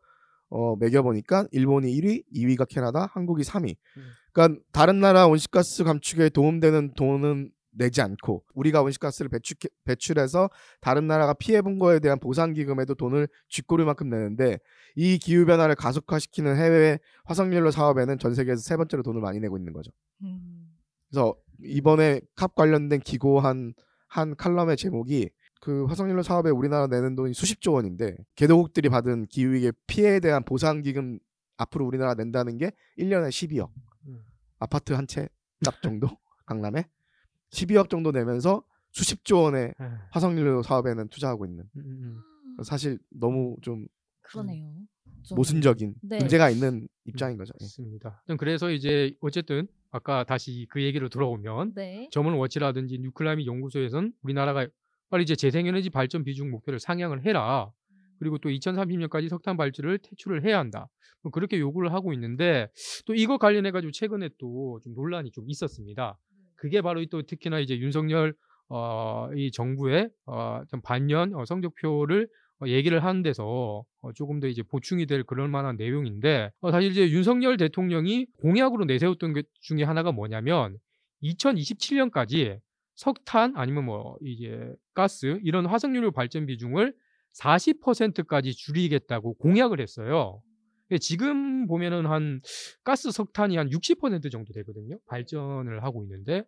어, 0.49 0.75
매겨보니까 0.77 1.47
일본이 1.51 1.91
1위, 1.93 2.23
2위가 2.33 2.67
캐나다, 2.67 3.09
한국이 3.13 3.43
3위. 3.43 3.75
음. 3.97 4.03
그러니까 4.31 4.61
다른 4.71 4.99
나라 4.99 5.27
온실가스 5.27 5.83
감축에 5.83 6.29
도움되는 6.29 6.93
돈은 6.95 7.51
내지 7.71 8.01
않고 8.01 8.43
우리가 8.55 8.81
온실가스를 8.81 9.29
배출, 9.29 9.55
배출해서 9.85 10.49
다른 10.81 11.07
나라가 11.07 11.33
피해본 11.33 11.79
거에 11.79 11.99
대한 11.99 12.19
보상 12.19 12.53
기금에도 12.53 12.95
돈을 12.95 13.27
쥐꼬리만큼 13.47 14.09
내는데 14.09 14.59
이 14.95 15.17
기후 15.17 15.45
변화를 15.45 15.75
가속화시키는 15.75 16.57
해외 16.57 16.99
화석연료 17.25 17.71
사업에는 17.71 18.17
전 18.19 18.33
세계에서 18.33 18.61
세 18.61 18.75
번째로 18.75 19.03
돈을 19.03 19.21
많이 19.21 19.39
내고 19.39 19.57
있는 19.57 19.71
거죠. 19.73 19.91
음. 20.23 20.75
그래서 21.09 21.35
이번에 21.63 22.21
캅 22.35 22.55
관련된 22.55 23.01
기고한 23.01 23.73
한 24.07 24.35
칼럼의 24.35 24.75
제목이 24.75 25.29
그 25.59 25.85
화석연료 25.85 26.23
사업에 26.23 26.49
우리나라 26.49 26.87
내는 26.87 27.15
돈이 27.15 27.33
수십조 27.33 27.73
원인데 27.73 28.15
개도국들이 28.35 28.89
받은 28.89 29.25
기후위기 29.27 29.71
피해에 29.87 30.19
대한 30.19 30.43
보상 30.43 30.81
기금 30.81 31.19
앞으로 31.57 31.85
우리나라 31.85 32.13
낸다는 32.13 32.57
게 32.57 32.71
1년에 32.97 33.29
12억. 33.29 33.69
음. 34.07 34.23
아파트 34.59 34.93
한채값 34.93 35.29
정도 35.83 36.07
강남에 36.45 36.85
12억 37.51 37.89
정도 37.89 38.11
내면서 38.11 38.63
수십조 38.91 39.41
원의 39.41 39.73
예. 39.79 39.85
화석연료 40.11 40.63
사업에는 40.63 41.09
투자하고 41.09 41.45
있는 41.45 41.65
음, 41.75 41.81
음, 41.85 42.21
음. 42.59 42.63
사실 42.63 42.97
너무 43.09 43.55
좀 43.61 43.87
그러네요. 44.21 44.73
좀- 45.23 45.35
모순적인 45.35 45.95
네. 46.01 46.17
문제가 46.19 46.49
있는 46.49 46.87
입장인 47.05 47.37
거죠. 47.37 47.53
예. 47.59 47.63
맞습니다. 47.65 48.23
그래서 48.39 48.71
이제 48.71 49.13
어쨌든 49.21 49.67
아까 49.91 50.23
다시 50.23 50.65
그 50.69 50.81
얘기로 50.81 51.09
돌아오면 51.09 51.73
네. 51.75 52.07
점을 52.11 52.31
워치라든지 52.33 52.97
뉴클라이밋 52.99 53.45
연구소에서는 53.45 54.13
우리나라가 54.21 54.67
빨리 55.09 55.23
이제 55.23 55.35
재생에너지 55.35 55.89
발전 55.89 56.23
비중 56.23 56.49
목표를 56.51 56.79
상향을 56.79 57.25
해라. 57.25 57.71
그리고 58.19 58.37
또 58.37 58.49
2030년까지 58.49 59.29
석탄 59.29 59.57
발주를 59.57 59.99
퇴출을 59.99 60.43
해야 60.45 60.59
한다. 60.59 60.87
뭐 61.21 61.31
그렇게 61.31 61.59
요구를 61.59 61.93
하고 61.93 62.13
있는데 62.13 62.67
또 63.05 63.13
이거 63.15 63.37
관련해 63.37 63.71
가지고 63.71 63.91
최근에 63.91 64.29
또 64.37 64.79
좀 64.83 64.93
논란이 64.93 65.31
좀 65.31 65.45
있었습니다. 65.47 66.17
그게 66.55 66.81
바로 66.81 67.03
또 67.05 67.21
특히나 67.23 67.59
이제 67.59 67.77
윤석열 67.77 68.33
어, 68.69 69.29
이 69.35 69.51
정부의 69.51 70.09
어, 70.25 70.61
좀 70.69 70.81
반년 70.81 71.33
어, 71.33 71.45
성적표를 71.45 72.27
어, 72.61 72.67
얘기를 72.67 73.03
하는 73.03 73.23
데서 73.23 73.83
어, 74.01 74.13
조금 74.13 74.39
더 74.39 74.47
이제 74.47 74.61
보충이 74.63 75.05
될 75.05 75.23
그럴 75.23 75.47
만한 75.47 75.75
내용인데 75.77 76.51
어, 76.61 76.71
사실 76.71 76.91
이제 76.91 77.09
윤석열 77.09 77.57
대통령이 77.57 78.27
공약으로 78.41 78.85
내세웠던 78.85 79.33
것 79.33 79.45
중에 79.61 79.83
하나가 79.83 80.11
뭐냐면 80.11 80.77
2027년까지 81.23 82.59
석탄 82.99 83.53
아니면 83.55 83.85
뭐 83.85 84.17
이제 84.21 84.73
가스 84.93 85.39
이런 85.43 85.65
화석연료 85.65 86.11
발전 86.11 86.45
비중을 86.45 86.93
40%까지 87.33 88.53
줄이겠다고 88.53 89.35
공약을 89.35 89.79
했어요. 89.79 90.41
지금 90.99 91.65
보면은 91.67 92.07
한 92.07 92.41
가스 92.83 93.11
석탄이 93.11 93.55
한 93.55 93.69
60% 93.69 94.29
정도 94.31 94.51
되거든요. 94.53 94.97
발전을 95.07 95.81
하고 95.83 96.03
있는데 96.03 96.43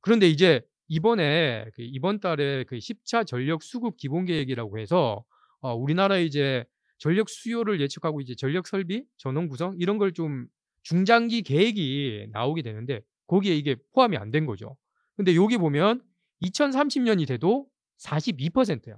그런데 0.00 0.26
이제 0.28 0.62
이번에 0.88 1.66
그 1.74 1.82
이번 1.82 2.20
달에 2.20 2.64
그 2.64 2.78
10차 2.78 3.26
전력 3.26 3.62
수급 3.62 3.96
기본 3.98 4.24
계획이라고 4.24 4.78
해서 4.78 5.22
어, 5.60 5.74
우리나라 5.74 6.16
이제 6.16 6.64
전력 6.96 7.28
수요를 7.28 7.78
예측하고 7.82 8.22
이제 8.22 8.34
전력 8.34 8.66
설비, 8.66 9.04
전원 9.18 9.48
구성 9.48 9.74
이런 9.78 9.98
걸 9.98 10.12
좀 10.12 10.46
중장기 10.82 11.42
계획이 11.42 12.28
나오게 12.32 12.62
되는데 12.62 13.02
거기에 13.26 13.54
이게 13.54 13.76
포함이 13.92 14.16
안 14.16 14.30
된 14.30 14.46
거죠. 14.46 14.76
근데 15.20 15.36
여기 15.36 15.58
보면 15.58 16.00
2030년이 16.42 17.28
돼도 17.28 17.66
42%야. 17.98 18.96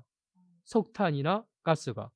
석탄이나 0.62 1.44
가스가. 1.64 2.12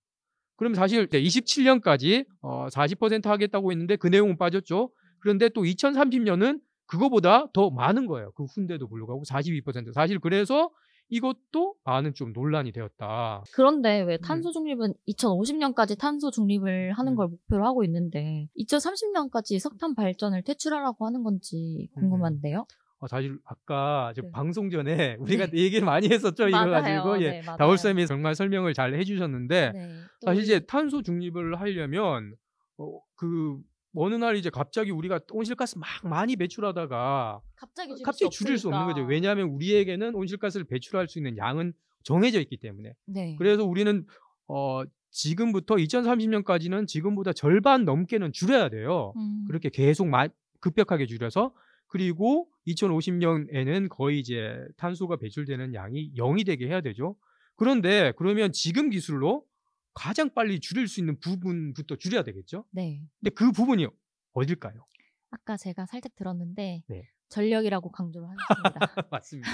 그럼 0.55 0.75
사실 0.75 1.09
27년까지 1.09 2.25
어, 2.41 2.69
40% 2.69 3.25
하겠다고 3.25 3.73
했는데 3.73 3.97
그 3.97 4.07
내용은 4.07 4.39
빠졌죠. 4.39 4.93
그런데 5.19 5.49
또 5.49 5.63
2030년은 5.63 6.61
그거보다 6.87 7.49
더 7.53 7.71
많은 7.71 8.07
거예요. 8.07 8.31
그 8.37 8.45
훈데도 8.45 8.87
불구하고 8.87 9.25
42%. 9.25 9.93
사실 9.93 10.21
그래서 10.21 10.71
이것도 11.09 11.75
많은 11.83 12.15
좀 12.15 12.33
논란이 12.33 12.71
되었다. 12.71 13.43
그런데 13.55 14.03
왜 14.03 14.19
탄소 14.19 14.53
중립은 14.53 14.95
2050년까지 15.09 15.99
탄소 15.99 16.31
중립을 16.31 16.93
하는 16.93 17.15
음. 17.15 17.17
걸 17.17 17.27
목표로 17.27 17.67
하고 17.67 17.83
있는데 17.83 18.47
2030년까지 18.57 19.59
석탄 19.59 19.97
발전을 19.97 20.45
퇴출하라고 20.45 21.07
하는 21.07 21.25
건지 21.25 21.89
궁금한데요. 21.95 22.67
어, 22.99 23.07
사실 23.07 23.39
아까 23.45 24.13
저 24.17 24.23
네. 24.23 24.31
방송 24.31 24.71
전에 24.71 25.17
우리가 25.21 25.47
네. 25.47 25.59
얘기를 25.59 25.85
많이 25.85 26.09
했었죠. 26.09 26.49
이거. 26.49 26.59
가지고 26.71 27.23
예. 27.23 27.31
네, 27.31 27.43
맞아요. 27.43 27.59
다올 27.59 27.77
쌤이 27.79 28.07
정말 28.07 28.35
설명을 28.35 28.73
잘 28.75 28.95
해주셨는데 28.95 29.73
네. 29.73 30.01
또 30.23 30.27
사실 30.27 30.41
이- 30.43 30.45
이제 30.45 30.61
탄소 30.61 31.03
중립을 31.03 31.61
하려면 31.61 32.35
어, 32.79 32.99
그 33.17 33.59
어느 33.95 34.15
날 34.15 34.37
이제 34.37 34.51
갑자기 34.51 34.91
우리가 34.91 35.21
온실가스 35.31 35.79
막 35.79 35.89
많이 36.05 36.37
배출하다가 36.37 37.41
갑자기 37.57 37.89
줄일 37.95 38.05
갑자기 38.05 38.35
수 38.35 38.45
줄일 38.45 38.59
수 38.59 38.69
없는. 38.69 38.87
거죠. 38.87 39.03
왜냐하면 39.07 39.49
우리에게는 39.49 40.15
온실가스를 40.15 40.67
배출할 40.67 41.09
수 41.09 41.19
있는 41.19 41.37
양은 41.39 41.73
정해져 42.03 42.41
있기 42.41 42.57
때문에. 42.59 42.93
네. 43.07 43.35
그래서 43.39 43.65
우리는 43.65 44.07
어, 44.49 44.83
지금부터 45.11 45.77
2030년까지는 45.77 46.87
지금보다 46.87 47.33
절반 47.33 47.85
넘게는 47.85 48.33
줄여야 48.33 48.69
돼요. 48.69 49.13
음. 49.17 49.45
그렇게 49.49 49.71
계속 49.71 50.07
마- 50.09 50.29
급격하게 50.61 51.07
줄여서 51.07 51.53
그리고 51.89 52.49
2050년에는 52.67 53.89
거의 53.89 54.21
이제 54.21 54.57
탄소가 54.77 55.17
배출되는 55.17 55.75
양이 55.75 56.13
0이 56.15 56.45
되게 56.45 56.67
해야 56.67 56.81
되죠. 56.81 57.17
그런데 57.57 58.13
그러면 58.17 58.53
지금 58.53 58.91
기술로 58.91 59.47
가장 59.95 60.35
빨리 60.35 60.61
줄일 60.61 60.89
수 60.89 61.01
있는 61.01 61.19
부분부터 61.21 61.97
줄여야 61.97 62.23
되겠죠. 62.23 62.67
네. 62.71 63.01
근데 63.21 63.31
그 63.35 63.51
부분이 63.53 63.87
어딜까요? 64.33 64.85
아까 65.31 65.57
제가 65.57 65.87
살짝 65.87 66.15
들었는데 66.15 66.83
네. 66.87 67.09
전력이라고 67.29 67.91
강조를 67.91 68.29
하셨습니다. 68.29 69.09
맞습니다. 69.11 69.51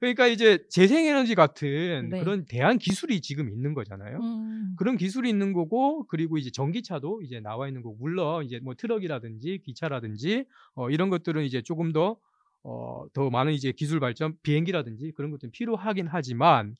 그러니까 0.00 0.26
이제 0.26 0.66
재생에너지 0.70 1.34
같은 1.34 2.08
네. 2.10 2.20
그런 2.20 2.46
대안 2.46 2.78
기술이 2.78 3.20
지금 3.20 3.50
있는 3.50 3.74
거잖아요. 3.74 4.18
음. 4.18 4.74
그런 4.78 4.96
기술이 4.96 5.28
있는 5.28 5.52
거고 5.52 6.06
그리고 6.06 6.38
이제 6.38 6.50
전기차도 6.50 7.22
이제 7.22 7.40
나와 7.40 7.68
있는 7.68 7.82
거고 7.82 7.96
물론 8.00 8.44
이제 8.44 8.60
뭐 8.60 8.74
트럭이라든지 8.74 9.60
기차라든지 9.64 10.46
어, 10.74 10.90
이런 10.90 11.10
것들은 11.10 11.44
이제 11.44 11.60
조금 11.60 11.92
더 11.92 12.16
어, 12.62 13.04
더 13.12 13.30
많은 13.30 13.52
이제 13.52 13.72
기술 13.72 14.00
발전 14.00 14.34
비행기라든지 14.42 15.12
그런 15.12 15.30
것들은 15.30 15.50
필요하긴 15.52 16.08
하지만 16.08 16.76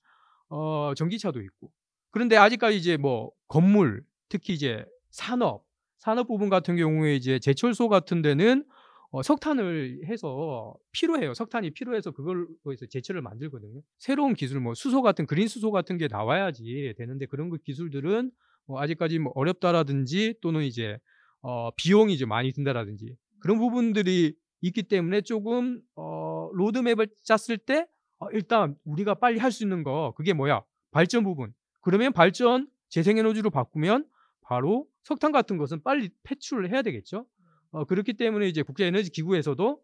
어, 0.49 0.93
전기차도 0.97 1.41
있고 1.43 1.70
그런데 2.11 2.36
아직까지 2.36 2.76
이제 2.76 2.97
뭐 2.97 3.30
건물 3.49 4.03
특히 4.28 4.55
이제 4.55 4.84
산업 5.11 5.64
산업 5.99 6.28
부분 6.28 6.49
같은 6.49 6.76
경우에 6.76 7.14
이제 7.14 7.38
제철소 7.38 7.88
같은 7.88 8.22
데는 8.22 8.64
어, 9.12 9.22
석탄을 9.22 10.02
해서 10.06 10.74
필요해요. 10.92 11.34
석탄이 11.34 11.70
필요해서 11.72 12.12
그걸로 12.12 12.46
해서 12.70 12.86
제철을 12.86 13.22
만들거든요. 13.22 13.80
새로운 13.98 14.34
기술, 14.34 14.61
뭐 14.61 14.74
수소 14.74 15.02
같은 15.02 15.26
그린 15.26 15.48
수소 15.48 15.72
같은 15.72 15.98
게 15.98 16.06
나와야지 16.08 16.94
되는데 16.96 17.26
그런 17.26 17.50
그 17.50 17.58
기술들은 17.58 18.30
어, 18.68 18.78
아직까지 18.80 19.18
뭐 19.18 19.32
어렵다라든지 19.34 20.34
또는 20.40 20.62
이제 20.62 20.98
어, 21.42 21.70
비용이 21.76 22.14
이제 22.14 22.24
많이 22.24 22.52
든다라든지 22.52 23.16
그런 23.40 23.58
부분들이 23.58 24.34
있기 24.61 24.84
때문에 24.84 25.22
조금 25.22 25.80
어, 25.96 26.50
로드맵을 26.52 27.08
짰을 27.24 27.58
때 27.58 27.86
어, 28.18 28.28
일단 28.32 28.76
우리가 28.84 29.14
빨리 29.14 29.38
할 29.40 29.50
수 29.50 29.64
있는 29.64 29.82
거 29.82 30.12
그게 30.16 30.34
뭐야 30.34 30.62
발전 30.92 31.24
부분 31.24 31.52
그러면 31.80 32.12
발전 32.12 32.68
재생에너지로 32.90 33.50
바꾸면 33.50 34.06
바로 34.42 34.86
석탄 35.02 35.32
같은 35.32 35.56
것은 35.56 35.82
빨리 35.82 36.11
배출을 36.24 36.70
해야 36.70 36.82
되겠죠. 36.82 37.26
어, 37.72 37.84
그렇기 37.84 38.14
때문에 38.14 38.48
이제 38.48 38.62
국제에너지기구에서도 38.62 39.80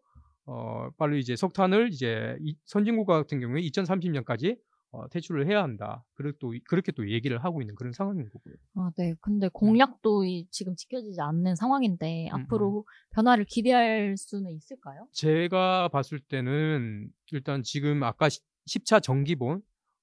어, 0.49 0.89
빨리 0.97 1.19
이제 1.19 1.35
석탄을 1.35 1.89
이제 1.91 2.37
이- 2.41 2.55
선진국가 2.65 3.17
같은 3.17 3.39
경우에 3.39 3.61
2030년까지 3.61 4.57
어, 4.91 5.07
퇴출을 5.09 5.47
해야 5.49 5.61
한다. 5.61 6.05
그렇게 6.13 6.37
또, 6.39 6.53
그렇게 6.69 6.93
또 6.93 7.09
얘기를 7.11 7.43
하고 7.43 7.61
있는 7.61 7.75
그런 7.75 7.91
상황인 7.91 8.29
거고요. 8.29 8.53
아, 8.75 8.89
네. 8.97 9.13
근데 9.19 9.49
공약도 9.51 10.23
이- 10.23 10.47
지금 10.49 10.75
지켜지지 10.77 11.19
않는 11.19 11.55
상황인데 11.55 12.29
음, 12.29 12.35
앞으로 12.35 12.85
변화를 13.11 13.43
기대할 13.45 14.15
수는 14.17 14.51
있을까요? 14.51 15.07
제가 15.11 15.89
봤을 15.89 16.19
때는 16.19 17.09
일단 17.33 17.63
지금 17.63 18.01
아까 18.03 18.27
10차 18.65 19.01
정기본 19.01 19.61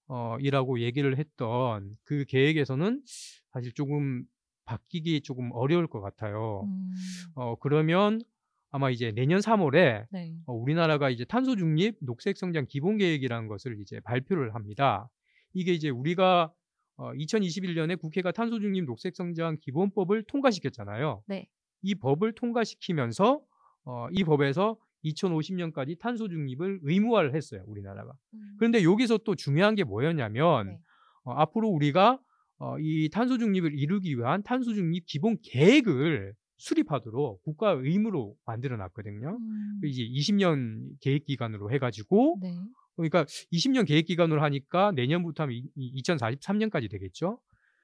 어, 0.08 0.36
이라고 0.40 0.80
얘기를 0.80 1.16
했던 1.16 1.96
그 2.04 2.26
계획에서는 2.28 3.00
사실 3.52 3.72
조금 3.72 4.24
바뀌기 4.64 5.22
조금 5.22 5.50
어려울 5.52 5.86
것 5.86 6.00
같아요. 6.00 6.62
음, 6.64 6.90
어, 7.34 7.56
그러면 7.56 8.20
아마 8.70 8.90
이제 8.90 9.12
내년 9.12 9.40
3월에 9.40 10.06
네. 10.10 10.34
어, 10.46 10.52
우리나라가 10.52 11.10
이제 11.10 11.24
탄소 11.24 11.54
중립 11.56 11.96
녹색 12.00 12.36
성장 12.36 12.66
기본 12.68 12.98
계획이라는 12.98 13.46
것을 13.46 13.78
이제 13.80 14.00
발표를 14.00 14.54
합니다. 14.54 15.08
이게 15.52 15.72
이제 15.72 15.90
우리가 15.90 16.52
어, 16.96 17.12
2021년에 17.12 17.98
국회가 17.98 18.32
탄소 18.32 18.58
중립 18.58 18.84
녹색 18.84 19.16
성장 19.16 19.56
기본법을 19.60 20.24
통과시켰잖아요. 20.24 21.22
네. 21.26 21.48
이 21.82 21.94
법을 21.94 22.32
통과시키면서 22.34 23.40
어, 23.84 24.08
이 24.10 24.24
법에서 24.24 24.76
2050년까지 25.04 25.98
탄소 25.98 26.28
중립을 26.28 26.80
의무화를 26.82 27.34
했어요, 27.34 27.62
우리나라가. 27.66 28.12
음, 28.32 28.56
그런데 28.58 28.82
여기서 28.82 29.18
또 29.18 29.34
중요한 29.34 29.74
게 29.74 29.84
뭐였냐면 29.84 30.66
네. 30.66 30.78
어, 31.24 31.32
앞으로 31.32 31.68
우리가 31.68 32.18
어, 32.64 32.78
이 32.78 33.10
탄소 33.10 33.36
중립을 33.36 33.78
이루기 33.78 34.16
위한 34.16 34.42
탄소 34.42 34.72
중립 34.72 35.04
기본 35.04 35.36
계획을 35.42 36.32
수립하도록 36.56 37.42
국가 37.42 37.72
의무로 37.72 38.36
만들어 38.46 38.78
놨거든요. 38.78 39.36
음, 39.38 39.80
이제 39.84 40.02
20년 40.02 40.92
계획 41.00 41.26
기간으로 41.26 41.70
해가지고 41.70 42.38
네. 42.40 42.56
그러니까 42.96 43.24
20년 43.52 43.86
계획 43.86 44.06
기간으로 44.06 44.42
하니까 44.42 44.92
내년부터 44.92 45.42
하면 45.42 45.60
2043년까지 45.76 46.90
되겠죠. 46.90 47.38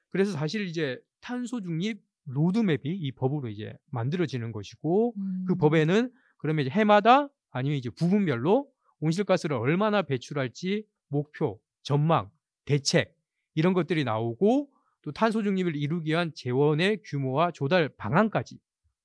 그래서 0.09 0.31
사실 0.31 0.65
이제 0.65 0.97
탄소 1.19 1.61
중립 1.61 2.01
로드맵이 2.25 2.79
이 2.85 3.11
법으로 3.11 3.49
이제 3.49 3.73
만들어지는 3.91 4.51
것이고 4.51 5.13
그 5.45 5.53
음, 5.53 5.57
법에는 5.59 6.11
그러면 6.37 6.65
이제 6.65 6.71
해마다 6.73 7.29
아니면 7.51 7.77
이제 7.77 7.89
부분별로 7.91 8.67
온실가스를 8.99 9.55
얼마나 9.55 10.01
배출할지 10.01 10.85
목표, 11.07 11.59
전망, 11.83 12.29
대책 12.65 13.20
이런 13.55 13.73
것들이 13.73 14.03
나오고 14.03 14.69
또 15.03 15.11
탄소 15.11 15.41
중립을 15.43 15.75
이루기 15.75 16.11
위한 16.11 16.31
재원의 16.35 17.01
규모와 17.05 17.51
조달 17.51 17.89
방안까지 17.97 18.59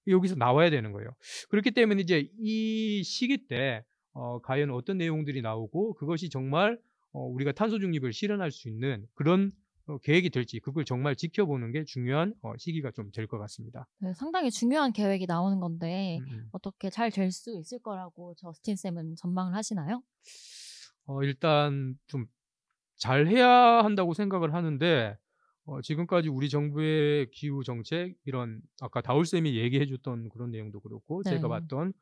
여기서 0.09 0.37
나와야 0.37 0.71
되는 0.71 0.93
거예요. 0.93 1.11
그렇기 1.49 1.73
때문에 1.73 2.03
이제 2.03 2.29
이 2.39 3.03
시기 3.03 3.47
때 3.49 3.85
어, 4.13 4.41
과연 4.41 4.71
어떤 4.71 4.99
내용들이 4.99 5.43
나오고 5.43 5.95
그것이 5.95 6.29
정말 6.31 6.79
어, 7.13 7.21
우리가 7.21 7.53
탄소 7.53 7.79
중립을 7.79 8.13
실현할 8.13 8.51
수 8.51 8.69
있는 8.69 9.07
그런 9.15 9.53
어, 9.87 9.99
계획이 9.99 10.31
될지 10.31 10.59
그걸 10.61 10.85
정말 10.85 11.17
지켜보는 11.17 11.73
게 11.73 11.85
중요한 11.85 12.35
어, 12.43 12.53
시기가 12.59 12.91
좀 12.93 13.11
될 13.13 13.27
것 13.27 13.39
같습니다. 13.39 13.87
네, 14.01 14.13
상당히 14.15 14.51
중요한 14.51 14.93
계획이 14.93 15.27
나오는 15.27 15.59
건데 15.61 16.19
음, 16.19 16.25
음. 16.33 16.49
어떻게 16.53 16.91
잘 16.91 17.11
될 17.11 17.31
수 17.33 17.57
있을 17.59 17.79
거라고 17.81 18.35
저스틴 18.37 18.77
쌤은 18.77 19.17
전망을 19.17 19.55
하시나요? 19.55 20.03
어, 21.07 21.23
일단 21.23 21.95
좀 22.07 22.27
잘해야 22.97 23.49
한다고 23.85 24.15
생각을 24.15 24.55
하는데 24.55 25.17
어, 25.65 25.81
지금까지 25.83 26.29
우리 26.29 26.49
정부의 26.49 27.31
기후 27.33 27.65
정책 27.65 28.15
이런 28.25 28.61
아까 28.81 29.01
다울 29.01 29.25
쌤이 29.27 29.57
얘기해줬던 29.57 30.29
그런 30.31 30.51
내용도 30.51 30.81
그렇고 30.81 31.23
네. 31.25 31.31
제가 31.31 31.49
봤던 31.49 31.93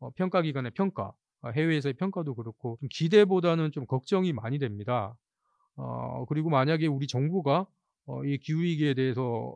어, 0.00 0.10
평가 0.10 0.42
기관의 0.42 0.72
평가 0.72 1.12
어, 1.42 1.50
해외에서의 1.50 1.94
평가도 1.94 2.34
그렇고 2.34 2.76
좀 2.80 2.88
기대보다는 2.90 3.72
좀 3.72 3.86
걱정이 3.86 4.32
많이 4.32 4.58
됩니다. 4.58 5.16
어, 5.76 6.24
그리고 6.26 6.50
만약에 6.50 6.86
우리 6.86 7.06
정부가 7.06 7.66
어, 8.06 8.24
이 8.24 8.38
기후 8.38 8.62
위기에 8.62 8.94
대해서 8.94 9.54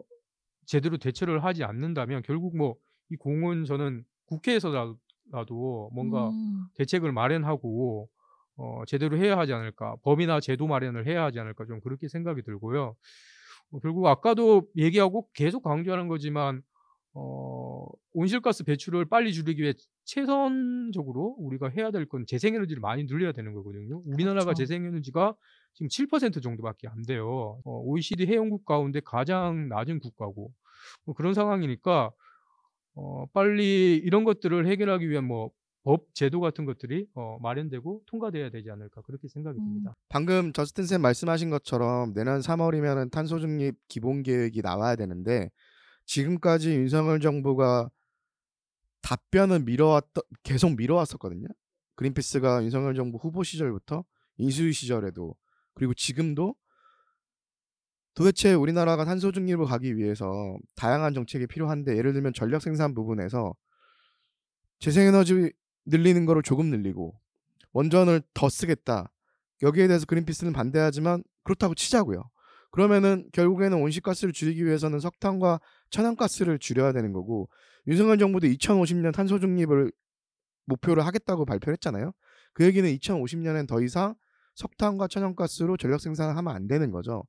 제대로 0.64 0.97
대처를 0.99 1.44
하지 1.44 1.64
않는다면 1.64 2.22
결국 2.22 2.57
뭐 2.57 2.76
이 3.11 3.16
공은 3.16 3.64
저는 3.64 4.05
국회에서라도 4.26 5.90
뭔가 5.92 6.28
음, 6.30 6.66
대책을 6.74 7.12
마련하고 7.12 8.09
어, 8.57 8.83
제대로 8.87 9.17
해야 9.19 9.37
하지 9.39 9.53
않을까 9.53 9.97
법이나 10.03 10.41
제도 10.41 10.67
마련을 10.67 11.07
해야 11.07 11.25
하지 11.25 11.41
않을까 11.41 11.67
좀 11.67 11.81
그렇게 11.81 12.09
생각이 12.09 12.43
들고요. 12.43 12.97
어, 13.73 13.79
결국 13.81 14.07
아까도 14.07 14.67
얘기하고 14.77 15.29
계속 15.35 15.63
강조하는 15.63 16.09
거지만 16.09 16.63
어, 17.15 17.87
온실가스 18.13 18.65
배출을 18.65 19.07
빨리 19.07 19.33
줄이기 19.33 19.63
위해 19.63 19.73
최선적으로 20.05 21.37
우리가 21.39 21.69
해야 21.71 21.91
될 21.91 22.07
건 22.07 22.25
재생에너지를 22.27 22.81
많이 22.81 23.07
늘려야 23.07 23.33
되는 23.33 23.53
거거든요. 23.55 24.03
우리나라가 24.07 24.47
그렇죠. 24.47 24.59
재생에너지가 24.65 25.35
지금 25.75 25.89
7% 25.89 26.43
정도밖에 26.43 26.89
안 26.89 27.03
돼요. 27.03 27.61
어, 27.65 27.81
OECD 27.85 28.27
회원국 28.27 28.65
가운데 28.65 29.01
가장 29.05 29.69
낮은 29.69 30.01
국가고 30.01 30.51
뭐 31.05 31.15
그런 31.15 31.35
상황이니까 31.35 32.11
어, 32.95 33.27
빨리 33.33 33.97
이런 33.97 34.25
것들을 34.25 34.67
해결하기 34.67 35.09
위한 35.11 35.25
뭐 35.25 35.51
법 35.87 36.12
제도 36.14 36.41
같은 36.41 36.64
것들이 36.64 37.07
어, 37.14 37.39
마련되고 37.41 38.03
통과돼야 38.07 38.51
되지 38.51 38.72
않을까 38.72 39.03
그렇게 39.03 39.28
생각이 39.28 39.57
음. 39.61 39.64
듭니다. 39.64 39.95
방금 40.09 40.53
저스틴 40.53 40.84
쌤 40.84 41.01
말씀하신 41.01 41.49
것처럼 41.49 42.12
내년 42.12 42.41
3월이면은 42.41 43.12
탄소 43.12 43.39
중립 43.39 43.76
기본 43.87 44.24
계획이 44.24 44.62
나와야 44.62 44.97
되는데 44.97 45.49
지금까지 46.05 46.74
윤석열 46.74 47.20
정부가 47.20 47.89
답변을 49.03 49.61
미뤄왔던 49.61 50.24
계속 50.43 50.74
미뤄왔었거든요. 50.74 51.47
그린피스가 51.95 52.64
윤석열 52.64 52.97
정부 52.97 53.18
후보 53.18 53.45
시절부터 53.45 54.05
인수위 54.39 54.72
시절에도 54.72 55.37
그리고 55.74 55.95
지금도 55.95 56.57
도대체 58.14 58.55
우리나라가 58.55 59.05
탄소 59.05 59.30
중립을 59.30 59.66
가기 59.66 59.97
위해서 59.97 60.59
다양한 60.74 61.14
정책이 61.14 61.47
필요한데 61.47 61.97
예를 61.97 62.12
들면 62.12 62.32
전력 62.32 62.61
생산 62.61 62.93
부분에서 62.93 63.55
재생에너지 64.80 65.53
늘리는 65.87 66.26
거를 66.26 66.43
조금 66.43 66.66
늘리고 66.66 67.14
원전을 67.72 68.22
더 68.34 68.49
쓰겠다. 68.49 69.11
여기에 69.62 69.87
대해서 69.87 70.07
그린피스는 70.07 70.53
반대하지만 70.53 71.22
그렇다고 71.45 71.74
치자고요. 71.74 72.28
그러면은 72.70 73.28
결국에는 73.32 73.80
온실가스를 73.80 74.32
줄이기 74.32 74.64
위해서는 74.64 75.01
석탄과 75.01 75.61
천연가스를 75.91 76.59
줄여야 76.59 76.93
되는 76.93 77.12
거고 77.12 77.49
윤석열 77.87 78.18
정부도 78.18 78.47
2050년 78.49 79.14
탄소 79.14 79.39
중립을 79.39 79.93
목표를 80.66 81.07
하겠다고 81.07 81.47
발표를 81.47 81.74
했잖아요. 81.74 82.12
그 82.53 82.64
얘기는 82.64 82.89
2050년엔 82.97 83.68
더 83.68 83.80
이상 83.80 84.14
석탄과 84.57 85.09
천연가스로 85.09 85.76
전력 85.76 86.01
생산을 86.01 86.37
하면 86.37 86.55
안 86.55 86.66
되는 86.66 86.91
거죠. 86.91 87.24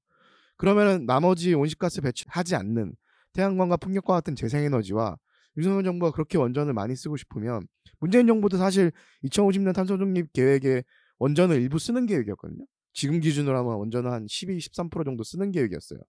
그러면은 0.58 1.05
나머지 1.05 1.53
온실가스 1.53 2.01
배출하지 2.01 2.55
않는 2.55 2.95
태양광과 3.34 3.78
풍력과 3.78 4.14
같은 4.16 4.36
재생에너지와 4.36 5.18
윤석열 5.58 5.84
정부가 5.84 6.12
그렇게 6.12 6.38
원전을 6.38 6.74
많이 6.74 6.95
쓰고 6.95 7.18
싶으면 7.18 7.68
문재인 7.99 8.28
정부도 8.28 8.58
사실 8.58 8.91
2050년 9.26 9.74
탄소 9.74 9.97
중립 9.97 10.32
계획에 10.34 10.84
원전을 11.20 11.62
일부 11.62 11.80
쓰는 11.80 12.05
계획이었거든요. 12.05 12.66
지금 12.93 13.20
기준으로 13.20 13.58
하면 13.58 13.76
원전은 13.76 14.12
한 14.12 14.28
12, 14.28 14.58
13% 14.58 15.05
정도 15.05 15.24
쓰는 15.24 15.51
계획이었어요. 15.51 15.99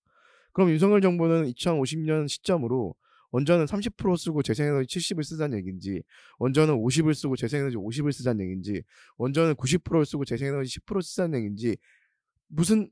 그럼 0.53 0.70
윤석열 0.70 1.01
정부는 1.01 1.51
2050년 1.53 2.28
시점으로 2.28 2.94
원전은 3.30 3.66
30% 3.66 4.16
쓰고 4.16 4.42
재생에너지 4.42 4.99
70을 4.99 5.22
쓰자는 5.22 5.59
얘기인지, 5.59 6.03
원전은 6.38 6.74
50을 6.76 7.14
쓰고 7.14 7.36
재생에너지 7.36 7.76
50을 7.76 8.12
쓰자는 8.12 8.40
얘기인지, 8.42 8.82
원전은 9.18 9.55
90%를 9.55 10.07
쓰고 10.07 10.24
재생에너지 10.24 10.80
10% 10.80 11.03
쓰자는 11.03 11.38
얘기인지, 11.38 11.76
무슨 12.49 12.90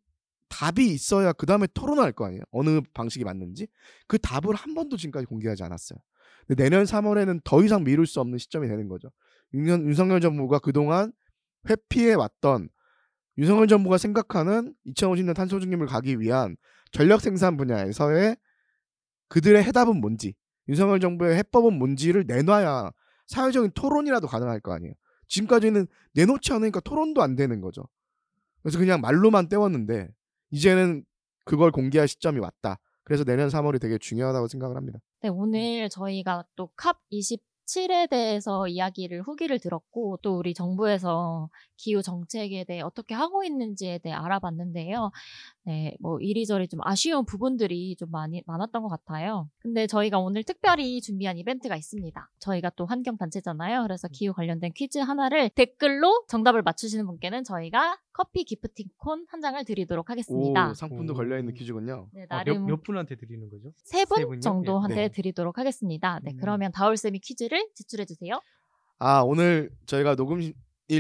답이 0.48 0.86
있어야 0.92 1.32
그 1.32 1.46
다음에 1.46 1.66
토론할 1.72 2.12
거 2.12 2.26
아니에요. 2.26 2.42
어느 2.50 2.80
방식이 2.92 3.24
맞는지. 3.24 3.66
그 4.06 4.18
답을 4.18 4.54
한 4.54 4.74
번도 4.74 4.96
지금까지 4.96 5.26
공개하지 5.26 5.62
않았어요. 5.64 5.98
근데 6.46 6.64
내년 6.64 6.84
3월에는 6.84 7.40
더 7.44 7.62
이상 7.62 7.84
미룰 7.84 8.06
수 8.06 8.20
없는 8.20 8.38
시점이 8.38 8.68
되는 8.68 8.88
거죠. 8.88 9.10
윤, 9.54 9.66
윤석열 9.86 10.20
정부가 10.20 10.58
그동안 10.58 11.12
회피해 11.68 12.14
왔던 12.14 12.68
윤석열 13.38 13.68
정부가 13.68 13.98
생각하는 13.98 14.74
2050년 14.86 15.34
탄소 15.34 15.60
중립을 15.60 15.86
가기 15.86 16.20
위한 16.20 16.56
전력 16.92 17.20
생산 17.20 17.56
분야에서의 17.56 18.36
그들의 19.28 19.62
해답은 19.64 20.00
뭔지, 20.00 20.34
윤석열 20.68 21.00
정부의 21.00 21.36
해법은 21.36 21.74
뭔지를 21.78 22.24
내놔야 22.26 22.90
사회적인 23.26 23.72
토론이라도 23.72 24.26
가능할 24.26 24.60
거 24.60 24.72
아니에요. 24.72 24.94
지금까지는 25.28 25.86
내놓지 26.14 26.52
않으니까 26.52 26.80
토론도 26.80 27.22
안 27.22 27.34
되는 27.34 27.60
거죠. 27.60 27.82
그래서 28.62 28.78
그냥 28.78 29.00
말로만 29.00 29.48
때웠는데 29.48 30.08
이제는 30.50 31.04
그걸 31.44 31.70
공개할 31.70 32.08
시점이 32.08 32.38
왔다. 32.38 32.78
그래서 33.06 33.22
내년 33.24 33.48
3월이 33.48 33.80
되게 33.80 33.98
중요하다고 33.98 34.48
생각을 34.48 34.76
합니다. 34.76 34.98
네, 35.22 35.28
오늘 35.28 35.88
저희가 35.88 36.44
또 36.56 36.70
컵 36.76 36.98
27에 37.66 38.08
대해서 38.08 38.68
이야기를 38.68 39.22
후기를 39.22 39.58
들었고 39.58 40.18
또 40.22 40.38
우리 40.38 40.54
정부에서 40.54 41.50
기후 41.76 42.02
정책에 42.02 42.64
대해 42.64 42.80
어떻게 42.80 43.14
하고 43.14 43.44
있는지에 43.44 43.98
대해 43.98 44.14
알아봤는데요. 44.14 45.10
네, 45.64 45.96
뭐 46.00 46.18
이리저리 46.20 46.68
좀 46.68 46.80
아쉬운 46.84 47.24
부분들이 47.26 47.96
좀 47.96 48.10
많이 48.10 48.42
많았던 48.46 48.82
것 48.82 48.88
같아요. 48.88 49.48
근데 49.58 49.86
저희가 49.86 50.18
오늘 50.18 50.44
특별히 50.44 51.00
준비한 51.00 51.36
이벤트가 51.38 51.76
있습니다. 51.76 52.30
저희가 52.38 52.70
또 52.76 52.86
환경 52.86 53.16
단체잖아요. 53.18 53.82
그래서 53.82 54.08
기후 54.08 54.32
관련된 54.32 54.72
퀴즈 54.74 54.98
하나를 54.98 55.50
댓글로 55.50 56.24
정답을 56.28 56.62
맞추시는 56.62 57.04
분께는 57.06 57.44
저희가 57.44 57.98
커피 58.12 58.44
기프팅콘 58.44 59.26
한 59.28 59.40
장을 59.40 59.62
드리도록 59.64 60.08
하겠습니다. 60.08 60.70
오, 60.70 60.74
상품도 60.74 61.12
오. 61.12 61.16
걸려 61.16 61.38
있는 61.38 61.52
퀴즈군요. 61.52 62.08
네, 62.12 62.22
아, 62.30 62.36
나름 62.36 62.60
몇, 62.60 62.76
몇 62.76 62.82
분한테 62.84 63.16
드리는 63.16 63.50
거죠? 63.50 63.72
세세 63.84 64.24
분? 64.24 64.40
정도한테 64.40 64.94
네. 64.94 65.08
드리도록 65.08 65.58
하겠습니다. 65.58 66.20
네, 66.22 66.30
음. 66.32 66.38
그러면 66.40 66.72
다울쌤이 66.72 67.18
퀴즈를 67.18 67.55
제출해 67.74 68.04
주세요. 68.04 68.40
아 68.98 69.20
오늘 69.20 69.70
저희가 69.86 70.14
녹음일 70.14 70.54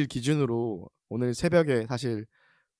기준으로 0.08 0.88
오늘 1.08 1.34
새벽에 1.34 1.86
사실 1.88 2.26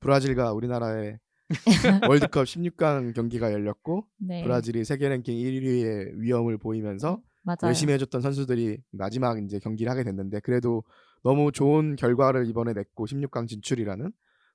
브라질과 0.01 0.53
우리나라의 0.53 1.19
월드컵 2.11 2.45
16강 2.45 3.15
경기가 3.15 3.53
열렸고 3.53 4.07
네, 4.19 4.43
브라질이 4.43 4.85
세계 4.85 5.09
랭킹 5.09 5.35
1위의 5.35 6.19
위험을 6.19 6.59
보이면서 6.59 7.21
맞아요. 7.43 7.59
열심히 7.65 7.93
해줬던 7.95 8.21
선수들이 8.21 8.79
마지막 8.91 9.43
이제 9.43 9.59
경기를 9.61 9.91
하게 9.91 10.03
됐는데 10.03 10.41
그래도 10.41 10.83
너무 11.23 11.53
좋은 11.53 11.95
결과를 11.97 12.47
이번에 12.49 12.73
냈고 12.73 13.07
16강 13.07 13.47
진출이라는 13.47 14.13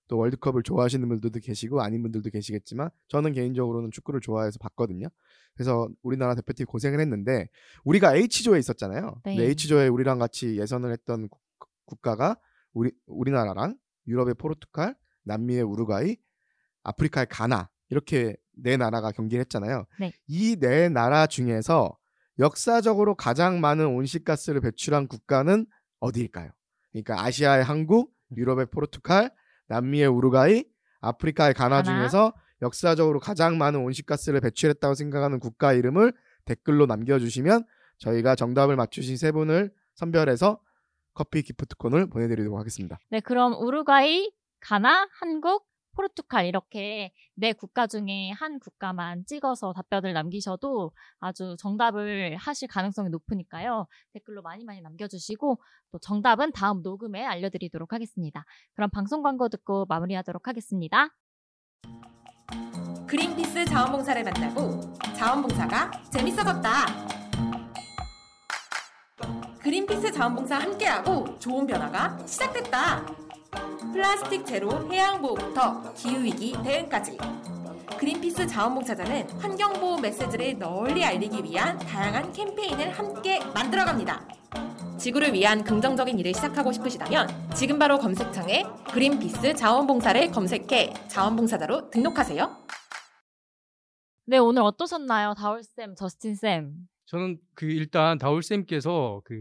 또 0.08 0.18
월드컵을 0.18 0.64
좋아하시는 0.64 1.08
분들도 1.08 1.39
계시고 1.39 1.82
아닌 1.82 2.02
분들도 2.02 2.30
계시겠지만 2.30 2.89
저는 3.08 3.34
개인적으로는 3.34 3.91
축구를 3.91 4.20
좋아해서 4.22 4.60
봤거든요. 4.60 5.08
그래서 5.54 5.89
우리나라 6.02 6.36
대표팀 6.36 6.66
고생을 6.66 6.99
했는데 6.99 7.47
우리가 7.84 8.16
H조에 8.16 8.60
있었잖아요. 8.60 9.22
네. 9.26 9.36
H조에 9.41 9.88
우리랑 9.88 10.20
같이 10.20 10.58
예선을 10.60 10.91
했던 10.91 11.30
국- 11.30 11.41
국가가 11.86 12.38
우리 12.74 12.91
우리나라랑 13.06 13.78
유럽의 14.08 14.36
포르투갈, 14.36 14.95
남미의 15.24 15.62
우루과이, 15.64 16.18
아프리카의 16.84 17.28
가나 17.30 17.70
이렇게 17.89 18.36
네 18.54 18.78
나라가 18.78 19.12
경기를 19.12 19.41
했잖아요. 19.41 19.86
네. 19.99 20.12
이네 20.28 20.89
나라 20.89 21.28
중에서 21.28 21.97
역사적으로 22.39 23.16
가장 23.16 23.60
많은 23.60 23.86
온실가스를 23.88 24.62
배출한 24.62 25.08
국가는 25.08 25.66
어디일까요? 25.99 26.49
그러니까 26.91 27.24
아시아의 27.24 27.64
한국, 27.64 28.14
유럽의 28.36 28.68
포르투갈, 28.68 29.32
남미의 29.72 30.07
우루과이, 30.07 30.65
아프리카의 30.99 31.53
가나, 31.53 31.82
가나. 31.82 31.84
중에서 31.84 32.34
역사적으로 32.61 33.19
가장 33.19 33.57
많은 33.57 33.80
온실가스를 33.80 34.41
배출했다고 34.41 34.93
생각하는 34.93 35.39
국가 35.39 35.74
이름을 35.74 36.13
댓글로 36.45 36.86
남겨주시면 36.86 37.63
저희가 37.97 38.36
정답을 38.36 38.76
맞추신 38.76 39.17
세 39.17 39.32
분을 39.32 39.72
선별해서 39.95 40.59
커피 41.13 41.41
기프트콘을 41.41 42.09
보내드리도록 42.09 42.57
하겠습니다. 42.59 42.99
네, 43.09 43.19
그럼 43.22 43.53
우루과이, 43.53 44.32
가나, 44.59 45.07
한국, 45.19 45.65
포르투갈 45.96 46.46
이렇게 46.46 47.12
네 47.36 47.54
국가 47.54 47.88
중에 47.88 48.32
한 48.32 48.60
국가만 48.60 49.26
찍어서 49.26 49.74
답변을 49.74 50.14
남기셔도 50.14 50.92
아주 51.20 51.56
정답을 51.60 52.38
하실 52.38 52.68
가능성이 52.68 53.10
높으니까요. 53.10 53.88
댓글로 54.14 54.42
많이 54.42 54.64
많이 54.64 54.82
남겨주시고 54.82 55.62
또 55.92 56.00
정답은 56.00 56.52
다음 56.52 56.82
녹음에 56.82 57.26
알려드리도록 57.26 57.94
하겠습니다. 57.94 58.46
그럼 58.74 58.89
방송 58.89 59.22
광고 59.22 59.50
듣고 59.50 59.86
마무리하도록 59.88 60.48
하겠습니다. 60.48 61.10
그린피스 63.08 63.66
자원봉사를 63.66 64.24
만나고 64.24 64.94
자원봉사가 65.16 65.92
재밌어졌다. 66.12 66.72
그린피스 69.60 70.12
자원봉사 70.12 70.58
함께하고 70.58 71.38
좋은 71.38 71.68
변화가 71.68 72.26
시작됐다. 72.26 73.30
플라스틱 73.93 74.45
제로 74.45 74.91
해양보호부터 74.91 75.93
기후위기 75.93 76.56
대응까지. 76.64 77.18
그린피스 77.97 78.47
자원봉사자는 78.47 79.30
환경보호 79.39 79.99
메시지를 79.99 80.58
널리 80.58 81.06
알리기 81.06 81.43
위한 81.43 81.78
다양한 81.78 82.32
캠페인을 82.32 82.91
함께 82.91 83.39
만들어갑니다. 83.54 84.28
지구를 84.97 85.34
위한 85.34 85.64
긍정적인 85.64 86.18
일을 86.20 86.34
시작하고 86.34 86.72
싶으시다면 86.72 87.28
지금 87.56 87.78
바로 87.78 87.97
검색창에 87.99 88.66
그린피스 88.91 89.56
자원봉사를 89.56 90.32
검색해 90.32 90.93
자원봉사자로 91.08 91.89
등록하세요. 91.89 92.58
네, 94.26 94.38
오늘 94.38 94.62
어떠셨나요? 94.62 95.34
다울쌤, 95.34 95.95
저스틴쌤. 95.95 96.91
저는 97.12 97.38
그 97.55 97.66
일단 97.66 98.18
다울 98.18 98.41
쌤께서 98.41 99.22
그 99.26 99.36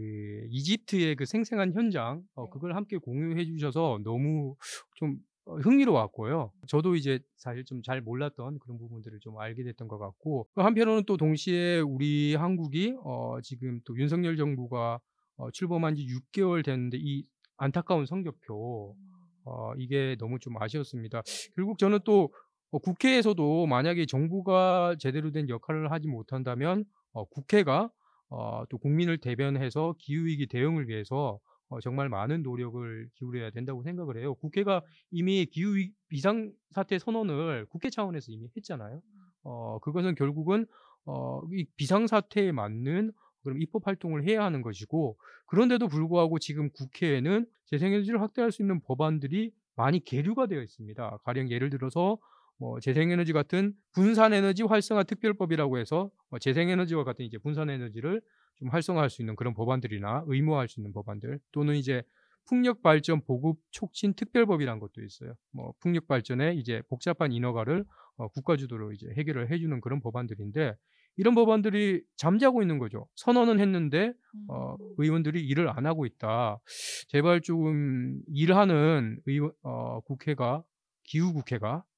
이집트의 0.49 1.15
그 1.15 1.25
생생한 1.25 1.71
현장 1.71 2.21
어, 2.35 2.43
네. 2.43 2.49
그걸 2.51 2.75
함께 2.75 2.97
공유해 2.97 3.45
주셔서 3.45 3.99
너무 4.03 4.57
좀 4.95 5.15
어, 5.45 5.55
흥미로웠고요. 5.55 6.51
저도 6.67 6.95
이제 6.95 7.19
사실 7.37 7.63
좀 7.63 7.81
잘 7.81 8.01
몰랐던 8.01 8.59
그런 8.59 8.77
부분들을 8.77 9.19
좀 9.21 9.39
알게 9.39 9.63
됐던 9.63 9.87
것 9.87 9.97
같고 9.99 10.47
또 10.53 10.63
한편으로는 10.63 11.05
또 11.05 11.15
동시에 11.15 11.79
우리 11.79 12.35
한국이 12.35 12.93
어, 13.05 13.37
지금 13.41 13.79
또 13.85 13.97
윤석열 13.97 14.35
정부가 14.35 14.99
어, 15.37 15.49
출범한 15.51 15.95
지 15.95 16.05
6개월 16.05 16.65
됐는데 16.65 16.97
이 16.99 17.23
안타까운 17.55 18.05
성적표 18.05 18.97
어, 19.45 19.73
이게 19.77 20.17
너무 20.19 20.39
좀 20.39 20.61
아쉬웠습니다. 20.61 21.21
결국 21.55 21.77
저는 21.77 21.99
또 22.03 22.33
어, 22.71 22.79
국회에서도 22.79 23.65
만약에 23.65 24.05
정부가 24.07 24.97
제대로 24.99 25.31
된 25.31 25.47
역할을 25.47 25.89
하지 25.89 26.09
못한다면 26.09 26.83
어, 27.13 27.25
국회가 27.25 27.89
어, 28.29 28.63
또 28.69 28.77
국민을 28.77 29.17
대변해서 29.17 29.95
기후위기 29.99 30.47
대응을 30.47 30.87
위해서 30.87 31.39
어, 31.69 31.79
정말 31.79 32.09
많은 32.09 32.43
노력을 32.43 33.09
기울여야 33.15 33.51
된다고 33.51 33.83
생각을 33.83 34.17
해요. 34.17 34.35
국회가 34.35 34.81
이미 35.09 35.45
기후 35.45 35.75
비상 36.09 36.51
사태 36.71 36.99
선언을 36.99 37.65
국회 37.67 37.89
차원에서 37.89 38.31
이미 38.31 38.49
했잖아요. 38.55 39.01
어, 39.43 39.79
그것은 39.79 40.15
결국은 40.15 40.65
어, 41.05 41.41
이 41.53 41.65
비상 41.77 42.07
사태에 42.07 42.51
맞는 42.51 43.11
그럼 43.43 43.61
입법 43.61 43.87
활동을 43.87 44.27
해야 44.27 44.43
하는 44.43 44.61
것이고 44.61 45.17
그런데도 45.47 45.87
불구하고 45.87 46.39
지금 46.39 46.69
국회에는 46.71 47.47
재생에너지를 47.65 48.21
확대할 48.21 48.51
수 48.51 48.61
있는 48.61 48.81
법안들이 48.81 49.51
많이 49.75 50.03
계류가 50.03 50.47
되어 50.47 50.61
있습니다. 50.61 51.19
가령 51.23 51.49
예를 51.49 51.69
들어서 51.69 52.17
뭐 52.61 52.79
재생에너지 52.79 53.33
같은 53.33 53.73
분산에너지 53.93 54.61
활성화 54.61 55.01
특별법이라고 55.03 55.79
해서 55.79 56.11
뭐 56.29 56.37
재생에너지와 56.37 57.03
같은 57.03 57.25
이제 57.25 57.39
분산에너지를 57.39 58.21
좀 58.57 58.69
활성화할 58.69 59.09
수 59.09 59.23
있는 59.23 59.35
그런 59.35 59.55
법안들이나 59.55 60.25
의무화할 60.27 60.67
수 60.67 60.79
있는 60.79 60.93
법안들 60.93 61.39
또는 61.51 61.75
이제 61.75 62.03
풍력 62.45 62.83
발전 62.83 63.23
보급 63.25 63.57
촉진 63.71 64.13
특별법이란 64.13 64.77
것도 64.77 65.01
있어요. 65.01 65.33
뭐 65.51 65.73
풍력 65.79 66.07
발전에 66.07 66.53
이제 66.53 66.83
복잡한 66.87 67.31
인허가를 67.31 67.83
어, 68.17 68.27
국가 68.27 68.55
주도로 68.55 68.91
이제 68.91 69.07
해결을 69.17 69.49
해주는 69.51 69.81
그런 69.81 69.99
법안들인데 69.99 70.75
이런 71.17 71.33
법안들이 71.33 72.03
잠자고 72.15 72.61
있는 72.61 72.77
거죠. 72.77 73.07
선언은 73.15 73.59
했는데 73.59 74.13
어, 74.49 74.75
의원들이 74.97 75.43
일을 75.47 75.67
안 75.67 75.87
하고 75.87 76.05
있다. 76.05 76.59
제발 77.07 77.41
좀 77.41 78.21
일하는 78.27 79.19
의원, 79.25 79.51
어, 79.63 80.01
국회가 80.01 80.63
기후 81.03 81.33
국회가 81.33 81.77
어, 81.77 81.90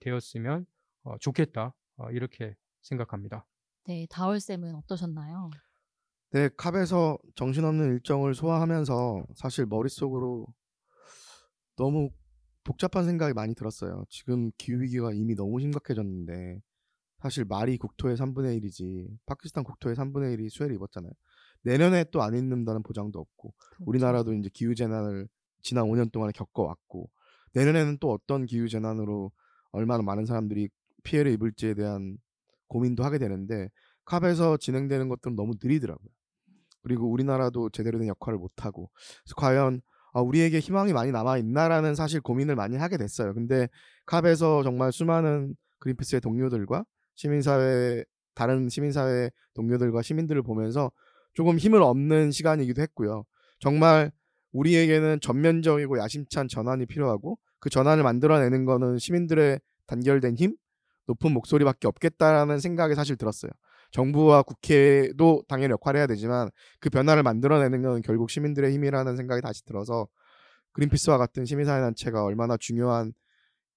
되었으면 0.00 0.66
어, 1.04 1.16
좋겠다. 1.18 1.74
어, 1.96 2.10
이렇게 2.10 2.54
생각합니다. 2.82 3.46
네, 3.86 4.06
다울쌤은 4.10 4.74
어떠셨나요? 4.76 5.50
네, 6.32 6.48
캅에서 6.56 7.18
정신없는 7.36 7.86
일정을 7.94 8.34
소화하면서 8.34 9.24
사실 9.34 9.64
머릿속으로 9.66 10.46
너무 11.76 12.10
복잡한 12.64 13.04
생각이 13.06 13.32
많이 13.32 13.54
들었어요. 13.54 14.04
지금 14.10 14.50
기후위기가 14.58 15.12
이미 15.14 15.34
너무 15.34 15.58
심각해졌는데 15.60 16.60
사실 17.20 17.44
말이 17.44 17.78
국토의 17.78 18.16
3분의 18.16 18.60
1이지 18.60 19.08
파키스탄 19.26 19.64
국토의 19.64 19.96
3분의 19.96 20.36
1이 20.38 20.50
수해를 20.50 20.76
입었잖아요. 20.76 21.10
내년에 21.62 22.04
또 22.12 22.20
안 22.22 22.36
입는다는 22.36 22.82
보장도 22.82 23.18
없고 23.18 23.54
우리나라도 23.80 24.34
이제 24.34 24.50
기후 24.52 24.74
재난을 24.74 25.28
지난 25.62 25.86
5년 25.86 26.12
동안에 26.12 26.32
겪어왔고 26.32 27.10
내년에는 27.54 27.98
또 28.00 28.12
어떤 28.12 28.44
기후 28.46 28.68
재난으로 28.68 29.32
얼마나 29.72 30.02
많은 30.02 30.26
사람들이 30.26 30.68
피해를 31.02 31.32
입을지에 31.32 31.74
대한 31.74 32.18
고민도 32.68 33.04
하게 33.04 33.18
되는데 33.18 33.68
캅에서 34.04 34.56
진행되는 34.56 35.08
것들은 35.08 35.36
너무 35.36 35.54
느리더라고요. 35.62 36.08
그리고 36.82 37.10
우리나라도 37.10 37.70
제대로 37.70 37.98
된 37.98 38.08
역할을 38.08 38.38
못 38.38 38.64
하고 38.64 38.90
과연 39.36 39.80
아, 40.12 40.20
우리에게 40.20 40.58
희망이 40.58 40.92
많이 40.92 41.12
남아 41.12 41.38
있나라는 41.38 41.94
사실 41.94 42.20
고민을 42.20 42.56
많이 42.56 42.76
하게 42.76 42.96
됐어요. 42.96 43.34
근데 43.34 43.68
캅에서 44.06 44.62
정말 44.62 44.90
수많은 44.90 45.54
그린피스의 45.80 46.20
동료들과 46.20 46.84
시민사회 47.14 48.04
다른 48.34 48.68
시민사회 48.68 49.30
동료들과 49.54 50.02
시민들을 50.02 50.42
보면서 50.42 50.90
조금 51.34 51.58
힘을 51.58 51.82
얻는 51.82 52.30
시간이기도 52.30 52.80
했고요. 52.82 53.24
정말 53.60 54.10
우리에게는 54.52 55.20
전면적이고 55.20 55.98
야심찬 55.98 56.48
전환이 56.48 56.86
필요하고 56.86 57.38
그 57.60 57.70
전환을 57.70 58.02
만들어내는 58.02 58.64
거는 58.64 58.98
시민들의 58.98 59.60
단결된 59.86 60.36
힘 60.36 60.56
높은 61.06 61.32
목소리밖에 61.32 61.88
없겠다라는 61.88 62.60
생각이 62.60 62.94
사실 62.94 63.16
들었어요. 63.16 63.50
정부와 63.90 64.42
국회도 64.42 65.44
당연히 65.48 65.72
역할을 65.72 65.98
해야 65.98 66.06
되지만 66.06 66.50
그 66.78 66.90
변화를 66.90 67.22
만들어내는 67.22 67.82
건 67.82 68.02
결국 68.02 68.30
시민들의 68.30 68.72
힘이라는 68.72 69.16
생각이 69.16 69.40
다시 69.40 69.64
들어서 69.64 70.06
그린피스와 70.72 71.16
같은 71.18 71.44
시민사회단체가 71.44 72.22
얼마나 72.22 72.56
중요한 72.58 73.12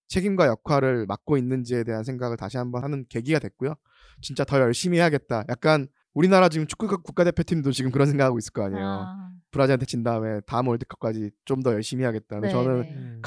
책임과 0.09 0.47
역할을 0.47 1.05
맡고 1.05 1.37
있는지에 1.37 1.85
대한 1.85 2.03
생각을 2.03 2.35
다시 2.35 2.57
한번 2.57 2.83
하는 2.83 3.05
계기가 3.07 3.39
됐고요. 3.39 3.75
진짜 4.21 4.43
더 4.43 4.59
열심히 4.59 4.97
해야겠다. 4.97 5.45
약간 5.47 5.87
우리나라 6.13 6.49
지금 6.49 6.67
축구 6.67 6.87
국가대표팀도 6.87 7.71
지금 7.71 7.91
그런 7.91 8.07
생각하고 8.07 8.37
있을 8.37 8.51
거 8.51 8.63
아니에요. 8.63 8.85
아, 8.85 9.31
브라질한테 9.51 9.85
진 9.85 10.03
다음에 10.03 10.41
다음 10.45 10.67
월드컵까지 10.67 11.31
좀 11.45 11.63
더 11.63 11.73
열심히 11.73 12.03
해야겠다. 12.03 12.39
근데 12.39 12.47
네, 12.47 12.51
저는 12.53 12.81
네. 12.81 12.89
음. 12.91 13.21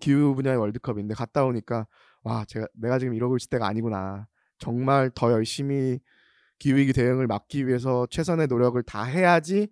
기후 0.00 0.34
분야의 0.34 0.58
월드컵인데 0.58 1.14
갔다 1.14 1.44
오니까 1.44 1.86
와 2.22 2.44
제가 2.46 2.66
내가 2.74 2.98
지금 2.98 3.14
이러고 3.14 3.36
있을 3.36 3.48
때가 3.48 3.66
아니구나. 3.66 4.26
정말 4.58 5.10
더 5.14 5.32
열심히 5.32 6.00
기후위기 6.58 6.92
대응을 6.92 7.26
막기 7.26 7.66
위해서 7.66 8.06
최선의 8.10 8.48
노력을 8.48 8.80
다 8.82 9.04
해야지 9.04 9.68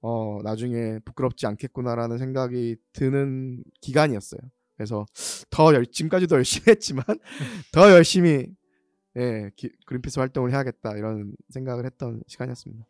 어 0.00 0.40
나중에 0.42 0.98
부끄럽지 1.04 1.46
않겠구나라는 1.46 2.18
생각이 2.18 2.76
드는 2.92 3.62
기간이었어요. 3.80 4.40
그래서 4.76 5.04
더 5.50 5.74
열, 5.74 5.86
지금까지도 5.86 6.36
열심히 6.36 6.64
했지만 6.68 7.04
더 7.72 7.90
열심히 7.90 8.46
예 9.16 9.50
기- 9.56 9.72
그린피스 9.86 10.18
활동을 10.20 10.52
해야겠다 10.52 10.96
이런 10.96 11.32
생각을 11.48 11.84
했던 11.84 12.22
시간이었습니다. 12.26 12.84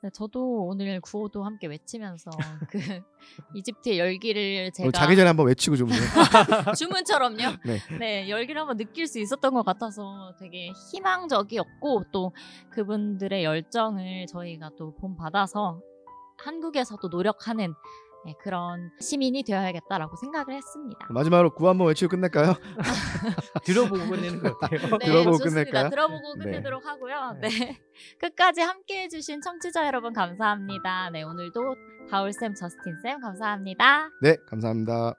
네, 0.00 0.10
저도 0.14 0.66
오늘 0.66 1.00
구호도 1.00 1.42
함께 1.42 1.66
외치면서 1.66 2.30
그 2.70 2.78
이집트의 3.56 3.98
열기를 3.98 4.70
제가 4.72 4.92
자기 4.92 5.16
전에 5.16 5.26
한번 5.26 5.48
외치고 5.48 5.74
좀 5.76 5.88
주문처럼요. 6.78 7.36
네. 7.66 7.78
네, 7.98 8.28
열기를 8.30 8.60
한번 8.60 8.76
느낄 8.76 9.08
수 9.08 9.18
있었던 9.18 9.52
것 9.52 9.64
같아서 9.64 10.32
되게 10.38 10.70
희망적이었고 10.92 12.04
또 12.12 12.32
그분들의 12.70 13.42
열정을 13.42 14.26
저희가 14.26 14.70
또 14.78 14.92
본 14.98 15.16
받아서 15.16 15.80
한국에서도 16.38 17.08
노력하는 17.08 17.74
네, 18.26 18.34
그런 18.40 18.90
시민이 19.00 19.42
되어야겠다라고 19.44 20.16
생각을 20.16 20.54
했습니다. 20.54 21.06
마지막으로 21.10 21.50
구호 21.54 21.68
한번 21.70 21.88
외치고 21.88 22.10
끝낼까요? 22.10 22.54
들어보고 23.64 24.10
끝내는 24.10 24.40
거 24.42 24.56
어때요? 24.60 24.80
네, 24.98 25.06
들어보고 25.06 25.38
좋습니다. 25.38 25.70
끝낼까요? 25.70 25.90
들어보고 25.90 26.34
네. 26.38 26.44
끝내도록 26.44 26.86
하고요. 26.86 27.36
네. 27.40 27.48
끝까지 28.20 28.60
함께 28.60 29.02
해주신 29.04 29.40
청취자 29.40 29.86
여러분 29.86 30.12
감사합니다. 30.12 31.10
네, 31.10 31.22
오늘도 31.22 31.60
다울쌤, 32.10 32.54
저스틴쌤 32.54 33.20
감사합니다. 33.20 34.10
네 34.22 34.36
감사합니다. 34.48 35.14